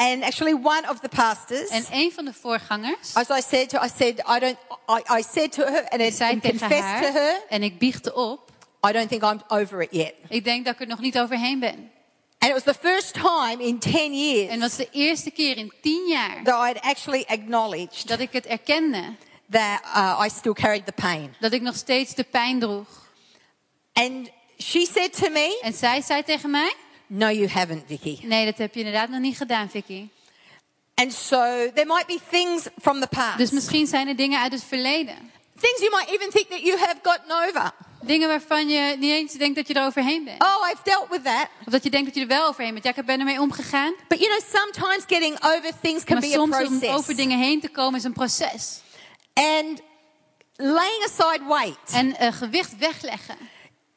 And 0.00 0.22
actually, 0.22 0.54
one 0.54 0.88
of 0.88 1.00
the 1.00 1.08
pastors, 1.08 1.68
En 1.68 1.84
een 1.90 2.12
van 2.12 2.24
de 2.24 2.32
voorgangers 2.32 3.14
as 3.14 3.28
I 3.28 3.42
said 3.42 3.68
to, 3.68 3.78
I 3.84 3.88
said, 3.96 4.22
I 4.26 4.38
don't, 4.38 4.56
I, 4.88 5.18
I 5.18 5.22
said 5.22 5.52
to 5.52 5.62
her 5.64 5.84
and, 5.90 6.00
I 6.00 6.40
confessed 6.40 7.02
to 7.02 7.12
her, 7.12 7.32
haar, 7.32 7.40
en 7.48 7.62
ik 7.62 7.78
biechtte 7.78 8.14
op, 8.14 8.50
I 8.88 8.92
don't 8.92 9.08
think 9.08 9.22
I'm 9.22 9.42
over 9.48 9.82
it 9.82 9.88
yet. 9.90 10.14
ik 10.28 10.44
denk 10.44 10.64
dat 10.64 10.74
ik 10.74 10.80
er 10.80 10.86
nog 10.86 11.00
niet 11.00 11.18
overheen 11.18 11.58
ben. 11.58 11.90
And 12.38 12.56
it 12.56 12.64
was 12.64 12.74
the 12.74 12.88
first 12.88 13.14
time 13.14 13.62
in 13.62 13.78
10 13.78 14.14
years 14.14 14.50
En 14.50 14.60
was 14.60 14.76
de 14.76 14.88
eerste 14.90 15.30
keer 15.30 15.56
in 15.56 15.72
tien 15.82 16.08
jaar 16.08 16.42
that 16.44 16.68
I'd 16.68 16.80
actually 16.80 17.24
acknowledged 17.28 18.08
dat 18.08 18.20
ik 18.20 18.32
het 18.32 18.46
erkende. 18.46 19.14
that 19.50 19.80
uh, 19.84 20.24
I 20.24 20.28
still 20.28 20.52
carried 20.52 20.86
the 20.86 20.92
pain. 20.92 21.34
Dat 21.40 21.52
ik 21.52 21.62
nog 21.62 21.76
steeds 21.76 22.14
de 22.14 22.24
pijn 22.24 22.58
droeg. 22.58 23.08
And 23.92 24.30
she 24.58 24.86
said 24.92 25.12
to 25.12 25.28
me, 25.30 25.58
En 25.62 25.72
zij 25.72 26.00
zei 26.00 26.22
tegen 26.22 26.50
mij, 26.50 26.74
No, 27.12 27.28
you 27.28 27.48
haven't, 27.48 27.82
Vicky. 27.86 28.18
nee, 28.22 28.44
dat 28.44 28.58
heb 28.58 28.74
je 28.74 28.78
inderdaad 28.80 29.08
nog 29.08 29.20
niet 29.20 29.36
gedaan, 29.36 29.70
Vicky. 29.70 30.08
And 30.94 31.12
so 31.12 31.70
there 31.74 31.86
might 31.86 32.06
be 32.06 32.18
things 32.30 32.66
from 32.82 33.00
the 33.00 33.06
past. 33.06 33.38
Dus 33.38 33.50
misschien 33.50 33.86
zijn 33.86 34.08
er 34.08 34.16
dingen 34.16 34.40
uit 34.40 34.52
het 34.52 34.64
verleden. 34.64 35.14
Things 35.60 35.80
you 35.80 35.90
might 35.96 36.08
even 36.08 36.30
think 36.30 36.48
that 36.50 36.60
you 36.60 36.78
have 36.78 36.96
gotten 37.02 37.48
over. 37.48 37.70
Dingen 38.02 38.28
waarvan 38.28 38.68
je 38.68 38.96
niet 38.98 39.10
eens 39.10 39.32
denkt 39.32 39.56
dat 39.56 39.68
je 39.68 39.74
er 39.74 39.86
overheen 39.86 40.24
bent. 40.24 40.42
Oh, 40.42 40.68
I've 40.70 40.82
dealt 40.84 41.08
with 41.10 41.24
that. 41.24 41.46
Of 41.66 41.72
dat 41.72 41.82
je 41.84 41.90
denkt 41.90 42.06
dat 42.06 42.14
je 42.14 42.20
er 42.20 42.26
wel 42.26 42.46
overheen 42.48 42.72
bent. 42.72 42.84
Ja, 42.84 42.92
ik 42.96 43.04
ben 43.06 43.18
ermee 43.18 43.40
omgegaan. 43.40 43.94
But 44.08 44.18
you 44.18 44.30
know, 44.30 44.60
sometimes 44.60 45.04
getting 45.06 45.36
over 45.44 45.70
things 45.82 46.04
can 46.04 46.18
Maar 46.18 46.28
be 46.28 46.34
a 46.34 46.38
soms 46.38 46.56
om 46.56 46.78
process. 46.78 46.96
over 46.98 47.16
dingen 47.16 47.38
heen 47.38 47.60
te 47.60 47.68
komen 47.68 47.98
is 47.98 48.04
een 48.04 48.12
proces. 48.12 48.80
And 49.34 49.80
laying 50.56 51.04
aside 51.04 51.40
weight, 51.48 51.92
En 51.92 52.16
eh, 52.16 52.32
gewicht 52.32 52.76
wegleggen. 52.78 53.36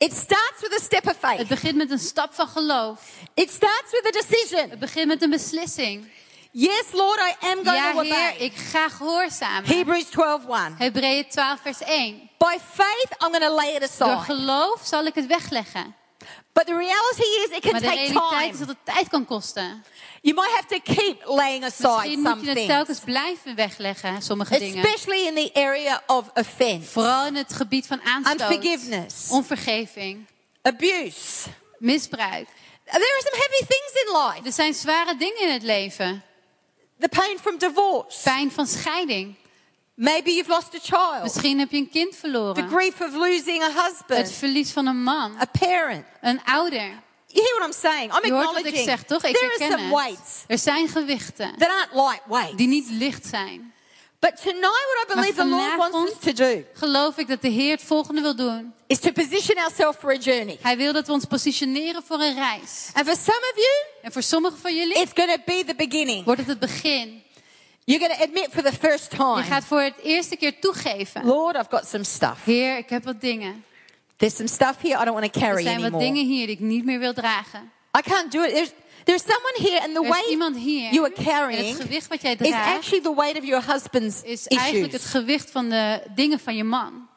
It 0.05 0.13
starts 0.13 0.61
with 0.61 0.73
a 0.73 0.83
step 0.83 1.05
of 1.05 1.11
Het 1.21 1.37
faith. 1.37 1.47
begint 1.47 1.75
met 1.75 1.91
een 1.91 1.99
stap 1.99 2.33
van 2.33 2.47
geloof. 2.47 2.99
It 3.33 3.49
starts 3.51 3.91
with 3.91 4.05
a 4.07 4.11
decision. 4.21 4.69
Het 4.69 4.79
begint 4.79 5.07
met 5.07 5.21
een 5.21 5.29
beslissing. 5.29 6.11
Yes, 6.51 6.83
Lord, 6.91 7.19
I 7.19 7.45
am 7.47 7.55
going 7.65 7.65
Ja, 7.83 7.91
to 7.91 7.99
obey. 7.99 8.09
Heer, 8.31 8.41
ik 8.41 8.53
ga 8.55 8.89
gehoorzamen. 8.89 9.65
Hebrews 9.69 10.05
12:1. 10.09 10.77
Hebreeën 10.77 11.27
12, 11.29 11.59
vers 11.61 11.81
1. 11.83 12.29
By 12.37 12.57
faith, 12.73 13.11
I'm 13.23 13.31
going 13.31 13.43
to 13.43 13.55
lay 13.55 13.69
it 13.75 13.97
Door 13.97 14.07
aside. 14.09 14.23
geloof 14.33 14.81
zal 14.83 15.05
ik 15.05 15.15
het 15.15 15.25
wegleggen. 15.25 15.95
But 16.53 16.65
the 16.65 16.73
reality 16.75 17.21
is, 17.43 17.57
it 17.57 17.59
can 17.61 17.71
Maar 17.71 17.81
de 17.81 17.87
take 17.87 17.99
realiteit 17.99 18.51
is 18.51 18.57
time. 18.57 18.65
dat 18.65 18.67
het 18.67 18.95
tijd 18.95 19.09
kan 19.09 19.25
kosten. 19.25 19.83
You 20.25 20.33
might 20.35 20.51
have 20.55 20.67
to 20.67 20.79
keep 20.93 21.25
laying 21.25 21.63
aside 21.63 21.95
Misschien 22.07 22.19
moet 22.21 22.41
je 22.45 22.49
het 22.59 22.65
telkens 22.67 22.99
blijven 22.99 23.55
wegleggen, 23.55 24.21
sommige 24.21 24.59
dingen. 24.59 24.83
especially 24.83 25.27
in 25.27 25.35
the 25.35 25.49
area 25.53 26.03
of 26.07 26.29
offense, 26.33 26.89
Vooral 26.91 27.25
in 27.27 27.35
het 27.35 27.53
gebied 27.53 27.87
van 27.87 28.01
aanstoot, 28.01 28.39
unforgiveness, 28.51 29.29
onvergeving, 29.29 30.25
abuse. 30.61 31.47
misbruik. 31.77 32.47
There 32.85 32.97
are 33.15 33.21
some 33.23 33.37
heavy 33.37 33.65
things 33.65 33.91
in 34.05 34.11
life. 34.27 34.47
Er 34.47 34.51
zijn 34.53 34.73
zware 34.73 35.15
dingen 35.15 35.41
in 35.41 35.49
het 35.51 35.63
leven. 35.63 36.23
The 36.99 37.09
pain 37.09 37.37
from 37.39 37.57
divorce, 37.57 38.21
Pijn 38.23 38.51
van 38.51 38.67
scheiding, 38.67 39.35
Maybe 39.95 40.31
you've 40.31 40.49
lost 40.49 40.75
a 40.75 40.79
child. 40.81 41.23
Misschien 41.23 41.59
heb 41.59 41.71
je 41.71 41.77
een 41.77 41.89
kind 41.89 42.11
The 42.11 42.17
verloren. 42.17 42.69
grief 42.69 43.01
of 43.01 43.13
losing 43.13 43.63
a 43.63 43.71
Het 43.71 43.83
husband, 43.85 44.31
verlies 44.31 44.71
van 44.71 44.85
een 44.87 45.03
man, 45.03 45.35
a 45.41 45.45
parent. 45.59 46.05
een 46.21 46.41
ouder. 46.43 46.89
You 47.33 47.45
hear 47.45 47.55
what 47.59 47.67
I'm 47.67 47.79
saying? 47.89 48.11
I'm 48.15 48.25
Je 48.25 48.31
hoort 48.31 48.45
wat 48.45 48.55
ik 48.57 48.65
acknowledging 48.65 48.89
zeg, 48.89 49.03
toch? 49.03 49.23
Ik 49.23 49.33
there 49.35 49.45
are 49.45 49.57
herken 49.57 49.77
some 49.79 49.95
het. 49.95 50.05
weights 50.05 50.43
Er 50.47 50.57
zijn 50.57 50.87
gewichten 50.87 51.55
that 51.57 51.69
aren't 51.69 51.93
lightweight. 51.93 52.57
die 52.57 52.67
niet 52.67 52.89
licht 52.89 53.25
zijn. 53.25 53.71
But 54.19 54.41
tonight, 54.41 54.61
what 54.61 55.09
I 55.09 55.13
believe 55.15 55.35
the 55.35 55.45
Lord 55.45 55.75
wants 55.77 56.11
us 56.11 56.17
to 56.19 56.33
do 56.45 56.63
geloof 56.73 57.17
ik 57.17 57.27
dat 57.27 57.41
de 57.41 57.47
Heer 57.49 57.71
het 57.71 57.83
volgende 57.83 58.21
wil 58.21 58.35
doen. 58.35 58.73
is 58.87 58.99
to 58.99 59.11
position 59.11 59.57
ourselves 59.57 59.97
for 59.99 60.11
a 60.11 60.17
journey. 60.17 60.57
Hij 60.61 60.77
wil 60.77 60.93
dat 60.93 61.07
we 61.07 61.13
ons 61.13 61.25
positioneren 61.25 62.03
voor 62.05 62.19
een 62.19 62.35
reis. 62.35 62.89
And 62.93 63.07
for 63.07 63.15
some 63.15 63.51
of 63.51 63.55
you, 63.55 63.69
En 64.01 64.11
voor 64.11 64.23
sommigen 64.23 64.57
van 64.59 64.75
jullie 64.75 64.95
it's 64.97 65.11
going 65.15 65.31
to 65.31 65.41
be 65.45 65.63
the 65.65 65.75
beginning. 65.75 66.25
wordt 66.25 66.39
het 66.39 66.49
het 66.49 66.59
begin. 66.59 67.21
You're 67.85 68.05
going 68.05 68.17
to 68.19 68.23
admit 68.25 68.47
for 68.51 68.63
the 68.63 68.73
first 68.87 69.11
Je 69.11 69.17
time, 69.17 69.43
gaat 69.43 69.63
voor 69.65 69.81
het 69.81 69.97
eerste 70.03 70.35
keer 70.35 70.59
toegeven. 70.59 71.25
Lord, 71.25 71.55
I've 71.55 71.67
got 71.69 71.87
some 71.87 72.03
stuff. 72.03 72.43
Heer, 72.43 72.77
ik 72.77 72.89
heb 72.89 73.03
wat 73.03 73.21
dingen. 73.21 73.63
There's 74.17 74.35
some 74.35 74.47
stuff 74.49 74.75
here 74.81 75.01
I 75.01 75.05
don't 75.05 75.13
want 75.19 75.33
to 75.33 75.39
Er 75.39 75.45
carry 75.47 75.61
zijn 75.63 75.75
wat 75.75 75.83
anymore. 75.85 76.03
dingen 76.03 76.25
hier 76.25 76.45
die 76.47 76.55
ik 76.55 76.61
niet 76.61 76.85
meer 76.85 76.99
wil 76.99 77.13
dragen. 77.13 77.71
I 77.97 78.01
can't 78.01 78.31
do 78.31 78.41
it. 78.43 78.53
There's, 78.53 78.71
there's 79.03 79.21
someone 79.23 79.55
here, 79.71 79.81
and 79.83 79.93
the 79.93 79.99
Er 79.99 80.05
is 80.05 80.09
weight 80.11 80.29
iemand 80.29 80.55
hier. 80.57 80.91
you 80.93 81.03
are 81.05 81.13
En 81.15 81.23
het 81.23 81.27
carrying 81.27 81.75
gewicht 81.81 82.07
wat 82.07 82.21
jij 82.21 82.31
is 82.39 82.49
draagt 82.49 82.75
actually 82.77 83.03
the 83.03 83.15
weight 83.15 83.37
of 83.37 83.43
your 83.45 83.63
husband's 83.71 84.21
is 84.23 84.47
eigenlijk 84.47 84.91
het 84.91 85.05
gewicht 85.05 85.51
van 85.51 85.69
de 85.69 86.01
dingen 86.15 86.39
van 86.39 86.55
je 86.55 86.63
man. 86.63 87.07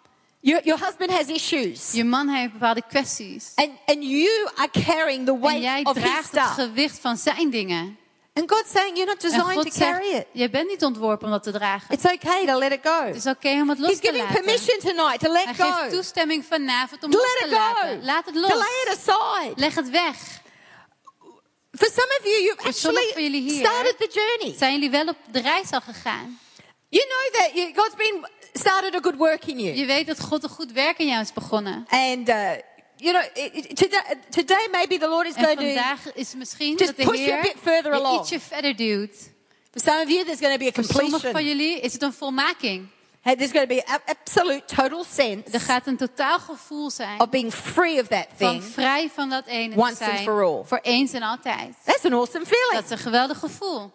Your, 0.40 0.64
your 0.64 0.84
husband 0.84 1.10
has 1.10 1.26
issues. 1.26 1.92
Je 1.92 2.04
man 2.04 2.28
heeft 2.28 2.52
bepaalde 2.52 2.82
kwesties. 2.88 3.52
And, 3.54 3.70
and 3.86 4.04
you 4.04 4.48
are 4.56 4.70
carrying 4.84 5.26
the 5.26 5.32
En 5.32 5.40
weight 5.40 5.62
jij 5.62 5.80
of 5.84 5.94
his 5.94 6.02
draagt 6.02 6.30
het 6.32 6.40
stuff. 6.42 6.54
gewicht 6.54 6.98
van 6.98 7.16
zijn 7.16 7.50
dingen. 7.50 7.96
And 8.38 8.48
God's 8.48 8.70
saying 8.70 8.96
you're 8.96 9.06
not 9.10 9.20
designed 9.20 9.54
God 9.54 9.72
to 9.72 9.78
carry 9.78 10.06
it. 10.14 10.26
je 10.32 10.50
bent 10.50 10.68
niet 10.68 10.84
ontworpen 10.84 11.26
om 11.26 11.32
dat 11.32 11.42
te 11.42 11.50
dragen. 11.52 11.94
It's 11.94 12.04
okay 12.04 12.46
to 12.46 12.58
let 12.58 12.72
it 12.72 12.80
go. 12.82 13.04
Het 13.04 13.16
is 13.16 13.26
oké 13.26 13.48
om 13.50 13.68
het 13.68 13.78
los 13.78 13.88
He's 13.90 14.00
te 14.00 14.06
giving 14.06 14.22
laten. 14.24 14.42
permission 14.42 14.78
tonight 14.78 15.20
to 15.20 15.32
let 15.32 15.44
Hij 15.44 15.54
geeft 15.54 15.78
go. 15.78 15.88
toestemming 15.88 16.44
vanavond 16.44 17.02
om 17.04 17.10
To 17.10 17.18
los 17.18 17.26
te 17.38 17.44
it 17.46 17.50
go. 17.50 17.56
laten. 17.56 18.04
Laat 18.04 18.24
het 18.24 18.34
To 18.34 18.40
los. 18.40 18.50
lay 18.54 18.82
it 18.86 18.88
aside. 18.98 19.52
Leg 19.56 19.74
het 19.74 19.90
weg. 19.90 20.16
For 21.78 21.88
some 21.88 22.10
of 22.20 22.24
you, 22.24 22.42
you've 22.42 22.62
Voor 22.62 22.72
sommigen 22.72 23.08
van 23.12 23.22
actually 23.22 23.22
jullie 23.30 23.50
hier- 23.50 23.66
started 23.66 23.98
the 23.98 24.08
journey. 24.12 24.58
Zijn 24.58 24.72
jullie 24.72 24.90
wel 24.90 25.06
op 25.06 25.16
de 25.30 25.40
reis 25.40 25.70
al 25.72 25.80
gegaan? 25.80 26.38
You 26.88 27.04
know 27.08 27.40
that 27.42 27.50
you, 27.54 27.72
God's 27.74 27.94
been 27.96 28.26
started 28.52 28.94
a 28.94 28.98
good 29.02 29.16
work 29.16 29.44
in 29.46 29.58
you. 29.58 29.76
Je 29.76 29.86
weet 29.86 30.06
dat 30.06 30.20
God 30.20 30.42
een 30.42 30.48
goed 30.48 30.72
werk 30.72 30.98
in 30.98 31.06
jou 31.06 31.20
is 31.20 31.32
begonnen. 31.32 31.86
And, 31.88 32.28
uh, 32.28 32.50
you 32.96 33.12
know, 33.12 33.22
today, 33.74 34.00
today 34.30 34.68
maybe 34.72 34.98
the 34.98 35.08
Lord 35.08 35.26
is 35.26 35.34
En 35.34 35.44
going 35.44 35.58
to, 35.58 35.64
vandaag 35.64 36.14
is 36.14 36.34
misschien 36.34 36.76
just 36.76 36.96
dat 36.96 36.96
de 36.96 37.04
push 37.12 37.18
you 37.26 37.38
a 37.38 37.42
bit 37.42 37.54
further 37.62 37.92
along. 37.92 38.20
ietsje 38.20 38.40
verder 38.40 38.76
duwt. 38.76 39.14
for 39.70 39.80
some 39.80 40.02
of 40.02 40.08
you, 40.08 40.24
there's 40.24 40.40
going 40.40 40.52
to 40.52 40.58
be 40.58 40.66
a 40.68 40.72
Voor 40.72 40.84
sommigen 40.84 41.10
van 41.20 41.20
completion. 41.20 41.56
jullie 41.58 41.80
is 41.80 41.92
het 41.92 42.02
een 42.02 42.12
volmaking. 42.12 42.88
Hey, 43.20 43.36
There's 43.36 43.50
going 43.52 43.68
to 43.68 43.74
be 43.74 43.82
an 43.86 43.98
absolute 44.06 44.62
total 44.74 45.04
sense 45.04 45.50
Er 45.52 45.60
gaat 45.60 45.86
een 45.86 45.96
totaal 45.96 46.38
gevoel 46.38 46.90
zijn 46.90 47.20
of 47.20 47.28
being 47.28 47.52
free 47.52 48.00
of 48.00 48.06
that 48.08 48.26
van 48.36 48.50
thing. 48.50 48.64
vrij 48.64 49.10
van 49.14 49.28
dat 49.30 49.46
ene 49.46 49.74
Once 49.76 49.88
and 49.88 49.96
zijn. 50.12 50.24
for 50.24 50.44
all. 50.44 50.64
Voor 50.64 50.78
eens 50.82 51.12
en 51.12 51.22
altijd. 51.22 51.74
That's 51.84 52.04
an 52.04 52.12
awesome 52.12 52.38
Dat 52.44 52.48
feeling. 52.48 52.84
is 52.84 52.90
een 52.90 52.98
geweldig 52.98 53.38
gevoel. 53.38 53.92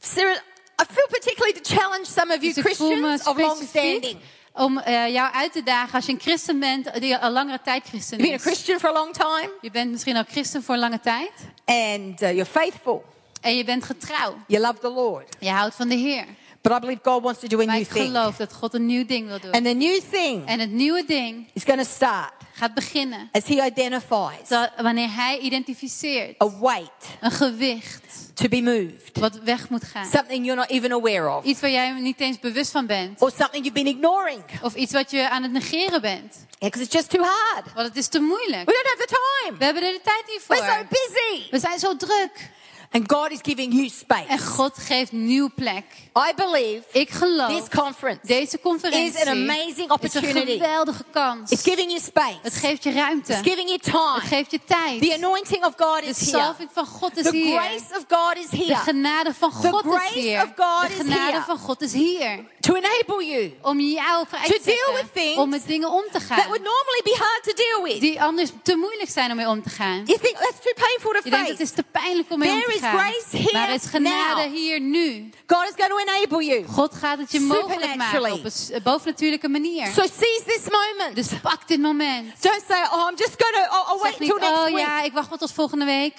Sarah, 0.00 0.36
I 0.82 0.84
feel 0.92 1.06
particularly 1.08 1.60
to 1.60 1.74
challenge 1.74 2.04
some 2.06 2.34
of 2.34 2.40
you 2.42 2.52
Dus 2.52 2.76
voel 2.76 2.88
me 2.88 2.94
Christians 2.96 3.26
of 3.26 3.36
long 3.38 3.62
standing. 3.68 4.18
Om 4.56 4.78
eh, 4.78 5.08
jou 5.12 5.32
uit 5.32 5.52
te 5.52 5.62
dagen 5.62 5.94
als 5.94 6.06
je 6.06 6.12
een 6.12 6.20
christen 6.20 6.58
bent 6.60 7.00
die 7.00 7.16
al 7.16 7.30
langere 7.30 7.60
tijd 7.64 7.84
christen 7.88 8.18
You've 8.18 8.30
been 8.32 8.40
a 8.40 8.50
is. 8.50 8.52
Christian 8.52 8.78
for 8.78 8.88
a 8.88 8.92
long 8.92 9.12
time 9.12 9.50
Je 9.60 9.70
bent 9.70 9.90
misschien 9.90 10.16
al 10.16 10.24
christen 10.30 10.62
voor 10.62 10.74
een 10.74 10.80
lange 10.80 11.00
tijd. 11.00 11.30
and 11.64 12.22
uh, 12.22 12.28
you're 12.30 12.44
faithful. 12.44 13.04
En 13.40 13.56
je 13.56 13.64
bent 13.64 13.84
getrouw. 13.84 14.36
You 14.46 14.62
love 14.62 14.78
the 14.80 14.90
Lord. 14.90 15.36
Je 15.38 15.50
houdt 15.50 15.74
van 15.74 15.88
de 15.88 15.94
Heer. 15.94 16.24
But 16.66 16.76
I 16.76 16.78
believe 16.80 17.00
God 17.02 17.22
wants 17.22 17.40
to 17.40 17.46
do 17.46 17.60
a 17.60 17.64
Maar 17.64 17.74
new 17.74 17.84
ik 17.84 17.90
thing. 17.92 18.06
geloof 18.06 18.36
dat 18.36 18.52
God 18.52 18.74
een 18.74 18.86
nieuw 18.86 19.06
ding 19.06 19.26
wil 19.28 19.40
doen. 19.40 19.50
And 19.52 19.64
the 19.64 19.72
new 19.72 20.00
thing 20.10 20.46
En 20.46 20.60
het 20.60 20.70
nieuwe 20.70 21.04
ding 21.06 21.48
is 21.52 21.62
going 21.64 21.80
to 21.82 21.88
start 21.94 22.32
gaat 22.52 22.74
beginnen. 22.74 23.28
as 23.32 23.42
He 23.46 23.64
identifies 23.66 24.48
Dat 24.48 24.70
wanneer 24.82 25.08
Hij 25.14 25.38
identificeert 25.38 26.42
a 26.42 26.50
weight 26.60 27.06
een 27.20 27.30
gewicht 27.30 28.04
to 28.34 28.48
be 28.48 28.60
moved, 28.62 29.18
wat 29.20 29.38
weg 29.44 29.68
moet 29.68 29.84
gaan. 29.84 30.06
something 30.06 30.44
you're 30.44 30.60
not 30.60 30.70
even 30.70 30.92
aware 30.92 31.36
of, 31.36 31.44
Iets 31.44 31.60
waar 31.60 31.70
jij 31.70 31.90
niet 31.92 32.20
eens 32.20 32.38
bewust 32.38 32.70
van 32.70 32.86
bent. 32.86 33.20
or 33.22 33.30
something 33.30 33.64
you've 33.64 33.82
been 33.82 33.86
ignoring 33.96 34.42
Of 34.62 34.74
iets 34.74 34.92
wat 34.92 35.10
je 35.10 35.30
aan 35.30 35.42
het 35.42 35.52
negeren 35.52 36.00
bent. 36.00 36.46
because 36.58 36.84
it's 36.84 36.94
just 36.94 37.10
too 37.10 37.22
hard. 37.24 37.72
Want 37.74 37.88
het 37.88 37.96
is 37.96 38.08
te 38.08 38.20
moeilijk. 38.20 38.64
We 38.70 38.72
don't 38.72 38.86
have 38.86 39.06
the 39.06 39.14
time. 39.44 39.58
We 39.58 39.64
hebben 39.64 39.82
er 39.82 39.92
de 39.92 40.00
tijd 40.04 40.24
niet 40.26 40.46
We're 40.46 40.60
so 40.62 40.72
voor. 40.72 40.86
busy. 40.88 41.50
We 41.50 41.58
zijn 41.58 41.78
zo 41.78 41.96
druk. 41.96 42.50
And 42.90 43.12
God 43.12 43.30
is 43.30 43.38
giving 43.42 43.72
you 43.72 43.84
En 43.84 43.90
space. 43.90 44.38
God 44.38 44.78
geeft 44.78 45.12
nieuw 45.12 45.48
plek. 45.54 45.84
I 46.28 46.32
believe 46.36 46.82
Ik 46.92 47.08
this 47.08 47.16
geloof, 47.18 47.68
conference 47.68 48.20
deze 48.26 48.58
conferentie 48.60 49.20
is 49.20 49.26
an 49.26 49.28
amazing 49.32 49.68
is 49.68 49.78
een 49.78 49.90
opportunity. 49.90 50.52
geweldige 50.52 51.04
kans. 51.12 51.50
It's 51.50 51.62
giving 51.62 51.88
you 51.90 52.00
space. 52.00 52.38
Het 52.42 52.54
geeft 52.54 52.82
je 52.82 52.92
ruimte. 52.92 53.32
It's 53.32 53.42
giving 53.42 53.68
you 53.68 53.72
Het 53.72 53.82
time. 53.82 54.20
geeft 54.20 54.50
je 54.50 54.60
tijd. 54.64 55.00
The 55.02 55.14
anointing 55.14 55.64
of 55.64 55.72
God 55.76 56.00
De 56.00 56.06
is 56.06 56.18
here. 56.30 56.30
salving 56.42 56.68
van 56.72 56.86
God 56.86 57.16
is 57.16 57.22
The 57.24 57.36
hier. 57.36 57.58
grace 57.60 57.84
of 57.96 58.04
God 58.08 58.36
is 58.36 58.48
De 58.50 58.56
here 58.56 58.74
genade 58.76 59.34
van 59.34 59.50
The 59.50 59.56
God 59.68 59.84
is 59.84 59.90
grace 59.92 60.18
hier. 60.18 60.42
of 60.42 60.48
God 60.56 60.86
De 60.88 60.92
is 60.94 60.96
genade 61.00 61.30
here. 61.32 61.42
van 61.42 61.58
God 61.58 61.82
is 61.82 61.92
hier. 61.92 62.44
to 62.60 62.74
enable 62.74 63.24
you 63.26 63.52
Om 63.62 63.80
jou 63.80 64.26
vrij 64.28 64.46
To 64.46 64.52
te 64.54 64.60
deal 64.64 64.86
with 64.94 64.96
zetten. 64.96 65.12
things 65.12 65.36
Om 65.36 65.48
met 65.48 65.62
dingen 65.66 65.90
om 65.90 66.02
te 66.04 66.10
that 66.12 66.22
gaan. 66.22 66.36
would 66.36 66.62
normally 66.62 67.00
be 67.04 67.16
hard 67.18 67.42
to 67.42 67.52
deal 67.52 67.82
with. 67.82 68.00
Die 68.00 68.22
anders 68.22 68.50
te 68.62 68.76
moeilijk 68.76 69.10
zijn 69.10 69.30
om 69.30 69.36
mee 69.36 69.48
om 69.48 69.62
te 69.62 69.68
gaan. 69.70 70.02
You 70.04 70.18
think 70.18 70.36
that's 70.36 70.58
too 70.62 70.72
painful 70.74 71.10
to 71.12 71.20
Je 71.24 71.30
denkt 71.30 71.48
het 71.48 71.56
face. 71.58 71.62
is 71.62 71.70
te 71.70 71.82
pijnlijk 71.82 72.30
om 72.30 72.38
mee 72.38 72.50
om 72.52 72.58
There 72.60 72.72
te 72.72 72.75
is 72.76 72.88
grace 72.98 73.50
here 73.50 73.66
er 73.66 73.74
is 73.74 73.84
genade 73.84 74.42
now. 74.42 74.54
hier 74.54 74.80
nu. 74.80 75.30
God 75.46 75.64
is 75.68 75.74
going 75.76 75.90
to 75.90 76.12
enable 76.12 76.44
you. 76.44 76.64
God 76.64 76.94
gaat 76.94 77.18
het 77.18 77.32
je 77.32 77.40
mogelijk 77.40 77.96
maken 77.96 78.32
op 78.32 78.44
een 78.44 78.82
bovennatuurlijke 78.82 79.48
manier. 79.48 79.86
So 79.86 80.02
seize 80.02 80.42
this 80.46 80.68
moment. 80.70 81.14
Dus 81.14 81.28
pak 81.42 81.68
dit 81.68 81.80
moment. 81.80 82.42
Don't 82.42 82.62
say, 82.68 82.82
oh, 82.82 83.08
I'm 83.10 83.16
just 83.16 83.34
going 83.38 83.54
to, 83.54 83.60
I'll, 83.60 83.94
I'll 83.94 84.02
wait 84.02 84.18
niet, 84.18 84.28
till 84.28 84.38
next 84.38 84.58
oh 84.58 84.64
week. 84.64 84.78
ja, 84.78 85.02
ik 85.02 85.12
wacht 85.12 85.28
wel 85.28 85.38
tot 85.38 85.52
volgende 85.52 85.84
week. 85.84 86.14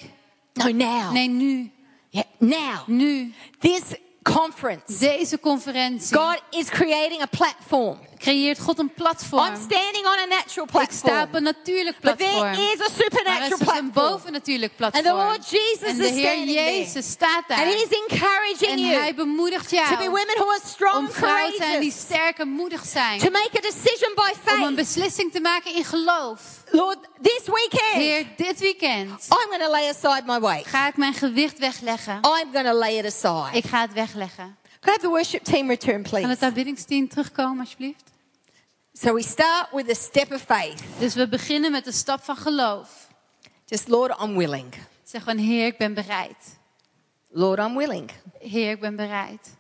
No, 0.53 0.72
now. 0.72 1.12
Nee, 1.12 1.28
nu. 1.28 1.72
Yeah, 2.10 2.26
now. 2.38 2.88
Nu. 2.88 3.34
This 3.60 3.82
conference, 4.34 4.99
Deze 4.99 5.39
conferentie 5.39 6.18
God 6.18 6.41
is 6.49 6.70
creating 6.70 7.22
a 7.22 7.26
platform. 7.26 7.99
Creëert 8.32 8.59
God 8.59 8.80
een 8.80 8.93
platform. 8.93 9.45
I'm 9.47 9.55
standing 9.69 10.05
on 10.05 10.17
a 10.19 10.25
natural 10.25 10.67
Ik 10.82 10.91
sta 10.91 11.07
op 11.07 11.30
platform. 11.30 11.36
een 11.36 11.43
natuurlijk 11.43 11.99
But 11.99 12.15
platform. 12.17 12.53
there 12.53 12.71
is 12.73 12.73
a 12.73 12.75
Maar 12.78 12.88
er 12.88 13.03
supernatural 13.03 13.45
is 13.45 13.51
een 13.51 13.57
platform. 13.65 13.91
bovennatuurlijk 13.91 14.73
And 14.80 14.93
the 14.93 15.01
platform. 15.01 15.28
Lord 15.28 15.49
Jesus 15.49 15.89
En 15.89 15.97
de 15.97 16.07
Heer. 16.07 16.45
Jezus 16.45 17.09
staat 17.09 17.43
daar. 17.47 17.57
And 17.57 17.73
He's 17.73 17.89
encouraging 18.09 18.71
En 18.71 18.99
hij 18.99 19.15
bemoedigt 19.15 19.69
to 19.69 19.78
be 19.78 19.84
jou 20.03 20.09
women 20.09 20.36
who 20.38 20.49
are 20.49 20.59
strong 20.65 20.95
om 20.97 21.09
vrouwen 21.11 21.51
te 21.51 21.57
zijn 21.57 21.80
die 21.82 21.91
sterk 21.91 22.38
en 22.38 22.47
moedig 22.49 22.86
zijn. 22.86 23.19
To 23.19 23.30
make 23.30 23.49
a 23.57 23.61
decision 23.61 24.11
by 24.15 24.21
Om 24.21 24.51
een 24.51 24.57
faith. 24.59 24.75
beslissing 24.75 25.32
te 25.32 25.39
maken 25.39 25.75
in 25.75 25.84
geloof. 25.86 26.41
Lord, 26.71 26.97
this 27.21 27.41
weekend, 27.45 27.93
Heer, 28.03 28.25
dit 28.38 28.59
weekend 28.59 29.09
I'm 29.09 29.47
going 29.49 29.61
to 29.63 29.69
lay 29.71 29.89
aside 29.89 30.21
my 30.25 30.39
weight. 30.39 30.67
ga 30.67 30.88
ik 30.88 30.97
mijn 30.97 31.13
gewicht 31.13 31.57
wegleggen. 31.59 32.15
I'm 32.15 32.51
going 32.53 32.65
to 32.67 32.73
lay 32.73 32.97
it 32.97 33.05
aside. 33.05 33.57
Ik 33.57 33.65
ga 33.65 33.82
het 33.82 33.93
wegleggen. 33.93 34.55
Can 34.80 34.89
I 34.95 34.97
have 34.97 34.99
the 34.99 35.07
worship 35.09 35.43
team 35.43 35.67
return, 35.69 36.01
Kan 36.01 36.11
please? 36.11 36.28
het 36.28 36.41
aanbiddingsteam 36.41 37.07
terugkomen, 37.07 37.59
alsjeblieft? 37.59 38.03
So 39.00 39.14
we 39.14 39.22
start 39.22 39.68
with 39.74 39.89
a 39.89 39.93
step 39.93 40.32
of 40.32 40.41
faith. 40.41 40.82
Dus 41.00 41.16
we 41.16 41.28
beginnen 41.28 41.72
met 41.72 41.86
de 41.86 41.91
stap 41.91 42.24
van 42.24 42.36
geloof. 42.36 43.08
Just, 43.66 43.88
Lord, 43.88 44.22
I'm 44.22 44.38
willing. 44.38 44.74
Zeg 45.04 45.24
van, 45.24 45.38
Heer, 45.38 45.66
ik 45.66 45.78
ben 45.78 45.93
bereid. 45.93 46.58
Lord, 47.30 47.60
I'm 47.60 47.78
willing. 47.78 48.12
Heer, 48.39 48.72
ik 48.72 48.80
ben 48.80 48.95
bereid. 48.95 49.56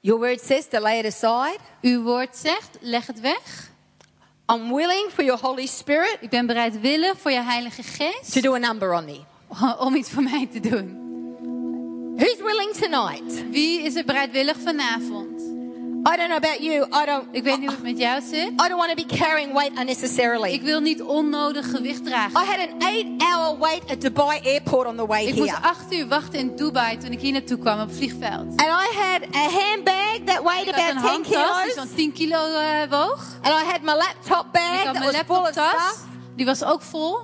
Your 0.00 0.20
word 0.20 0.40
says 0.40 0.68
to 0.68 0.80
lay 0.80 0.98
it 0.98 1.04
aside. 1.04 1.58
Uw 1.82 2.02
woord 2.02 2.36
zegt, 2.36 2.78
leg 2.80 3.06
het 3.06 3.20
weg. 3.20 3.70
I'm 4.52 4.74
willing 4.74 5.10
for 5.10 5.24
your 5.24 5.40
Holy 5.40 5.66
Spirit 5.66 6.16
Ik 6.20 6.30
ben 6.30 6.46
bereidwillig 6.46 7.18
voor 7.18 7.30
je 7.30 7.42
Heilige 7.42 7.82
Geest 7.82 8.32
to 8.32 8.40
do 8.40 8.54
a 8.54 8.58
number 8.58 8.92
on 8.92 9.04
me. 9.04 9.20
om 9.86 9.94
iets 9.94 10.10
voor 10.10 10.22
mij 10.22 10.48
te 10.52 10.60
doen. 10.60 11.06
Who's 12.16 12.38
willing 12.42 12.72
tonight? 12.72 13.50
Wie 13.50 13.82
is 13.82 13.94
er 13.94 14.04
bereidwillig 14.04 14.56
vanavond? 14.58 15.57
I 16.12 16.16
don't 16.16 16.28
know 16.28 16.36
about 16.36 16.58
you. 16.60 16.86
I 17.02 17.04
don't. 17.06 17.24
Ik 17.32 17.42
weet 17.42 17.58
niet 17.58 17.66
hoe 17.68 17.74
het 17.74 17.82
met 17.82 17.98
jou 17.98 18.20
zit. 18.30 18.48
I 18.48 18.68
don't 18.68 18.76
want 18.76 18.88
to 18.88 19.06
be 19.06 19.14
carrying 19.16 19.52
weight 19.52 19.78
unnecessarily. 19.78 20.52
Ik 20.52 20.62
wil 20.62 20.80
niet 20.80 21.02
onnodig 21.02 21.70
gewicht 21.70 22.00
I 22.00 22.02
dragen. 22.02 22.32
had 22.46 22.58
an 22.58 22.80
eight-hour 22.80 23.58
wait 23.58 23.82
at 23.90 24.00
Dubai 24.00 24.40
Airport 24.44 24.86
on 24.86 24.96
the 24.96 25.06
way 25.06 25.26
Ik 25.26 25.34
moest 25.36 25.50
here, 25.50 25.62
acht 25.62 25.92
uur 25.92 26.08
wachten 26.08 26.38
in 26.38 26.56
Dubai 26.56 26.96
toen 26.96 27.10
ik 27.12 27.20
hier 27.20 27.32
naartoe 27.32 27.58
kwam 27.58 27.80
op 27.80 27.88
het 27.88 27.96
vliegveld. 27.96 28.46
and 28.46 28.60
I 28.60 28.88
had 28.98 29.22
a 29.34 29.48
handbag 29.50 30.18
that 30.24 30.42
weighed 30.42 30.66
Ik 30.68 30.74
had 30.74 30.90
een 30.90 30.96
about 30.96 31.24
10 31.24 31.34
handtas 31.34 31.62
die 31.62 31.72
kilos, 31.72 31.74
zo'n 31.74 31.94
10 31.96 32.12
kilo 32.12 32.44
eh, 32.54 32.90
woog. 32.90 33.24
and 33.42 33.54
I 33.62 33.64
had 33.70 33.82
my 33.82 33.92
laptop 33.94 34.44
En 34.44 34.50
bag 34.52 34.84
ik 34.84 34.92
that 34.92 35.04
was 35.04 35.14
full 35.26 35.36
of 35.36 35.42
laptoptas. 35.42 35.82
stuff. 35.88 36.06
Die 36.36 36.46
was 36.46 36.64
ook 36.64 36.82
vol. 36.82 37.16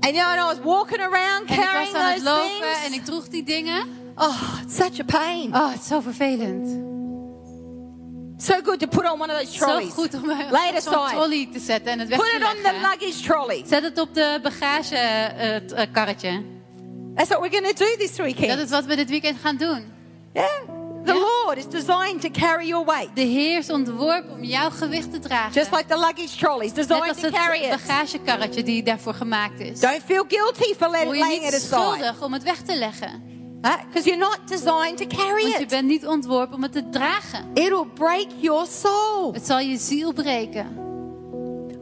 And 0.00 0.14
you 0.14 0.24
know, 0.24 0.26
and 0.28 0.38
I 0.40 0.44
was 0.56 0.58
walking 0.64 1.00
around 1.00 1.48
En 1.48 1.54
ik 1.54 1.60
carrying 1.60 1.92
was 1.92 2.02
aan 2.02 2.12
het 2.12 2.22
lopen 2.22 2.68
en 2.68 2.80
things. 2.82 2.96
ik 2.96 3.04
droeg 3.04 3.28
die 3.28 3.42
dingen. 3.42 3.82
Oh, 4.16 4.42
it's 4.64 4.76
such 4.76 5.00
a 5.00 5.04
pain. 5.04 5.54
Oh, 5.54 5.70
het 5.70 5.80
is 5.80 5.86
zo 5.86 6.00
vervelend. 6.00 6.90
So 8.42 8.60
good 8.62 8.80
to 8.80 8.86
put 8.86 9.04
on 9.10 9.20
one 9.20 9.32
of 9.32 9.38
those 9.38 9.58
Zo 9.58 9.64
trolleys. 9.66 9.92
goed 9.92 10.14
om 10.14 10.30
eh, 10.30 10.50
Lay 10.50 10.68
it 10.68 10.76
aside. 10.76 11.10
trolley 11.10 11.48
te 11.52 11.58
zetten 11.58 11.92
en 11.92 11.98
het 11.98 12.08
weg 12.08 12.18
Put 12.18 12.28
te 12.30 12.36
it 12.36 12.42
on 12.44 12.54
the 12.56 12.62
leggen. 12.62 12.80
luggage 12.80 13.22
trolley. 13.22 13.62
Zet 13.66 13.82
het 13.82 13.98
op 14.00 14.14
de 14.14 14.38
bagagekarretje. 14.42 16.42
That's 17.14 17.28
what 17.28 17.40
we're 17.40 17.60
going 17.60 17.76
to 17.76 17.84
do 17.84 17.96
this 17.98 18.16
Dat 18.16 18.26
weekend. 18.26 18.60
is 18.60 18.70
wat 18.70 18.84
we 18.84 18.96
dit 18.96 19.10
weekend 19.10 19.38
gaan 19.40 19.56
doen. 19.56 19.92
Yeah. 20.32 20.46
The 21.04 21.12
Ja. 21.12 21.18
Lord 21.44 21.58
is 21.58 21.68
designed 21.68 22.20
to 22.20 22.28
carry 22.30 22.66
your 22.66 22.86
weight. 22.86 23.16
De 23.16 23.20
Heer 23.22 23.58
is 23.58 23.70
ontworpen 23.70 24.30
om 24.30 24.44
jouw 24.44 24.70
gewicht 24.70 25.12
te 25.12 25.18
dragen. 25.18 25.52
Just 25.52 25.70
like 25.70 25.84
the 25.86 25.96
luggage 25.98 26.36
trolley 26.38 26.64
is 26.66 26.72
Net 26.72 26.88
designed 26.88 27.08
als 27.08 27.18
to 27.20 27.26
het 27.26 27.34
carry 27.34 27.62
it. 27.62 27.70
bagagekarretje 27.70 28.62
die 28.62 28.82
daarvoor 28.82 29.14
gemaakt 29.14 29.60
is. 29.60 29.80
Don't 29.80 30.02
feel 30.04 30.24
guilty 30.28 30.74
for 30.74 30.90
let, 30.90 31.02
Voel 31.02 31.12
je 31.12 31.18
laying 31.18 31.44
it 31.44 31.52
niet 31.52 31.54
aside. 31.54 31.66
schuldig 31.96 32.22
om 32.22 32.32
het 32.32 32.42
weg 32.42 32.60
te 32.62 32.76
leggen. 32.78 33.31
Because 33.62 34.04
you're 34.08 34.18
not 34.18 34.38
designed 34.46 34.96
to 34.98 35.06
carry 35.06 35.42
Want 35.42 35.56
je 35.56 35.62
it. 35.62 35.68
bent 35.68 35.86
niet 35.88 36.06
ontworpen 36.06 36.54
om 36.56 36.62
het 36.62 36.72
te 36.72 36.88
dragen. 36.88 37.50
It'll 37.54 37.86
break 37.94 38.26
your 38.40 38.66
soul. 38.66 39.32
Het 39.32 39.46
zal 39.46 39.58
je 39.60 39.76
ziel 39.76 40.12
breken. 40.12 40.66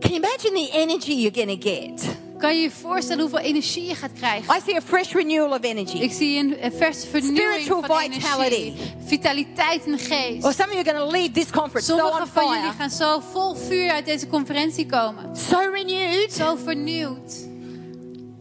Can 0.00 0.10
you 0.10 0.14
imagine 0.14 0.52
the 0.66 0.70
energy 0.72 1.12
you're 1.12 1.34
going 1.44 1.60
to 1.62 1.70
get? 1.70 2.16
Kan 2.38 2.54
je 2.56 2.62
je 2.62 2.70
voorstellen 2.70 3.20
hoeveel 3.20 3.38
energie 3.38 3.84
je 3.86 3.94
gaat 3.94 4.12
krijgen? 4.12 4.56
I 4.56 4.60
see 4.66 4.76
a 4.76 4.80
fresh 4.80 5.12
renewal 5.12 5.50
of 5.50 5.62
energy. 5.64 5.96
Ik 5.96 6.12
zie 6.12 6.38
een, 6.38 6.72
verse 6.72 7.06
vernieuwing 7.06 7.60
Spiritual 7.62 7.82
van 7.82 7.98
vitality. 8.12 8.54
energie. 8.54 8.74
Vitaliteit 9.06 9.84
in 9.84 9.92
de 9.92 9.98
geest. 9.98 10.44
Or 10.44 10.52
some 10.52 10.68
of 10.68 10.74
you 10.74 10.78
are 10.86 10.90
going 10.90 11.10
to 11.10 11.10
leave 11.18 11.30
this 11.30 11.50
conference 11.50 11.90
so 11.92 12.06
on 12.06 12.26
van 12.26 12.44
jullie 12.46 12.60
fire, 12.60 12.74
gaan 12.78 12.90
zo 12.90 13.20
vol 13.32 13.54
vuur 13.54 13.90
uit 13.90 14.04
deze 14.06 14.26
conferentie 14.26 14.86
komen. 14.86 15.36
so 15.36 15.58
renewed, 15.72 16.32
Zo 16.32 16.56
vernieuwd. 16.64 17.48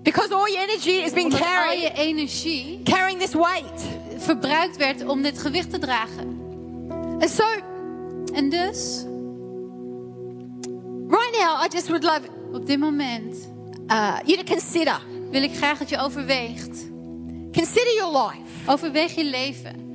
Because 0.01 0.31
all 0.31 0.49
your 0.49 0.61
energy 0.61 1.03
is 1.03 1.13
being 1.13 1.31
Omdat 1.33 1.41
al 1.41 1.53
carried, 1.53 1.81
je 1.81 1.93
energie 1.93 2.81
carrying 2.83 3.19
this 3.19 3.33
weight. 3.33 3.81
verbruikt 4.17 4.77
werd 4.77 5.05
om 5.05 5.21
dit 5.21 5.39
gewicht 5.39 5.69
te 5.69 5.79
dragen. 5.79 6.37
And 7.19 7.29
so, 7.29 7.43
En 8.33 8.49
dus, 8.49 9.03
right 11.07 11.37
now, 11.39 11.63
I 11.63 11.67
just 11.69 11.87
would 11.87 12.03
love 12.03 12.21
op 12.53 12.65
dit 12.65 12.79
moment, 12.79 13.49
uh, 13.87 14.17
you 14.25 14.37
to 14.37 14.43
consider, 14.53 15.01
wil 15.31 15.43
ik 15.43 15.55
graag 15.55 15.77
dat 15.77 15.89
je 15.89 15.97
overweegt. 15.97 16.87
consider 17.51 17.93
your 17.95 18.17
life. 18.17 18.71
Overweeg 18.71 19.15
je 19.15 19.23
leven. 19.23 19.87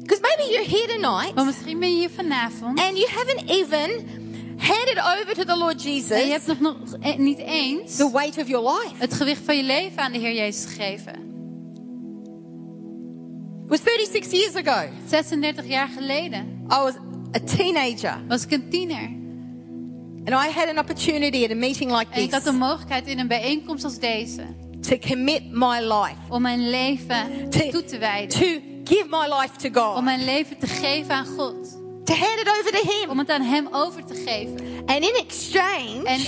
Because 0.00 0.20
maybe 0.22 0.52
you're 0.52 0.68
here 0.68 0.86
tonight 0.86 1.34
Want 1.34 1.46
misschien 1.46 1.78
ben 1.78 1.90
je 1.90 1.98
hier 1.98 2.10
vanavond 2.10 2.80
and 2.80 2.96
you 2.96 3.08
haven't 3.10 3.50
even 3.50 4.04
handed 4.58 4.98
over 4.98 5.34
to 5.34 5.44
the 5.44 5.56
Lord 5.58 5.84
en 5.84 5.90
je 5.90 5.96
Jesus 6.00 6.46
hebt 6.46 6.46
nog, 6.60 6.78
nog 6.80 6.96
e- 7.00 7.16
niet 7.16 7.38
eens 7.38 7.96
the 7.96 8.10
weight 8.12 8.38
of 8.38 8.48
your 8.48 8.70
life. 8.72 8.94
het 8.98 9.14
gewicht 9.14 9.42
van 9.44 9.56
je 9.56 9.62
leven 9.62 10.02
aan 10.02 10.12
de 10.12 10.18
Heer 10.18 10.34
Jezus 10.34 10.64
gegeven. 10.74 11.12
It 13.64 13.70
was 13.70 13.80
36 13.82 14.30
years 14.32 14.54
ago. 14.66 14.88
36 15.08 15.66
jaar 15.66 15.88
geleden 15.88 16.66
I 16.66 16.76
was 16.76 16.94
a 17.36 17.40
teenager 17.56 18.20
was 18.28 18.44
ik 18.44 18.50
een 18.52 18.68
tiener. 18.70 19.10
and 20.26 20.28
I 20.46 20.50
had 20.52 20.68
an 20.68 20.78
opportunity 20.78 21.44
at 21.44 21.50
a 21.50 21.54
meeting 21.54 21.90
like 21.98 22.06
En 22.10 22.22
ik 22.22 22.30
had 22.32 22.42
this 22.42 22.52
de 22.52 22.58
mogelijkheid 22.58 23.06
in 23.06 23.18
een 23.18 23.28
bijeenkomst 23.28 23.84
als 23.84 23.98
deze 23.98 24.42
to 24.80 24.96
commit 24.98 25.42
my 25.50 25.78
life, 25.80 26.16
om 26.28 26.42
mijn 26.42 26.70
leven 26.70 27.50
To- 27.50 27.70
toe 27.70 27.84
te 27.84 27.98
wijden. 27.98 28.28
to 28.40 28.46
give 28.84 29.06
my 29.10 29.26
life 29.40 29.56
to 29.70 29.80
Om 29.88 29.94
God, 29.94 30.04
mijn 30.04 30.24
leven 30.24 30.58
te 30.58 30.66
geven 30.66 31.14
aan 31.14 31.26
God. 31.26 31.82
To 32.04 32.14
hand 32.14 32.38
it 32.40 32.48
over 32.58 32.70
to 32.72 32.88
Him. 32.88 33.10
Om 33.10 33.18
het 33.18 33.30
aan 33.30 33.42
Hem 33.42 33.68
over 33.72 34.04
te 34.04 34.14
geven. 34.14 34.56
And 34.86 34.98
in 34.98 35.14
exchange, 35.26 36.00
En, 36.04 36.20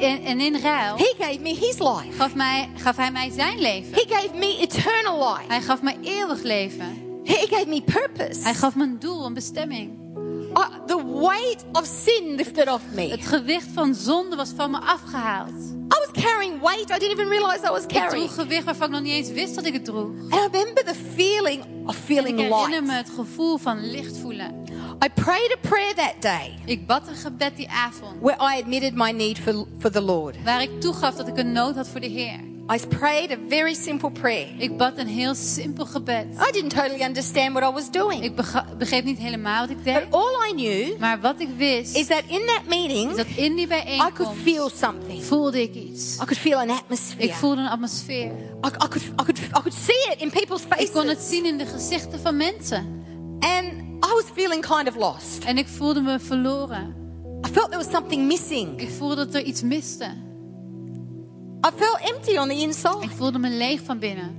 en, 0.00 0.24
en 0.24 0.40
in 0.40 0.60
ruil 0.60 0.96
He 0.96 1.14
gave 1.18 1.38
me 1.40 1.48
His 1.48 1.78
life. 1.78 2.12
gaf, 2.16 2.34
mij, 2.34 2.68
gaf 2.76 2.96
Hij 2.96 3.10
mij 3.10 3.30
zijn 3.30 3.58
leven. 3.58 3.92
He 3.94 4.04
gave 4.08 4.34
me 4.34 4.56
eternal 4.60 5.18
life. 5.32 5.44
Hij 5.48 5.60
gaf 5.60 5.82
mij 5.82 5.96
eeuwig 6.02 6.42
leven. 6.42 6.98
He 7.24 7.46
gave 7.50 7.66
me 7.66 7.82
purpose. 7.82 8.40
Hij 8.42 8.54
gaf 8.54 8.74
me 8.74 8.82
een 8.82 8.98
doel, 8.98 9.24
een 9.26 9.34
bestemming. 9.34 9.98
Uh, 10.54 10.66
the 10.86 11.18
weight 11.20 11.64
of 11.72 11.84
sin 12.04 12.34
lifted 12.34 12.68
off 12.68 12.82
me. 12.94 13.08
Het 13.08 13.26
gewicht 13.26 13.66
van 13.74 13.94
zonde 13.94 14.36
was 14.36 14.52
van 14.56 14.70
me 14.70 14.78
afgehaald. 14.78 15.52
I 15.92 16.12
was 16.12 16.24
carrying 16.24 16.60
weight 16.60 16.90
I 16.90 16.98
didn't 16.98 17.18
even 17.18 17.28
realize 17.28 17.66
I 17.66 17.70
was 17.70 17.82
Ik 17.82 17.88
carrying. 17.88 18.10
droeg 18.28 18.34
gewicht 18.34 18.64
waarvan 18.64 18.86
ik 18.86 18.92
nog 18.92 19.02
niet 19.02 19.12
eens 19.12 19.30
wist 19.30 19.54
dat 19.54 19.66
ik 19.66 19.72
het 19.72 19.84
droeg. 19.84 20.10
And 20.30 20.34
I 20.34 20.48
remember 20.58 20.84
the 20.84 20.94
feeling 21.16 21.64
of 21.86 21.96
En 21.96 22.02
feeling 22.02 22.40
ik 22.40 22.52
herinner 22.54 22.82
me 22.82 22.92
het 22.92 23.10
gevoel 23.14 23.56
van 23.58 23.90
licht 23.90 24.16
voelen. 24.18 24.59
I 25.04 25.08
prayed 25.14 25.52
a 25.52 25.68
prayer 25.68 25.94
that 25.94 26.14
day 26.20 26.58
Ik 26.64 26.86
bad 26.86 27.08
een 27.08 27.14
gebed 27.16 27.56
die 27.56 27.68
avond. 27.70 28.20
where 28.20 28.36
I 28.54 28.60
admitted 28.60 28.94
my 28.94 29.10
need 29.12 29.38
for, 29.38 29.64
for 29.78 29.90
the 29.90 30.00
Lord. 30.02 30.42
Waar 30.44 30.62
ik 30.62 30.80
toegaf 30.80 31.14
dat 31.14 31.28
ik 31.28 31.36
een 31.38 31.52
nood 31.52 31.74
had 31.74 31.88
voor 31.88 32.00
de 32.00 32.06
Heer. 32.08 32.48
I 32.74 32.86
prayed 32.86 33.30
a 33.32 33.36
very 33.48 33.74
simple 33.74 34.10
prayer. 34.10 34.48
Ik 34.58 34.76
bad 34.76 34.98
een 34.98 35.06
heel 35.06 35.34
simpel 35.34 35.86
gebed. 35.86 36.26
I 36.48 36.52
didn't 36.52 36.70
totally 36.74 37.02
understand 37.02 37.52
what 37.52 37.70
I 37.70 37.74
was 37.74 37.90
doing. 37.90 38.22
Ik 38.24 38.34
begreep 38.78 39.04
niet 39.04 39.18
helemaal 39.18 39.60
wat 39.60 39.70
ik 39.70 39.76
But 39.76 39.84
deed. 39.94 40.04
all 40.10 40.48
I 40.50 40.52
knew 40.54 40.98
Maar 40.98 41.20
wat 41.20 41.40
ik 41.40 41.48
wist, 41.56 41.96
is 41.96 42.06
that 42.06 42.22
in 42.26 42.40
that 42.46 42.60
is 42.62 42.68
meeting, 42.68 43.14
dat 43.14 43.26
in 43.36 43.54
die 43.54 43.66
I 43.66 43.68
could 43.68 43.84
bijeenkomst 43.84 44.42
feel 44.42 44.68
something. 44.74 45.24
voelde 45.24 45.62
ik 45.62 45.74
iets. 45.74 46.14
I 46.14 46.18
could 46.18 46.38
feel 46.38 46.58
an 46.58 46.70
atmosphere. 46.70 47.24
Ik 47.24 47.32
voelde 47.34 47.60
een 47.60 47.68
atmosfeer. 47.68 48.26
I, 48.26 48.66
I, 48.66 48.70
could, 48.88 49.02
I, 49.02 49.14
could, 49.14 49.38
I 49.38 49.50
could 49.60 49.74
see 49.74 50.12
it 50.12 50.20
in 50.20 50.30
people's 50.30 50.62
Ik 50.78 50.90
kon 50.92 51.06
het 51.06 51.16
faces. 51.16 51.30
zien 51.30 51.44
in 51.46 51.58
de 51.58 51.66
gezichten 51.66 52.20
van 52.20 52.36
mensen. 52.36 53.04
And 53.40 53.88
I 54.04 54.12
was 54.14 54.24
feeling 54.34 54.62
kind 54.66 54.88
of 54.88 54.96
lost. 54.96 55.44
En 55.44 55.58
ik 55.58 55.68
voelde 55.68 56.00
me 56.00 56.18
verloren. 56.18 56.94
I 57.46 57.48
felt 57.52 57.70
there 57.70 57.82
was 57.84 57.90
something 57.92 58.26
missing. 58.26 58.80
Ik 58.80 58.90
voelde 58.90 59.14
dat 59.14 59.34
er 59.34 59.42
iets 59.42 59.62
miste. 59.62 60.04
I 61.66 61.70
felt 61.76 61.98
empty 62.14 62.36
on 62.38 62.48
the 62.48 62.54
Ik 62.54 62.60
inside. 62.60 63.08
voelde 63.16 63.38
me 63.38 63.48
leeg 63.50 63.80
van 63.84 63.98
binnen. 63.98 64.38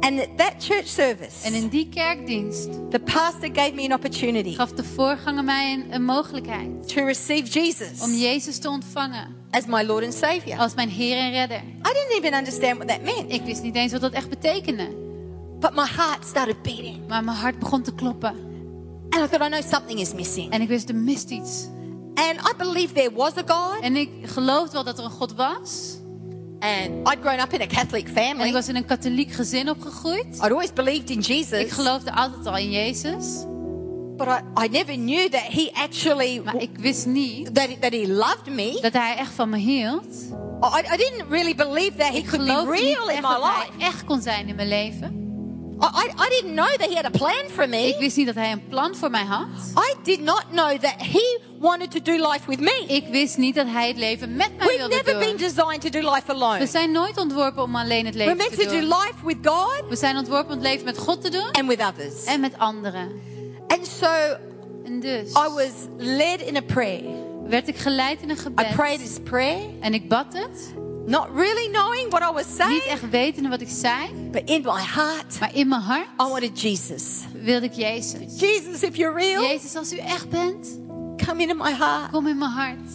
And 0.00 0.20
at 0.20 0.28
that 0.38 0.52
church 0.58 0.86
service, 0.88 1.44
En 1.46 1.54
in 1.54 1.68
die 1.68 1.88
kerkdienst 1.88 2.68
the 2.90 2.98
pastor 3.00 3.48
gave 3.52 3.72
me 3.74 3.84
an 3.84 3.92
opportunity 3.92 4.54
gaf 4.54 4.72
de 4.72 4.84
voorganger 4.84 5.44
mij 5.44 5.72
een, 5.72 5.94
een 5.94 6.04
mogelijkheid 6.04 6.88
to 6.88 7.04
receive 7.04 7.48
Jesus 7.60 8.02
om 8.02 8.10
Jezus 8.12 8.58
te 8.58 8.68
ontvangen 8.68 9.26
as 9.50 9.66
my 9.66 9.82
Lord 9.82 10.04
and 10.04 10.14
Savior. 10.14 10.58
als 10.58 10.74
mijn 10.74 10.88
Heer 10.88 11.16
en 11.16 11.30
Redder. 11.30 11.56
I 11.62 11.92
didn't 11.92 12.12
even 12.24 12.38
understand 12.38 12.74
what 12.76 12.88
that 12.88 13.02
meant, 13.02 13.32
Ik 13.32 13.42
wist 13.42 13.62
niet 13.62 13.74
eens 13.76 13.92
wat 13.92 14.00
dat 14.00 14.12
echt 14.12 14.28
betekende. 14.28 14.88
but 15.60 15.74
my 15.74 15.86
heart 15.96 16.24
started 16.26 16.62
beating. 16.62 17.08
Maar 17.08 17.24
mijn 17.24 17.36
hart 17.36 17.58
begon 17.58 17.82
te 17.82 17.94
kloppen. 17.94 18.34
And 19.14 19.22
I 19.24 19.26
thought, 19.28 19.42
I 19.42 19.48
know 19.48 19.60
something 19.70 19.98
is 20.00 20.14
missing. 20.14 20.50
En 20.52 20.60
ik 20.60 20.68
wist, 20.68 20.88
er 20.88 20.94
mist 20.94 21.30
iets. 21.30 21.66
And 22.14 22.38
I 22.40 22.52
believed 22.56 22.94
there 22.94 23.10
was 23.14 23.32
a 23.36 23.42
God. 23.46 23.80
En 23.82 23.96
ik 23.96 24.08
geloofde 24.22 24.72
wel 24.72 24.84
dat 24.84 24.98
er 24.98 25.04
een 25.04 25.10
God 25.10 25.34
was. 25.34 25.96
And 26.60 27.08
I'd 27.08 27.18
grown 27.20 27.40
up 27.40 27.52
in 27.52 27.60
a 27.60 27.66
Catholic 27.66 28.06
En 28.08 28.12
family. 28.14 28.46
ik 28.46 28.52
was 28.52 28.68
in 28.68 28.76
een 28.76 28.84
katholiek 28.84 29.32
gezin 29.32 29.70
opgegroeid. 29.70 30.26
I'd 30.34 30.50
always 30.50 30.72
believed 30.72 31.10
in 31.10 31.18
Ik 31.18 31.24
Jesus. 31.24 31.72
geloofde 31.72 32.12
altijd 32.12 32.46
al 32.46 32.56
in 32.56 32.70
Jezus. 32.70 33.44
But 34.16 34.26
I, 34.28 34.64
I 34.64 34.68
never 34.68 34.94
knew 34.94 35.28
that 35.30 35.42
He 35.42 35.70
actually, 35.74 36.40
Maar 36.44 36.56
ik 36.62 36.70
wist 36.78 37.06
niet 37.06 37.54
that, 37.54 37.68
that 37.80 37.92
He 37.92 38.06
loved 38.08 38.46
me. 38.46 38.78
dat 38.80 38.92
hij 38.92 39.16
echt 39.16 39.32
van 39.32 39.48
me 39.50 39.56
hield. 39.58 40.06
I, 40.62 40.94
I 40.94 40.96
didn't 40.96 41.24
really 41.28 41.54
believe 41.54 41.96
that 41.96 42.08
He 42.08 42.16
Ik 42.16 42.26
could 42.26 42.44
be 42.46 42.70
real 42.70 43.08
in 43.08 43.14
my 43.14 43.20
dat 43.20 43.42
hij 43.42 43.66
life. 43.76 43.84
echt 43.86 44.04
kon 44.04 44.20
zijn 44.20 44.48
in 44.48 44.54
mijn 44.56 44.68
leven. 44.68 45.21
I, 45.82 45.86
I, 45.86 46.26
I 46.26 46.28
didn't 46.28 46.54
know 46.54 46.68
that 46.76 46.88
He 46.88 46.94
had 46.94 47.04
a 47.04 47.10
plan 47.10 47.50
for 47.50 47.62
Ik 47.64 47.70
me. 47.70 47.96
wist 47.98 48.16
niet 48.16 48.26
dat 48.26 48.34
hij 48.34 48.52
een 48.52 48.66
plan 48.68 48.94
voor 48.96 49.10
mij 49.10 49.24
had. 49.24 49.46
I 49.76 49.94
did 50.02 50.20
not 50.20 50.44
know 50.50 50.70
that 50.80 50.94
He 50.98 51.38
wanted 51.58 51.90
to 51.90 52.00
do 52.02 52.12
life 52.30 52.40
with 52.46 52.60
me. 52.60 52.84
Ik 52.88 53.06
wist 53.10 53.36
niet 53.36 53.54
dat 53.54 53.66
hij 53.66 53.88
het 53.88 53.96
leven 53.96 54.36
met 54.36 54.56
mij 54.56 54.66
We've 54.66 54.78
wilde 54.78 54.94
never 54.94 55.18
been 55.18 55.28
doen. 55.28 55.36
designed 55.36 55.80
to 55.80 55.88
do 56.00 56.10
life 56.10 56.22
We 56.26 56.32
alone. 56.32 56.66
zijn 56.66 56.92
nooit 56.92 57.18
ontworpen 57.18 57.62
om 57.62 57.76
alleen 57.76 58.06
het 58.06 58.14
We're 58.14 58.24
leven 58.34 58.36
meant 58.36 58.58
to 58.58 58.62
te 58.62 58.74
do 58.74 58.80
doen. 58.80 58.88
life 58.88 59.14
with 59.26 59.36
God 59.42 59.82
We 59.88 59.96
zijn 59.96 60.16
ontworpen 60.16 60.46
om 60.56 60.58
het 60.60 60.68
leven 60.68 60.84
met 60.84 60.98
God 60.98 61.22
te 61.22 61.30
doen 61.30 61.50
and 61.52 61.66
with 61.68 61.80
others. 61.80 62.24
en 62.24 62.40
met 62.40 62.58
anderen. 62.58 63.10
And 63.68 63.86
so 63.86 64.06
En 64.84 65.00
dus 65.00 65.30
I 65.30 65.48
was 65.54 65.70
led 65.98 66.40
in 66.40 66.56
a 66.56 66.60
prayer. 66.62 67.02
werd 67.48 67.68
ik 67.68 67.76
geleid 67.76 68.22
in 68.22 68.30
een 68.30 68.36
I 68.36 68.40
gebed. 68.40 68.74
prayed 68.74 68.98
this 68.98 69.18
prayer, 69.24 69.60
En 69.80 69.94
ik 69.94 70.08
bad 70.08 70.26
het, 70.32 70.72
not 71.06 71.28
really 71.34 71.68
knowing 71.72 72.10
what 72.10 72.22
I 72.22 72.32
was 72.32 72.46
niet 72.46 72.56
saying, 72.56 72.82
echt 72.82 73.10
wetende 73.10 73.48
wat 73.48 73.60
ik 73.60 73.68
zei. 73.70 74.08
but 74.32 74.42
in 74.44 74.62
my 74.62 74.82
heart, 74.94 75.40
Maar 75.40 75.54
in 75.54 75.68
mijn 75.68 75.80
hart 75.80 76.06
I 76.20 76.24
wanted 76.28 76.60
Jesus. 76.60 77.18
wilde 77.42 77.66
ik 77.66 77.72
Jezus. 77.72 78.40
Jesus, 78.40 78.82
if 78.82 78.96
you're 78.96 79.14
real, 79.20 79.42
Jezus, 79.42 79.76
als 79.76 79.92
u 79.92 79.96
echt 79.96 80.28
bent, 80.28 80.78
come 81.26 81.42
into 81.42 81.54
my 81.54 81.72
heart. 81.74 82.10
kom 82.10 82.26
in 82.26 82.38
mijn 82.38 82.50
hart. 82.50 82.90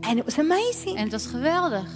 And 0.00 0.18
it 0.18 0.24
was 0.24 0.38
amazing. 0.38 0.96
En 0.96 1.02
het 1.02 1.12
was 1.12 1.26
geweldig. 1.26 1.86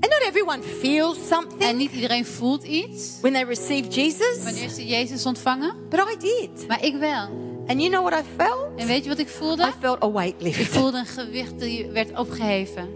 And 0.00 0.12
not 0.12 0.22
everyone 0.28 0.62
feels 0.62 1.16
En 1.18 1.24
something 1.24 1.76
niet 1.78 1.92
iedereen 1.92 2.26
voelt 2.26 2.64
iets 2.64 3.18
when 3.20 3.32
they 3.32 3.44
receive 3.44 3.88
Jesus, 3.88 4.42
wanneer 4.44 4.68
ze 4.68 4.86
Jezus 4.86 5.26
ontvangen. 5.26 5.74
but 5.90 6.00
I 6.00 6.16
did. 6.18 6.68
Maar 6.68 6.84
ik 6.84 6.96
wel. 6.96 7.42
And 7.66 7.80
you 7.80 7.88
know 7.90 8.06
what 8.08 8.20
I 8.20 8.24
felt? 8.36 8.68
En 8.76 8.86
weet 8.86 9.02
je 9.02 9.08
wat 9.08 9.18
ik 9.18 9.28
voelde? 9.28 9.66
I 9.66 9.70
felt 9.80 10.02
a 10.02 10.10
weight 10.12 10.34
Ik 10.40 10.42
lift. 10.56 10.70
voelde 10.76 10.98
een 10.98 11.06
gewicht 11.06 11.58
die 11.60 11.86
werd 11.86 12.18
opgeheven. 12.18 12.88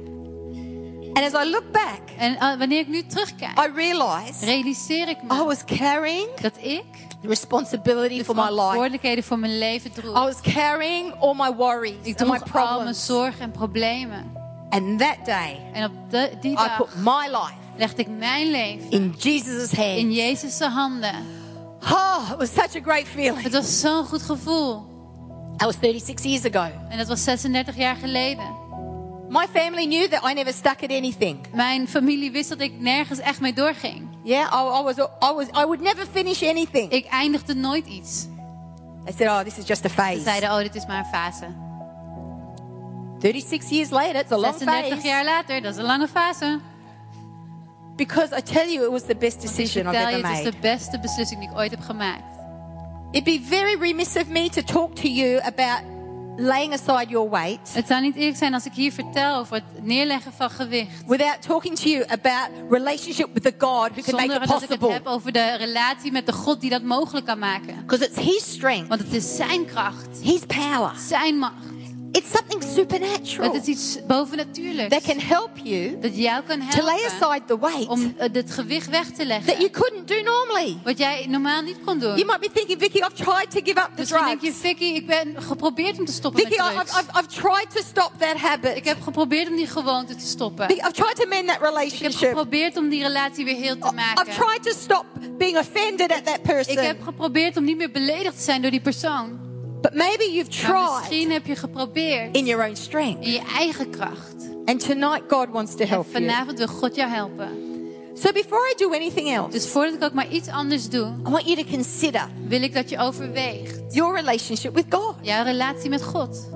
And 1.18 1.34
as 1.34 1.44
I 1.46 1.50
look 1.50 1.72
back, 1.72 2.00
En 2.18 2.32
uh, 2.32 2.58
wanneer 2.58 2.78
ik 2.80 2.88
nu 2.88 3.06
terugkijk, 3.06 3.58
I 3.58 3.70
realized 3.74 4.42
realiseer 4.42 5.08
ik 5.08 5.16
I 5.22 5.26
me 5.26 5.44
was 5.44 5.64
carrying 5.64 6.28
dat 6.40 6.52
ik 6.60 6.84
responsibility 7.22 8.18
de 8.18 8.24
for 8.24 8.34
my 8.34 8.40
life. 8.42 8.54
verantwoordelijkheden 8.54 9.24
voor 9.24 9.38
mijn 9.38 9.58
leven 9.58 9.90
I 9.90 9.94
droeg. 9.94 10.12
was 10.14 10.40
carrying 10.40 11.14
all 11.20 11.34
my 11.34 11.52
worries 11.54 11.94
Ik 12.02 12.20
and 12.20 12.30
my 12.30 12.38
droeg 12.38 12.54
al 12.54 12.66
mijn 12.66 12.72
problems. 12.72 13.06
zorgen 13.06 13.40
en 13.40 13.50
problemen. 13.50 14.36
And 14.70 14.98
that 14.98 15.16
day, 15.24 15.60
En 15.72 15.84
op 15.84 15.92
de, 16.10 16.30
die 16.40 16.52
I 16.52 16.54
dag 16.54 16.76
put 16.76 16.94
my 16.96 17.26
life 17.26 17.54
legde 17.76 18.02
ik 18.02 18.08
mijn 18.08 18.50
leven 18.50 18.90
in 18.90 19.14
Jesus' 19.18 19.72
in 19.72 19.78
hands. 20.02 20.16
Jezus' 20.16 20.60
handen. 20.60 21.14
Oh, 21.92 22.28
it 22.32 22.36
was 22.38 22.52
such 22.52 22.76
a 22.76 22.80
great 22.82 23.06
feeling. 23.06 23.42
Het 23.42 23.52
was 23.52 23.80
zo'n 23.80 24.04
goed 24.04 24.22
gevoel. 24.22 24.86
That 25.56 25.66
was 25.66 25.76
36 25.80 26.24
years 26.24 26.54
ago. 26.54 26.70
En 26.88 26.98
dat 26.98 27.06
was 27.08 27.24
36 27.24 27.76
jaar 27.76 27.96
geleden. 27.96 28.44
My 29.28 29.46
family 29.52 29.86
knew 29.86 30.08
that 30.08 30.24
I 30.24 30.34
never 30.34 30.52
stuck 30.52 30.82
at 30.82 30.90
anything. 30.90 31.46
Mijn 31.54 31.88
familie 31.88 32.30
wist 32.30 32.48
dat 32.48 32.60
ik 32.60 32.80
nergens 32.80 33.18
echt 33.18 33.40
mee 33.40 33.52
doorging. 33.52 34.08
Yeah, 34.22 34.52
I, 34.52 34.80
I 34.80 34.82
was, 34.82 34.96
I 34.98 35.32
was, 35.34 35.46
I 35.46 35.64
would 35.64 35.80
never 35.80 36.06
finish 36.12 36.42
anything. 36.42 36.90
Ik 36.90 37.06
eindigde 37.06 37.54
nooit 37.54 37.86
iets. 37.86 38.26
They 39.04 39.14
said, 39.16 39.28
"Oh, 39.28 39.40
this 39.40 39.58
is 39.58 39.66
just 39.66 39.84
a 39.84 39.88
Ze 39.88 39.94
phase." 39.94 40.20
zeiden, 40.20 40.50
oh, 40.50 40.58
dit 40.58 40.74
is 40.74 40.86
maar 40.86 40.98
een 40.98 41.04
fase. 41.04 41.46
36 43.18 43.70
years 43.70 43.90
later, 43.90 44.20
it's 44.20 44.32
a 44.32 44.38
long 44.38 44.54
36 44.58 44.94
phase. 44.94 45.06
jaar 45.06 45.24
later, 45.24 45.62
dat 45.62 45.72
is 45.72 45.78
een 45.78 45.84
lange 45.84 46.08
fase. 46.08 46.60
Because 47.96 48.36
I 48.36 48.42
tell 48.42 48.72
you, 48.72 48.84
it 48.84 48.90
was 48.90 49.02
the 49.02 49.16
best 49.16 49.40
decision 49.40 49.86
I've 49.86 49.94
vertel 49.94 50.08
je, 50.08 50.16
ever 50.16 50.28
het 50.28 50.44
is 50.46 50.52
de 50.52 50.58
beste 50.60 50.98
beslissing 51.00 51.40
die 51.40 51.50
ik 51.50 51.56
ooit 51.56 51.70
heb 51.70 51.80
gemaakt. 51.80 52.36
It'd 53.10 53.24
be 53.24 53.40
very 53.48 53.76
remiss 53.80 54.16
of 54.16 54.28
me 54.28 54.48
to 54.48 54.62
talk 54.62 54.94
to 54.94 55.08
you 55.08 55.40
about 55.40 55.97
laying 56.40 56.72
aside 56.72 57.06
your 57.08 57.30
weight 57.30 57.74
Het 57.74 57.86
zou 57.86 58.00
niet 58.02 58.16
eerlijk 58.16 58.36
zijn 58.36 58.54
als 58.54 58.64
ik 58.66 58.72
hier 58.72 58.92
vertel 58.92 59.36
over 59.36 59.54
het 59.54 59.84
neerleggen 59.84 60.32
van 60.32 60.50
gewicht. 60.50 61.02
without 61.06 61.42
talking 61.42 61.76
to 61.76 61.88
you 61.88 62.04
about 62.08 62.48
relationship 62.70 63.28
with 63.32 63.42
the 63.42 63.54
God 63.58 63.88
who 63.90 64.02
can 64.02 64.14
make 64.14 64.20
Zonder 64.20 64.42
it 64.42 64.48
dat 64.48 64.62
ik 64.62 64.68
het 64.68 64.78
possible. 64.78 64.92
heb 64.92 65.06
over 65.06 65.32
de 65.32 65.56
relatie 65.56 66.12
met 66.12 66.26
de 66.26 66.32
God 66.32 66.60
die 66.60 66.70
dat 66.70 66.82
mogelijk 66.82 67.26
kan 67.26 67.38
maken. 67.38 67.76
Because 67.86 68.04
it's 68.04 68.16
His 68.18 68.50
strength, 68.52 68.88
Want 68.88 69.00
het 69.00 69.12
is 69.12 69.36
zijn 69.36 69.64
kracht, 69.64 70.18
His 70.22 70.40
power. 70.46 70.92
zijn 71.08 71.38
macht. 71.38 71.54
It's 72.12 72.30
something 72.30 72.62
supernatural 72.74 73.52
Het 73.52 73.62
is 73.62 73.68
iets 73.68 73.98
bovennatuurlijks. 74.06 74.94
that 74.94 75.02
can 75.16 75.20
help 75.26 75.50
you 75.62 75.98
Dat 76.00 76.16
jou 76.16 76.42
kan 76.46 76.58
to 76.70 76.82
lay 76.84 76.94
helpen 77.00 77.28
aside 77.28 77.44
the 77.46 77.58
weight 77.58 77.88
om 77.88 78.14
eh, 78.18 78.28
het 78.32 78.50
gewicht 78.50 78.88
weg 78.90 79.06
te 79.06 79.12
that 79.12 79.26
you 79.26 79.28
leggen. 79.48 79.70
couldn't 79.70 80.08
do 80.08 80.14
normally. 80.22 80.78
Wat 80.84 80.98
jij 80.98 81.26
normaal 81.28 81.62
niet 81.62 81.76
kon 81.84 81.98
doen. 81.98 82.14
You 82.16 82.24
might 82.26 82.40
be 82.40 82.50
thinking, 82.52 82.80
Vicky, 82.80 82.98
I've 82.98 83.12
tried 83.14 83.50
to 83.50 83.60
give 83.64 83.78
up 83.80 83.86
the 83.94 84.00
Misschien 84.00 84.24
denk 84.24 84.40
je, 84.40 84.46
drugs. 84.50 84.60
Vicky, 84.60 84.84
ik 84.84 85.06
ben 85.06 85.34
geprobeerd 85.42 85.98
om 85.98 86.04
te 86.04 86.12
stoppen 86.12 86.40
Vicky, 86.40 86.56
met 86.62 86.66
I- 86.66 86.74
I've, 86.76 86.84
drugs. 86.84 87.00
I've, 87.00 87.18
I've 87.18 87.40
tried 87.40 87.70
to 87.74 87.82
stop 87.88 88.12
that 88.18 88.36
habit. 88.36 88.76
Ik 88.76 88.84
heb 88.84 89.00
geprobeerd 89.02 89.48
om 89.48 89.56
die 89.56 89.66
gewoonte 89.66 90.14
te 90.14 90.26
stoppen. 90.26 90.66
Vicky, 90.66 90.80
I've 90.80 90.92
tried 90.92 91.16
to 91.16 91.26
mend 91.28 91.46
that 91.46 91.56
Ik 91.56 91.62
heb 91.62 91.74
relationship. 91.74 92.28
geprobeerd 92.28 92.76
om 92.76 92.88
die 92.88 93.02
relatie 93.02 93.44
weer 93.44 93.56
heel 93.56 93.78
te 93.78 93.86
I've 93.86 93.94
maken. 93.94 94.32
tried 94.32 94.62
to 94.62 94.72
stop 94.80 95.04
being 95.38 95.58
offended 95.58 96.12
at 96.12 96.24
that 96.24 96.36
Ik 96.36 96.42
person. 96.42 96.78
heb 96.78 97.02
geprobeerd 97.02 97.56
om 97.56 97.64
niet 97.64 97.76
meer 97.76 97.90
beledigd 97.90 98.36
te 98.36 98.42
zijn 98.42 98.62
door 98.62 98.70
die 98.70 98.80
persoon. 98.80 99.46
But 99.80 99.94
maybe 99.94 100.32
you've 100.32 100.50
Maar 100.66 100.70
tried 100.86 100.98
misschien 101.00 101.30
heb 101.30 101.46
je 101.46 101.56
geprobeerd 101.56 102.36
in 102.36 102.44
your 102.46 102.66
own 102.66 102.74
strength. 102.76 103.24
in 103.24 103.30
je 103.32 103.42
eigen 103.56 103.90
kracht. 103.90 104.34
And 104.64 104.86
tonight, 104.86 105.22
God 105.28 105.46
wants 105.52 105.74
to 105.74 105.78
En 105.82 105.88
help 105.88 106.06
you. 106.10 106.24
vanavond 106.24 106.58
wil 106.58 106.66
God 106.66 106.94
jou 106.94 107.10
helpen. 107.10 107.48
So 108.14 108.32
before 108.32 108.70
I 108.70 108.74
do 108.76 108.92
anything 108.92 109.28
else, 109.34 109.50
Dus 109.50 109.66
voordat 109.66 109.94
ik 109.94 110.02
ook 110.02 110.12
maar 110.12 110.28
iets 110.28 110.48
anders 110.48 110.88
doe, 110.88 111.06
I 111.26 111.30
want 111.30 111.44
you 111.44 111.56
to 111.56 111.70
consider 111.70 112.28
wil 112.48 112.62
ik 112.62 112.74
dat 112.74 112.88
je 112.90 112.98
overweegt 112.98 113.80
your 113.94 114.14
relationship 114.16 114.74
with 114.74 114.84
God. 114.90 115.14
jouw 115.22 115.44
relatie 115.44 115.90
met 115.90 116.02
God. 116.04 116.48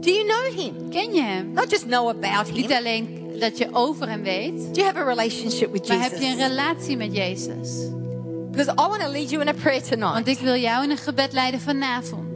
Do 0.00 0.10
you 0.10 0.24
know 0.26 0.60
Him? 0.64 0.90
Ken 0.90 1.12
je 1.14 1.22
hem? 1.22 1.52
Not 1.52 1.70
just 1.70 1.82
know 1.86 2.08
about 2.08 2.52
Niet 2.52 2.68
Him. 2.68 2.76
alleen 2.76 3.32
dat 3.40 3.58
je 3.58 3.68
over 3.72 4.08
hem 4.08 4.22
weet, 4.22 4.56
Do 4.58 4.70
you 4.80 4.84
have 4.86 4.98
a 4.98 5.04
relationship 5.04 5.72
with 5.72 5.88
maar 5.88 6.00
heb 6.02 6.10
je 6.10 6.16
een 6.16 6.22
Jesus? 6.36 6.46
relatie 6.48 6.96
met 6.96 7.14
Jezus. 7.14 7.68
Because 8.50 8.70
I 8.72 8.88
want 8.88 9.00
to 9.00 9.08
lead 9.10 9.30
you 9.30 9.42
in 9.42 9.48
a 9.48 9.52
prayer 9.52 9.82
tonight. 9.82 10.12
Want 10.12 10.26
ik 10.28 10.38
wil 10.38 10.54
jou 10.56 10.84
in 10.84 10.90
een 10.90 10.96
gebed 10.96 11.32
leiden 11.32 11.60
vanavond. 11.60 12.26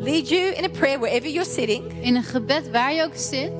Lead 0.00 0.28
you 0.28 0.54
in 0.54 0.64
a 0.64 0.68
prayer 0.68 0.98
wherever 0.98 1.28
you're 1.28 1.50
sitting, 1.50 1.82
In 2.00 2.14
een 2.16 2.22
gebed 2.22 2.70
waar 2.70 2.94
je 2.94 3.02
ook 3.02 3.14
zit, 3.16 3.52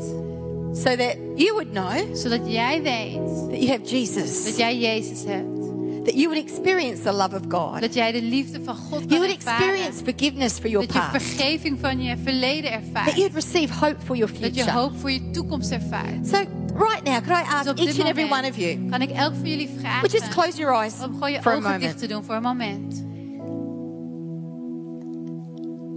so 0.73 0.97
that 0.97 1.17
you 1.37 1.53
would 1.53 1.71
know 1.73 2.17
zodat 2.17 2.41
jij 2.45 2.83
weet 2.83 3.15
that 3.51 3.63
you 3.63 3.69
have 3.69 3.83
Jesus. 3.85 4.45
dat 4.45 4.57
jij 4.57 4.79
Jezus 4.79 5.25
hebt. 5.25 5.57
that 6.05 6.15
you 6.15 6.29
would 6.29 6.45
experience 6.49 7.03
the 7.03 7.13
love 7.13 7.35
of 7.35 7.43
God, 7.49 7.81
Dat 7.81 7.95
jij 7.95 8.13
de 8.13 8.23
liefde 8.23 8.61
van 8.65 8.77
God 8.77 9.03
you 9.09 9.19
would 9.21 9.37
ervaren. 9.37 9.65
experience 9.67 10.05
forgiveness 10.05 10.53
for 10.59 10.69
your 10.71 10.87
past. 10.87 11.13
Dat 11.13 11.23
je 11.23 11.29
vergeving 11.29 11.79
van 11.81 12.03
je 12.03 12.17
verleden 12.23 12.73
ervaart. 12.73 13.07
that 13.07 13.17
you'd 13.17 13.35
receive 13.35 13.75
hope 13.75 13.97
for 14.05 14.17
your 14.17 14.35
future. 14.35 14.55
Dat 14.55 14.65
je 14.65 14.71
hoop 14.71 14.93
voor 14.99 15.11
je 15.11 15.31
toekomst 15.31 15.71
ervaart. 15.71 16.27
So 16.27 16.37
right 16.75 17.05
now, 17.05 17.25
could 17.27 17.41
I 17.47 17.51
ask 17.51 17.69
op 17.69 17.79
each 17.79 17.99
and 18.01 18.09
every 18.09 18.31
one 18.31 18.49
of 18.49 18.57
you, 18.57 18.89
kan 18.91 19.01
ik 19.03 19.11
elk 19.11 19.35
van 19.35 19.49
jullie 19.49 19.69
vragen 19.81 20.01
would 20.01 20.13
just 20.13 20.29
close 20.29 20.57
your 20.57 20.75
eyes 20.75 20.95
om 21.05 21.13
gewoon 21.13 21.33
je 21.33 21.43
for 21.43 21.55
ogen 21.55 21.81
dicht 21.81 21.99
te 21.99 22.07
doen 22.07 22.25
voor 22.25 22.35
een 22.35 22.43
moment. 22.43 23.07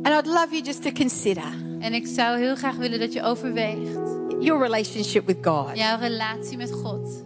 And 0.03 0.07
I'd 0.07 0.25
love 0.27 0.47
you 0.51 0.61
just 0.63 0.83
to 0.83 0.91
consider 0.91 1.43
En 1.79 1.93
ik 1.93 2.07
zou 2.07 2.37
heel 2.39 2.55
graag 2.55 2.75
willen 2.75 2.99
dat 2.99 3.13
je 3.13 3.23
overweegt 3.23 3.99
your 4.39 4.61
relationship 4.61 5.25
with 5.25 5.37
God. 5.41 5.69
jouw 5.73 5.99
relatie 5.99 6.57
met 6.57 6.71
God. 6.71 7.23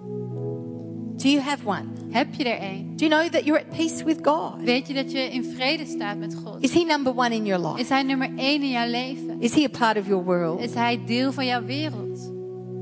Do 1.17 1.30
you 1.30 1.39
have 1.41 1.67
one? 1.67 1.84
Heb 2.09 2.34
je 2.34 2.43
er 2.43 2.61
een? 2.69 2.93
Do 2.95 3.05
you 3.05 3.09
know 3.21 3.32
that 3.34 3.45
you're 3.45 3.61
at 3.61 3.69
peace 3.78 4.03
with 4.03 4.17
God? 4.21 4.53
Weet 4.63 4.88
je 4.88 4.93
dat 4.93 5.11
je 5.11 5.19
in 5.19 5.43
vrede 5.43 5.86
staat 5.86 6.17
met 6.17 6.36
God? 6.43 6.63
Is 6.63 6.73
He 6.73 6.84
number 6.84 7.13
one 7.15 7.36
in 7.36 7.45
your 7.45 7.67
life? 7.67 7.80
Is 7.80 7.89
Hij 7.89 8.03
nummer 8.03 8.30
één 8.38 8.61
in 8.61 8.69
jouw 8.69 8.89
leven? 8.89 9.36
Is 9.41 9.53
He 9.53 9.63
a 9.63 9.78
part 9.78 9.97
of 9.97 10.07
your 10.07 10.23
world? 10.23 10.59
Is 10.61 10.73
Hij 10.73 11.01
deel 11.05 11.32
van 11.32 11.45
jouw 11.45 11.63
wereld? 11.65 12.32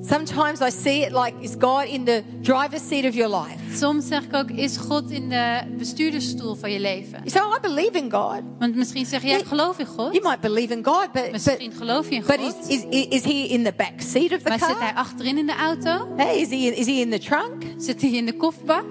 Sometimes 0.05 0.59
I 0.61 0.69
see 0.69 1.01
it 1.05 1.11
like, 1.13 1.33
is 1.41 1.55
God 1.59 1.85
in 1.87 2.03
the 2.05 2.23
driver's 2.41 2.87
seat 2.87 3.05
of 3.05 3.15
your 3.15 3.29
life? 3.29 3.57
Soms 3.75 4.07
zeg 4.07 4.23
ik 4.23 4.33
ook, 4.33 4.51
is 4.51 4.77
God 4.77 5.11
in 5.11 5.29
de 5.29 5.61
bestuurdersstoel 5.77 6.55
van 6.55 6.71
je 6.71 6.79
leven? 6.79 7.19
Oh, 7.35 7.55
I 7.57 7.59
believe 7.61 7.97
in 7.97 8.11
God. 8.11 8.41
Want 8.59 8.75
misschien 8.75 9.05
zeg 9.05 9.23
ik 9.23 9.45
geloof 9.45 9.79
in 9.79 9.85
God. 9.85 10.13
You 10.13 10.27
might 10.27 10.41
believe 10.41 10.73
in 10.73 10.83
God, 10.85 11.11
but, 11.11 11.21
but, 11.23 11.31
Misschien 11.31 11.71
geloof 11.73 12.09
je 12.09 12.15
in 12.15 12.23
but 12.27 12.39
is, 12.39 12.53
God. 12.53 12.69
is, 12.69 13.05
is 13.09 13.23
He 13.23 13.47
in 13.47 13.63
the 13.63 13.73
back 13.77 13.93
seat 14.01 14.31
of 14.33 14.41
the 14.41 14.49
Maar 14.49 14.59
zit 14.59 14.67
hij 14.79 14.93
car? 14.93 14.93
achterin 15.03 15.37
in 15.37 15.45
de 15.45 15.55
auto? 15.55 16.07
Hey, 16.17 16.37
is 16.39 16.49
he, 16.49 16.55
is 16.55 16.85
he 16.85 16.93
in 16.93 17.09
the 17.09 17.19
trunk? 17.19 17.63
Zit 17.77 18.01
hij 18.01 18.11
in 18.11 18.25
de 18.25 18.33
kofferbak? 18.37 18.85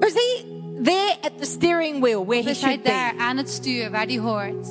Or 0.00 0.06
is 0.06 0.12
He 0.14 0.44
there 0.82 1.16
at 1.22 1.32
the 1.40 1.46
steering 1.46 2.00
wheel 2.00 2.24
where 2.26 2.42
He 2.42 2.50
is 2.50 2.60
hij 2.60 2.70
should 2.70 2.82
be? 2.82 2.88
daar 2.88 3.14
aan 3.18 3.36
het 3.36 3.50
stuur 3.50 3.90
waar 3.90 4.06
hij 4.06 4.18
hoort? 4.18 4.66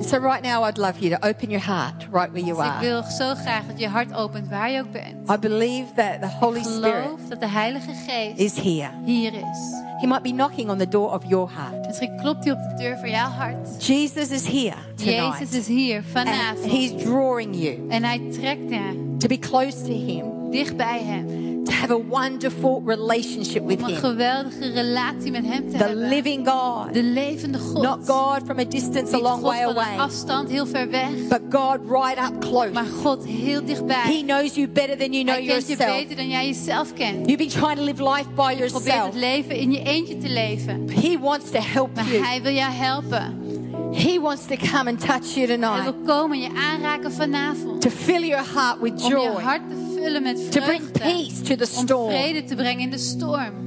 So 0.00 0.18
right 0.18 0.42
now 0.42 0.62
I'd 0.64 0.78
love 0.78 0.98
you 1.00 1.10
to 1.18 1.28
open 1.28 1.50
your 1.50 1.64
heart 1.64 2.06
right 2.12 2.30
where 2.32 2.44
you 2.44 2.56
Dus 2.56 2.64
ik 2.66 2.72
are. 2.72 2.80
wil 2.80 3.02
zo 3.02 3.34
graag 3.34 3.66
dat 3.66 3.78
je 3.78 3.88
hart 3.88 4.14
opent 4.14 4.48
waar 4.48 4.70
je 4.70 4.80
ook 4.80 4.92
bent. 4.92 5.30
I 5.30 5.36
believe 5.38 5.84
that 5.96 6.20
the 6.20 6.28
Holy 6.40 6.62
Spirit 6.62 7.02
Geloof 7.04 7.20
dat 7.28 7.40
de 7.40 7.48
Heilige 7.48 7.90
Geest 8.06 8.38
is 8.38 8.56
here. 8.62 8.90
hier 9.04 9.32
is. 9.34 9.86
He 10.00 10.06
might 10.06 10.22
be 10.22 10.30
knocking 10.32 10.70
on 10.70 10.78
the 10.78 10.88
door 10.88 11.12
of 11.14 11.22
your 11.26 11.50
heart. 11.56 11.86
Misschien 11.86 12.16
klopt 12.20 12.44
hij 12.44 12.52
op 12.52 12.58
de 12.58 12.74
deur 12.82 12.98
van 12.98 13.10
jouw 13.10 13.28
hart. 13.28 13.86
Jesus 13.86 14.30
is 14.30 14.46
here 14.46 14.76
tonight. 14.96 15.38
Jezus 15.38 15.58
is 15.58 15.66
hier 15.66 15.96
and 15.96 16.06
vanavond. 16.12 16.72
He's 16.72 17.02
drawing 17.04 17.54
you 17.62 17.88
En 17.88 18.04
hij 18.04 18.18
trekt 18.32 18.70
je 18.70 19.14
to 19.18 19.26
be 19.28 19.38
close 19.38 19.82
to 19.82 19.92
Him, 19.92 20.50
dicht 20.50 20.76
bij 20.76 21.00
hem. 21.02 21.26
To 21.68 21.74
have 21.74 21.90
a 21.94 21.98
wonderful 22.08 22.82
relationship 22.86 23.66
with 23.66 23.80
een 23.80 23.86
Him. 23.86 23.96
geweldige 23.96 24.70
relatie 24.72 25.30
met 25.30 25.44
hem 25.46 25.70
te 25.70 25.76
The 25.76 25.84
hebben. 25.84 26.08
living 26.08 26.48
God, 26.48 26.92
De 26.94 27.02
levende 27.02 27.58
God. 27.58 27.82
not 27.82 27.98
God 28.06 28.40
from 28.44 28.58
a 28.58 28.64
distance 28.64 29.14
a 29.14 29.18
long 29.18 29.40
God 29.42 29.42
way 29.52 29.62
away, 29.62 29.96
afstand 29.98 30.48
heel 30.48 30.66
ver 30.66 30.90
weg. 30.90 31.10
but 31.28 31.40
God 31.50 31.78
right 31.88 32.18
up 32.30 32.40
close. 32.40 32.70
Maar 32.72 32.84
God 33.02 33.24
heel 33.24 33.60
He 33.60 33.64
dichtbij. 33.66 34.22
knows 34.26 34.54
you 34.54 34.68
better 34.68 34.96
than 34.98 35.12
you 35.12 35.24
know 35.24 35.34
Hij 35.36 35.44
kent 35.46 35.66
je 35.66 35.72
yourself. 35.74 35.96
beter 36.00 36.16
dan 36.16 36.28
jij 36.28 36.46
jezelf 36.46 36.92
kent. 36.92 37.16
You've 37.26 37.36
been 37.36 37.48
trying 37.48 37.76
to 37.76 37.84
live 37.84 38.02
life 38.02 38.28
by 38.28 38.34
Probeer 38.34 38.60
het 38.64 38.70
yourself. 38.84 39.14
leven 39.14 39.56
in 39.56 39.72
je 39.72 39.82
eentje 39.82 40.16
te 40.18 40.28
leven. 40.28 40.88
He 41.02 41.18
wants 41.20 41.50
to 41.50 41.58
help 41.60 41.94
Maar 41.94 42.06
you. 42.12 42.24
hij 42.24 42.42
wil 42.42 42.52
jou 42.52 42.72
helpen. 42.72 43.46
He 43.92 44.20
wants 44.20 44.46
to 44.46 44.54
come 44.72 44.90
and 44.90 45.00
touch 45.00 45.34
you 45.34 45.46
Hij 45.46 45.56
tonight. 45.58 45.82
wil 45.82 45.94
komen 46.16 46.36
en 46.36 46.42
je 46.42 46.58
aanraken 46.72 47.12
vanavond. 47.12 47.80
To 47.80 47.90
fill 47.90 48.26
your 48.26 48.44
heart 48.54 48.80
with 48.80 48.92
Om 48.92 48.98
je 49.08 49.14
joy. 49.14 49.42
hart 49.42 49.60
te 49.68 49.87
vullen 50.02 50.22
met 50.22 50.52
To 50.52 50.60
bring 50.64 50.80
vreugde. 50.80 50.98
peace 50.98 51.42
to 51.42 51.56
the 51.64 51.70
Om 51.76 51.84
storm. 51.86 52.10
vrede 52.10 52.44
te 52.44 52.54
brengen 52.54 52.80
in 52.82 52.90
de 52.90 52.98
storm. 52.98 53.66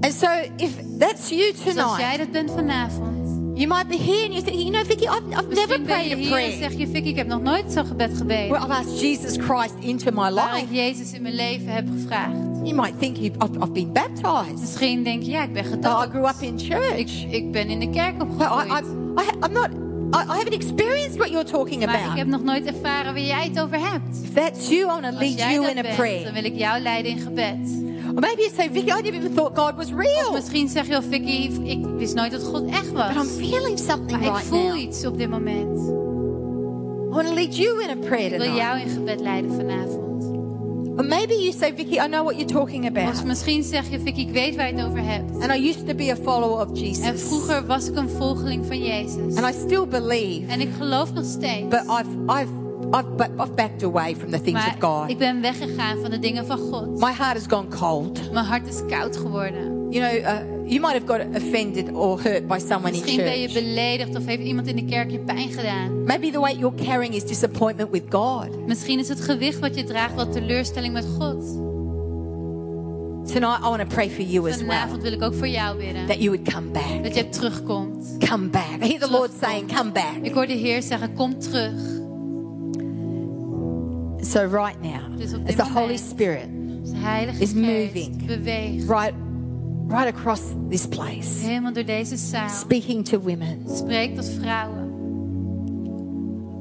And 0.00 0.12
so 0.12 0.26
if 0.56 0.70
that's 0.98 1.28
you 1.28 1.52
Dus 1.64 1.76
als 1.76 1.98
jij 1.98 2.10
tonight, 2.10 2.18
dat 2.18 2.30
bent 2.30 2.50
vanavond. 2.50 3.14
you 3.54 3.66
might 3.66 3.88
be 3.88 3.96
here 3.96 4.24
and 4.24 4.32
you 4.34 4.42
think, 4.42 4.56
you 4.58 4.70
know, 4.70 4.84
Vicky, 4.84 5.04
I've, 5.04 5.22
I've 5.30 5.54
never 5.54 5.80
prayed 5.80 6.12
a 6.12 6.28
prayer 6.28 6.52
zeg 6.58 6.72
je, 6.72 6.86
Vicky, 6.88 7.08
ik 7.08 7.16
heb 7.16 7.26
nog 7.26 7.42
nooit 7.42 7.72
zo'n 7.72 7.86
gebed 7.86 8.16
gebeden. 8.16 8.48
where 8.48 8.64
I've 8.64 8.72
asked 8.72 9.00
Jesus 9.00 9.36
Christ 9.36 9.74
into 9.80 10.10
my 10.10 10.32
Waar 10.32 10.56
ik 10.56 10.60
life. 10.70 10.74
Jezus 10.74 11.12
in 11.12 11.22
mijn 11.22 11.34
leven 11.34 11.66
heb 11.72 11.86
gevraagd. 12.00 12.34
You 12.62 12.74
might 12.74 12.98
think 12.98 13.16
you, 13.16 13.30
I've, 13.30 13.58
I've 13.58 13.72
been 13.72 13.92
baptized. 13.92 14.60
Misschien 14.60 15.02
denk 15.04 15.22
je, 15.22 15.30
ja, 15.30 15.42
ik 15.42 15.52
ben 15.52 15.62
Oh, 15.64 15.68
I 15.68 15.72
gedoopt. 15.74 16.10
grew 16.10 16.24
up 16.26 16.40
in 16.40 16.58
church. 16.58 16.98
Ik, 16.98 17.10
ik 17.30 17.52
ben 17.52 17.68
in 17.68 17.80
de 17.80 17.90
kerk 17.90 18.18
But 18.18 18.26
I, 18.28 18.42
I, 18.42 18.46
opgegroeid. 18.46 18.84
I, 19.18 19.46
I'm 19.46 19.52
not, 19.52 19.68
I, 20.14 20.18
I 20.32 20.36
haven't 20.38 20.52
experienced 20.54 21.16
what 21.16 21.28
you're 21.30 21.50
talking 21.50 21.84
Maar 21.84 21.94
ik 21.94 22.00
about. 22.00 22.18
heb 22.18 22.26
nog 22.26 22.42
nooit 22.42 22.64
ervaren 22.66 23.12
waar 23.14 23.22
jij 23.22 23.44
het 23.44 23.60
over 23.60 23.78
hebt. 23.90 24.18
If 24.22 24.32
that's 24.34 24.68
you, 24.68 24.82
I 24.82 24.86
want 24.86 25.02
to 25.02 25.18
lead 25.18 25.38
you 25.38 25.70
in 25.70 25.78
a 25.78 25.82
bent, 25.82 25.96
prayer. 25.96 26.24
dan 26.24 26.32
wil 26.32 26.44
ik 26.44 26.56
jou 26.58 26.80
leiden 26.80 27.10
in 27.10 27.18
gebed. 27.18 27.84
Or 28.14 28.20
maybe 28.20 28.40
you 28.42 28.50
say, 28.54 28.70
Vicky, 28.70 28.86
I 28.90 29.00
never 29.02 29.14
even 29.14 29.34
thought 29.34 29.58
God 29.58 29.74
was 29.76 29.90
real. 29.92 30.32
Misschien 30.32 30.68
zeg 30.68 30.86
je, 30.86 30.96
oh, 30.96 31.02
Vicky, 31.10 31.50
ik 31.64 31.84
wist 31.96 32.14
nooit 32.14 32.30
dat 32.30 32.42
God 32.42 32.66
echt 32.70 32.92
But 32.92 33.02
I'm 33.10 33.14
was. 33.16 33.26
feeling 33.38 33.78
something 33.78 34.10
Maar 34.20 34.28
ik 34.28 34.34
right 34.34 34.46
voel 34.46 34.66
now. 34.68 34.78
iets 34.78 35.06
op 35.06 35.18
dit 35.18 35.30
moment. 35.30 35.78
I 35.78 37.14
want 37.18 37.28
to 37.28 37.34
lead 37.34 37.56
you 37.56 37.82
in 37.82 37.90
a 37.90 38.06
prayer 38.06 38.24
Ik 38.32 38.38
wil 38.38 38.38
tonight. 38.46 38.56
jou 38.56 38.80
in 38.80 38.88
gebed 38.88 39.20
leiden 39.20 39.52
vanavond. 39.52 40.05
Or 40.96 41.04
maybe 41.04 41.34
you 41.34 41.52
say, 41.52 41.72
Vicky, 41.74 41.98
I 42.00 42.06
know 42.08 42.24
what 42.24 42.34
you're 42.36 42.52
talking 42.52 42.84
Of 42.84 42.96
about. 42.96 43.24
misschien 43.24 43.62
zeg 43.62 43.90
je, 43.90 44.00
Vicky, 44.00 44.20
ik 44.20 44.30
weet 44.30 44.56
waar 44.56 44.66
je 44.68 44.74
het 44.74 44.86
over 44.86 45.02
hebt. 45.04 45.30
And 45.42 45.54
I 45.54 45.68
used 45.68 45.86
to 45.88 45.94
be 45.94 46.10
a 46.10 46.16
follower 46.16 46.60
of 46.66 46.68
En 46.68 46.74
Jesus. 46.74 47.22
vroeger 47.22 47.66
was 47.66 47.88
ik 47.88 47.96
een 47.96 48.08
volgeling 48.08 48.66
van 48.66 48.78
Jezus. 48.84 49.36
And 49.36 49.54
I 49.54 49.58
still 49.58 49.86
believe. 49.88 50.46
En 50.52 50.60
ik 50.60 50.68
geloof 50.78 51.12
nog 51.12 51.24
steeds. 51.24 51.68
But 51.68 51.80
I've, 51.82 52.10
I've, 52.26 52.50
I've, 52.92 53.08
but 53.16 53.28
I've 53.38 53.52
backed 53.54 53.82
away 53.82 54.14
from 54.16 54.30
the 54.30 54.40
things 54.40 54.66
of 54.66 54.78
Maar 54.80 54.90
God. 55.00 55.10
ik 55.10 55.18
ben 55.18 55.40
weggegaan 55.40 55.98
van 56.00 56.10
de 56.10 56.18
dingen 56.18 56.46
van 56.46 56.58
God. 56.58 56.86
My 57.00 57.12
heart 57.12 57.32
has 57.36 57.44
gone 57.48 57.66
cold. 57.78 58.32
Mijn 58.32 58.44
hart 58.46 58.66
is 58.66 58.80
koud 58.88 59.16
geworden. 59.16 59.75
You 59.90 60.00
know, 60.00 60.16
uh, 60.16 60.40
you 60.66 60.80
might 60.80 60.92
have 60.94 61.06
got 61.06 61.20
offended 61.34 61.90
or 61.94 62.18
hurt 62.20 62.46
by 62.46 62.58
someone 62.58 62.86
in 62.94 63.00
Misschien 63.00 63.16
ben 63.16 63.40
je 63.40 63.48
church. 63.48 63.64
beledigd 63.64 64.16
of 64.16 64.24
heeft 64.26 64.42
iemand 64.42 64.66
in 64.66 64.76
de 64.76 64.84
kerk 64.84 65.10
je 65.10 65.18
pijn 65.18 65.48
gedaan. 65.50 66.04
Maybe 66.04 66.30
the 66.30 66.40
weight 66.40 66.58
you're 66.58 66.84
carrying 66.84 67.14
is 67.14 67.24
disappointment 67.24 67.90
with 67.90 68.02
God. 68.10 68.66
Misschien 68.66 68.98
is 68.98 69.08
het 69.08 69.20
gewicht 69.20 69.58
wat 69.58 69.76
je 69.76 69.84
draagt 69.84 70.14
wel 70.14 70.28
teleurstelling 70.28 70.92
met 70.92 71.04
God. 71.18 71.64
Tonight, 73.32 73.58
I 73.64 73.68
want 73.68 73.80
to 73.80 73.86
pray 73.94 74.08
for 74.10 74.24
you 74.24 74.48
as 74.48 74.56
well 74.56 74.66
Vanavond 74.66 75.02
wil 75.02 75.12
ik 75.12 75.22
ook 75.22 75.34
voor 75.34 75.48
jou 75.48 75.76
bidden. 75.78 76.06
that 76.06 76.18
you 76.22 76.30
would 76.30 76.52
come 76.52 76.70
back. 76.70 77.02
Dat 77.04 77.14
je 77.14 77.28
terugkomt. 77.28 78.16
Come 78.28 78.48
back. 78.48 78.82
I 78.82 78.86
hear 78.86 78.98
the 79.00 79.10
Lord 79.10 79.30
saying, 79.40 79.72
Come 79.76 79.90
back. 79.92 80.16
Ik 80.22 80.32
hoor 80.32 80.46
de 80.46 80.52
Heer 80.52 80.82
zeggen, 80.82 81.12
kom 81.14 81.38
terug. 81.38 81.72
So, 84.20 84.40
right 84.40 84.80
now, 84.82 85.16
Dus 85.18 85.34
op 85.34 85.46
as 85.48 85.54
the 85.54 85.62
Holy 85.62 85.74
moment- 85.80 86.00
Spirit 86.00 86.48
de 86.84 86.96
Heilige 86.96 87.42
Is 87.42 87.50
Geest 87.50 87.54
moving. 87.54 88.26
beweegt 88.26 88.88
right, 88.88 89.12
right 89.88 90.14
across 90.16 90.40
this 90.70 90.86
place, 90.86 91.44
helemaal 91.46 91.72
door 91.72 91.84
deze 91.84 92.16
zaal. 92.16 92.48
speaking 92.48 93.04
to 93.08 93.20
women, 93.20 93.58
Spreek 93.76 94.14
tot 94.16 94.28
vrouwen. 94.40 94.84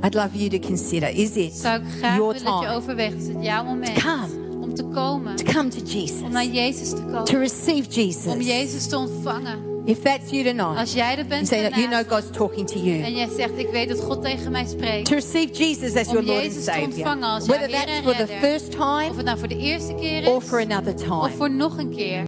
I'd 0.03 0.13
love 0.13 0.37
you 0.37 0.49
to 0.49 0.59
consider 0.67 1.09
is 1.09 1.35
it 1.35 1.53
Zou 1.53 1.81
ik 1.81 1.87
graag 1.97 2.15
your 2.17 2.33
willen 2.33 2.45
dat 2.45 2.53
je 2.59 2.65
time 2.65 2.75
overweegt. 2.77 3.15
Is 3.17 3.27
het 3.27 3.43
jouw 3.43 3.63
moment 3.63 4.01
Come. 4.03 4.59
om 4.61 4.73
te 4.73 4.83
komen? 4.83 5.35
to 5.35 5.51
come 5.51 5.67
to 5.69 5.83
Jesus, 5.85 6.21
Om 6.21 6.31
naar 6.31 6.45
Jezus 6.45 6.89
te 6.89 6.95
to 6.95 7.01
komen. 7.05 7.39
receive 7.39 7.87
Om 7.87 7.93
Jesus? 7.93 8.45
Jezus 8.47 8.87
te 8.87 8.97
ontvangen. 8.97 9.73
If 9.85 10.01
that's 10.01 10.29
you 10.31 10.43
tonight, 10.43 10.77
Als 10.77 10.93
jij 10.93 11.11
er 11.11 11.15
you 11.17 11.27
bent 11.27 11.47
say 11.47 11.61
that 11.69 11.75
you 11.79 11.87
know 11.87 12.03
God's 12.11 12.37
talking 12.37 12.67
to 12.67 12.79
you. 12.79 13.01
en 13.03 13.15
jij 13.15 13.29
zegt, 13.37 13.57
ik 13.57 13.67
weet 13.71 13.89
dat 13.89 13.99
God 14.01 14.21
tegen 14.23 14.51
mij 14.51 14.65
spreekt. 14.65 15.07
To 15.09 15.13
receive 15.15 15.53
Jesus 15.53 15.95
as 15.95 16.07
Om 16.07 16.13
your 16.13 16.25
Lord 16.25 16.43
and 16.43 16.53
Savior. 16.63 17.17
Whether 17.45 17.69
that's 17.69 17.99
for 18.03 18.15
the 18.15 18.27
first 18.41 18.67
Of 18.67 18.73
time 18.75 19.15
het 19.15 19.25
nou 19.25 19.37
voor 19.39 19.47
de 19.47 19.57
eerste 19.57 19.93
keer 19.99 20.27
or 20.27 20.41
is, 20.41 20.47
for 20.47 20.59
another 20.59 20.93
of 20.93 21.01
time. 21.01 21.29
voor 21.29 21.51
nog 21.51 21.77
een 21.77 21.89
keer. 21.89 22.23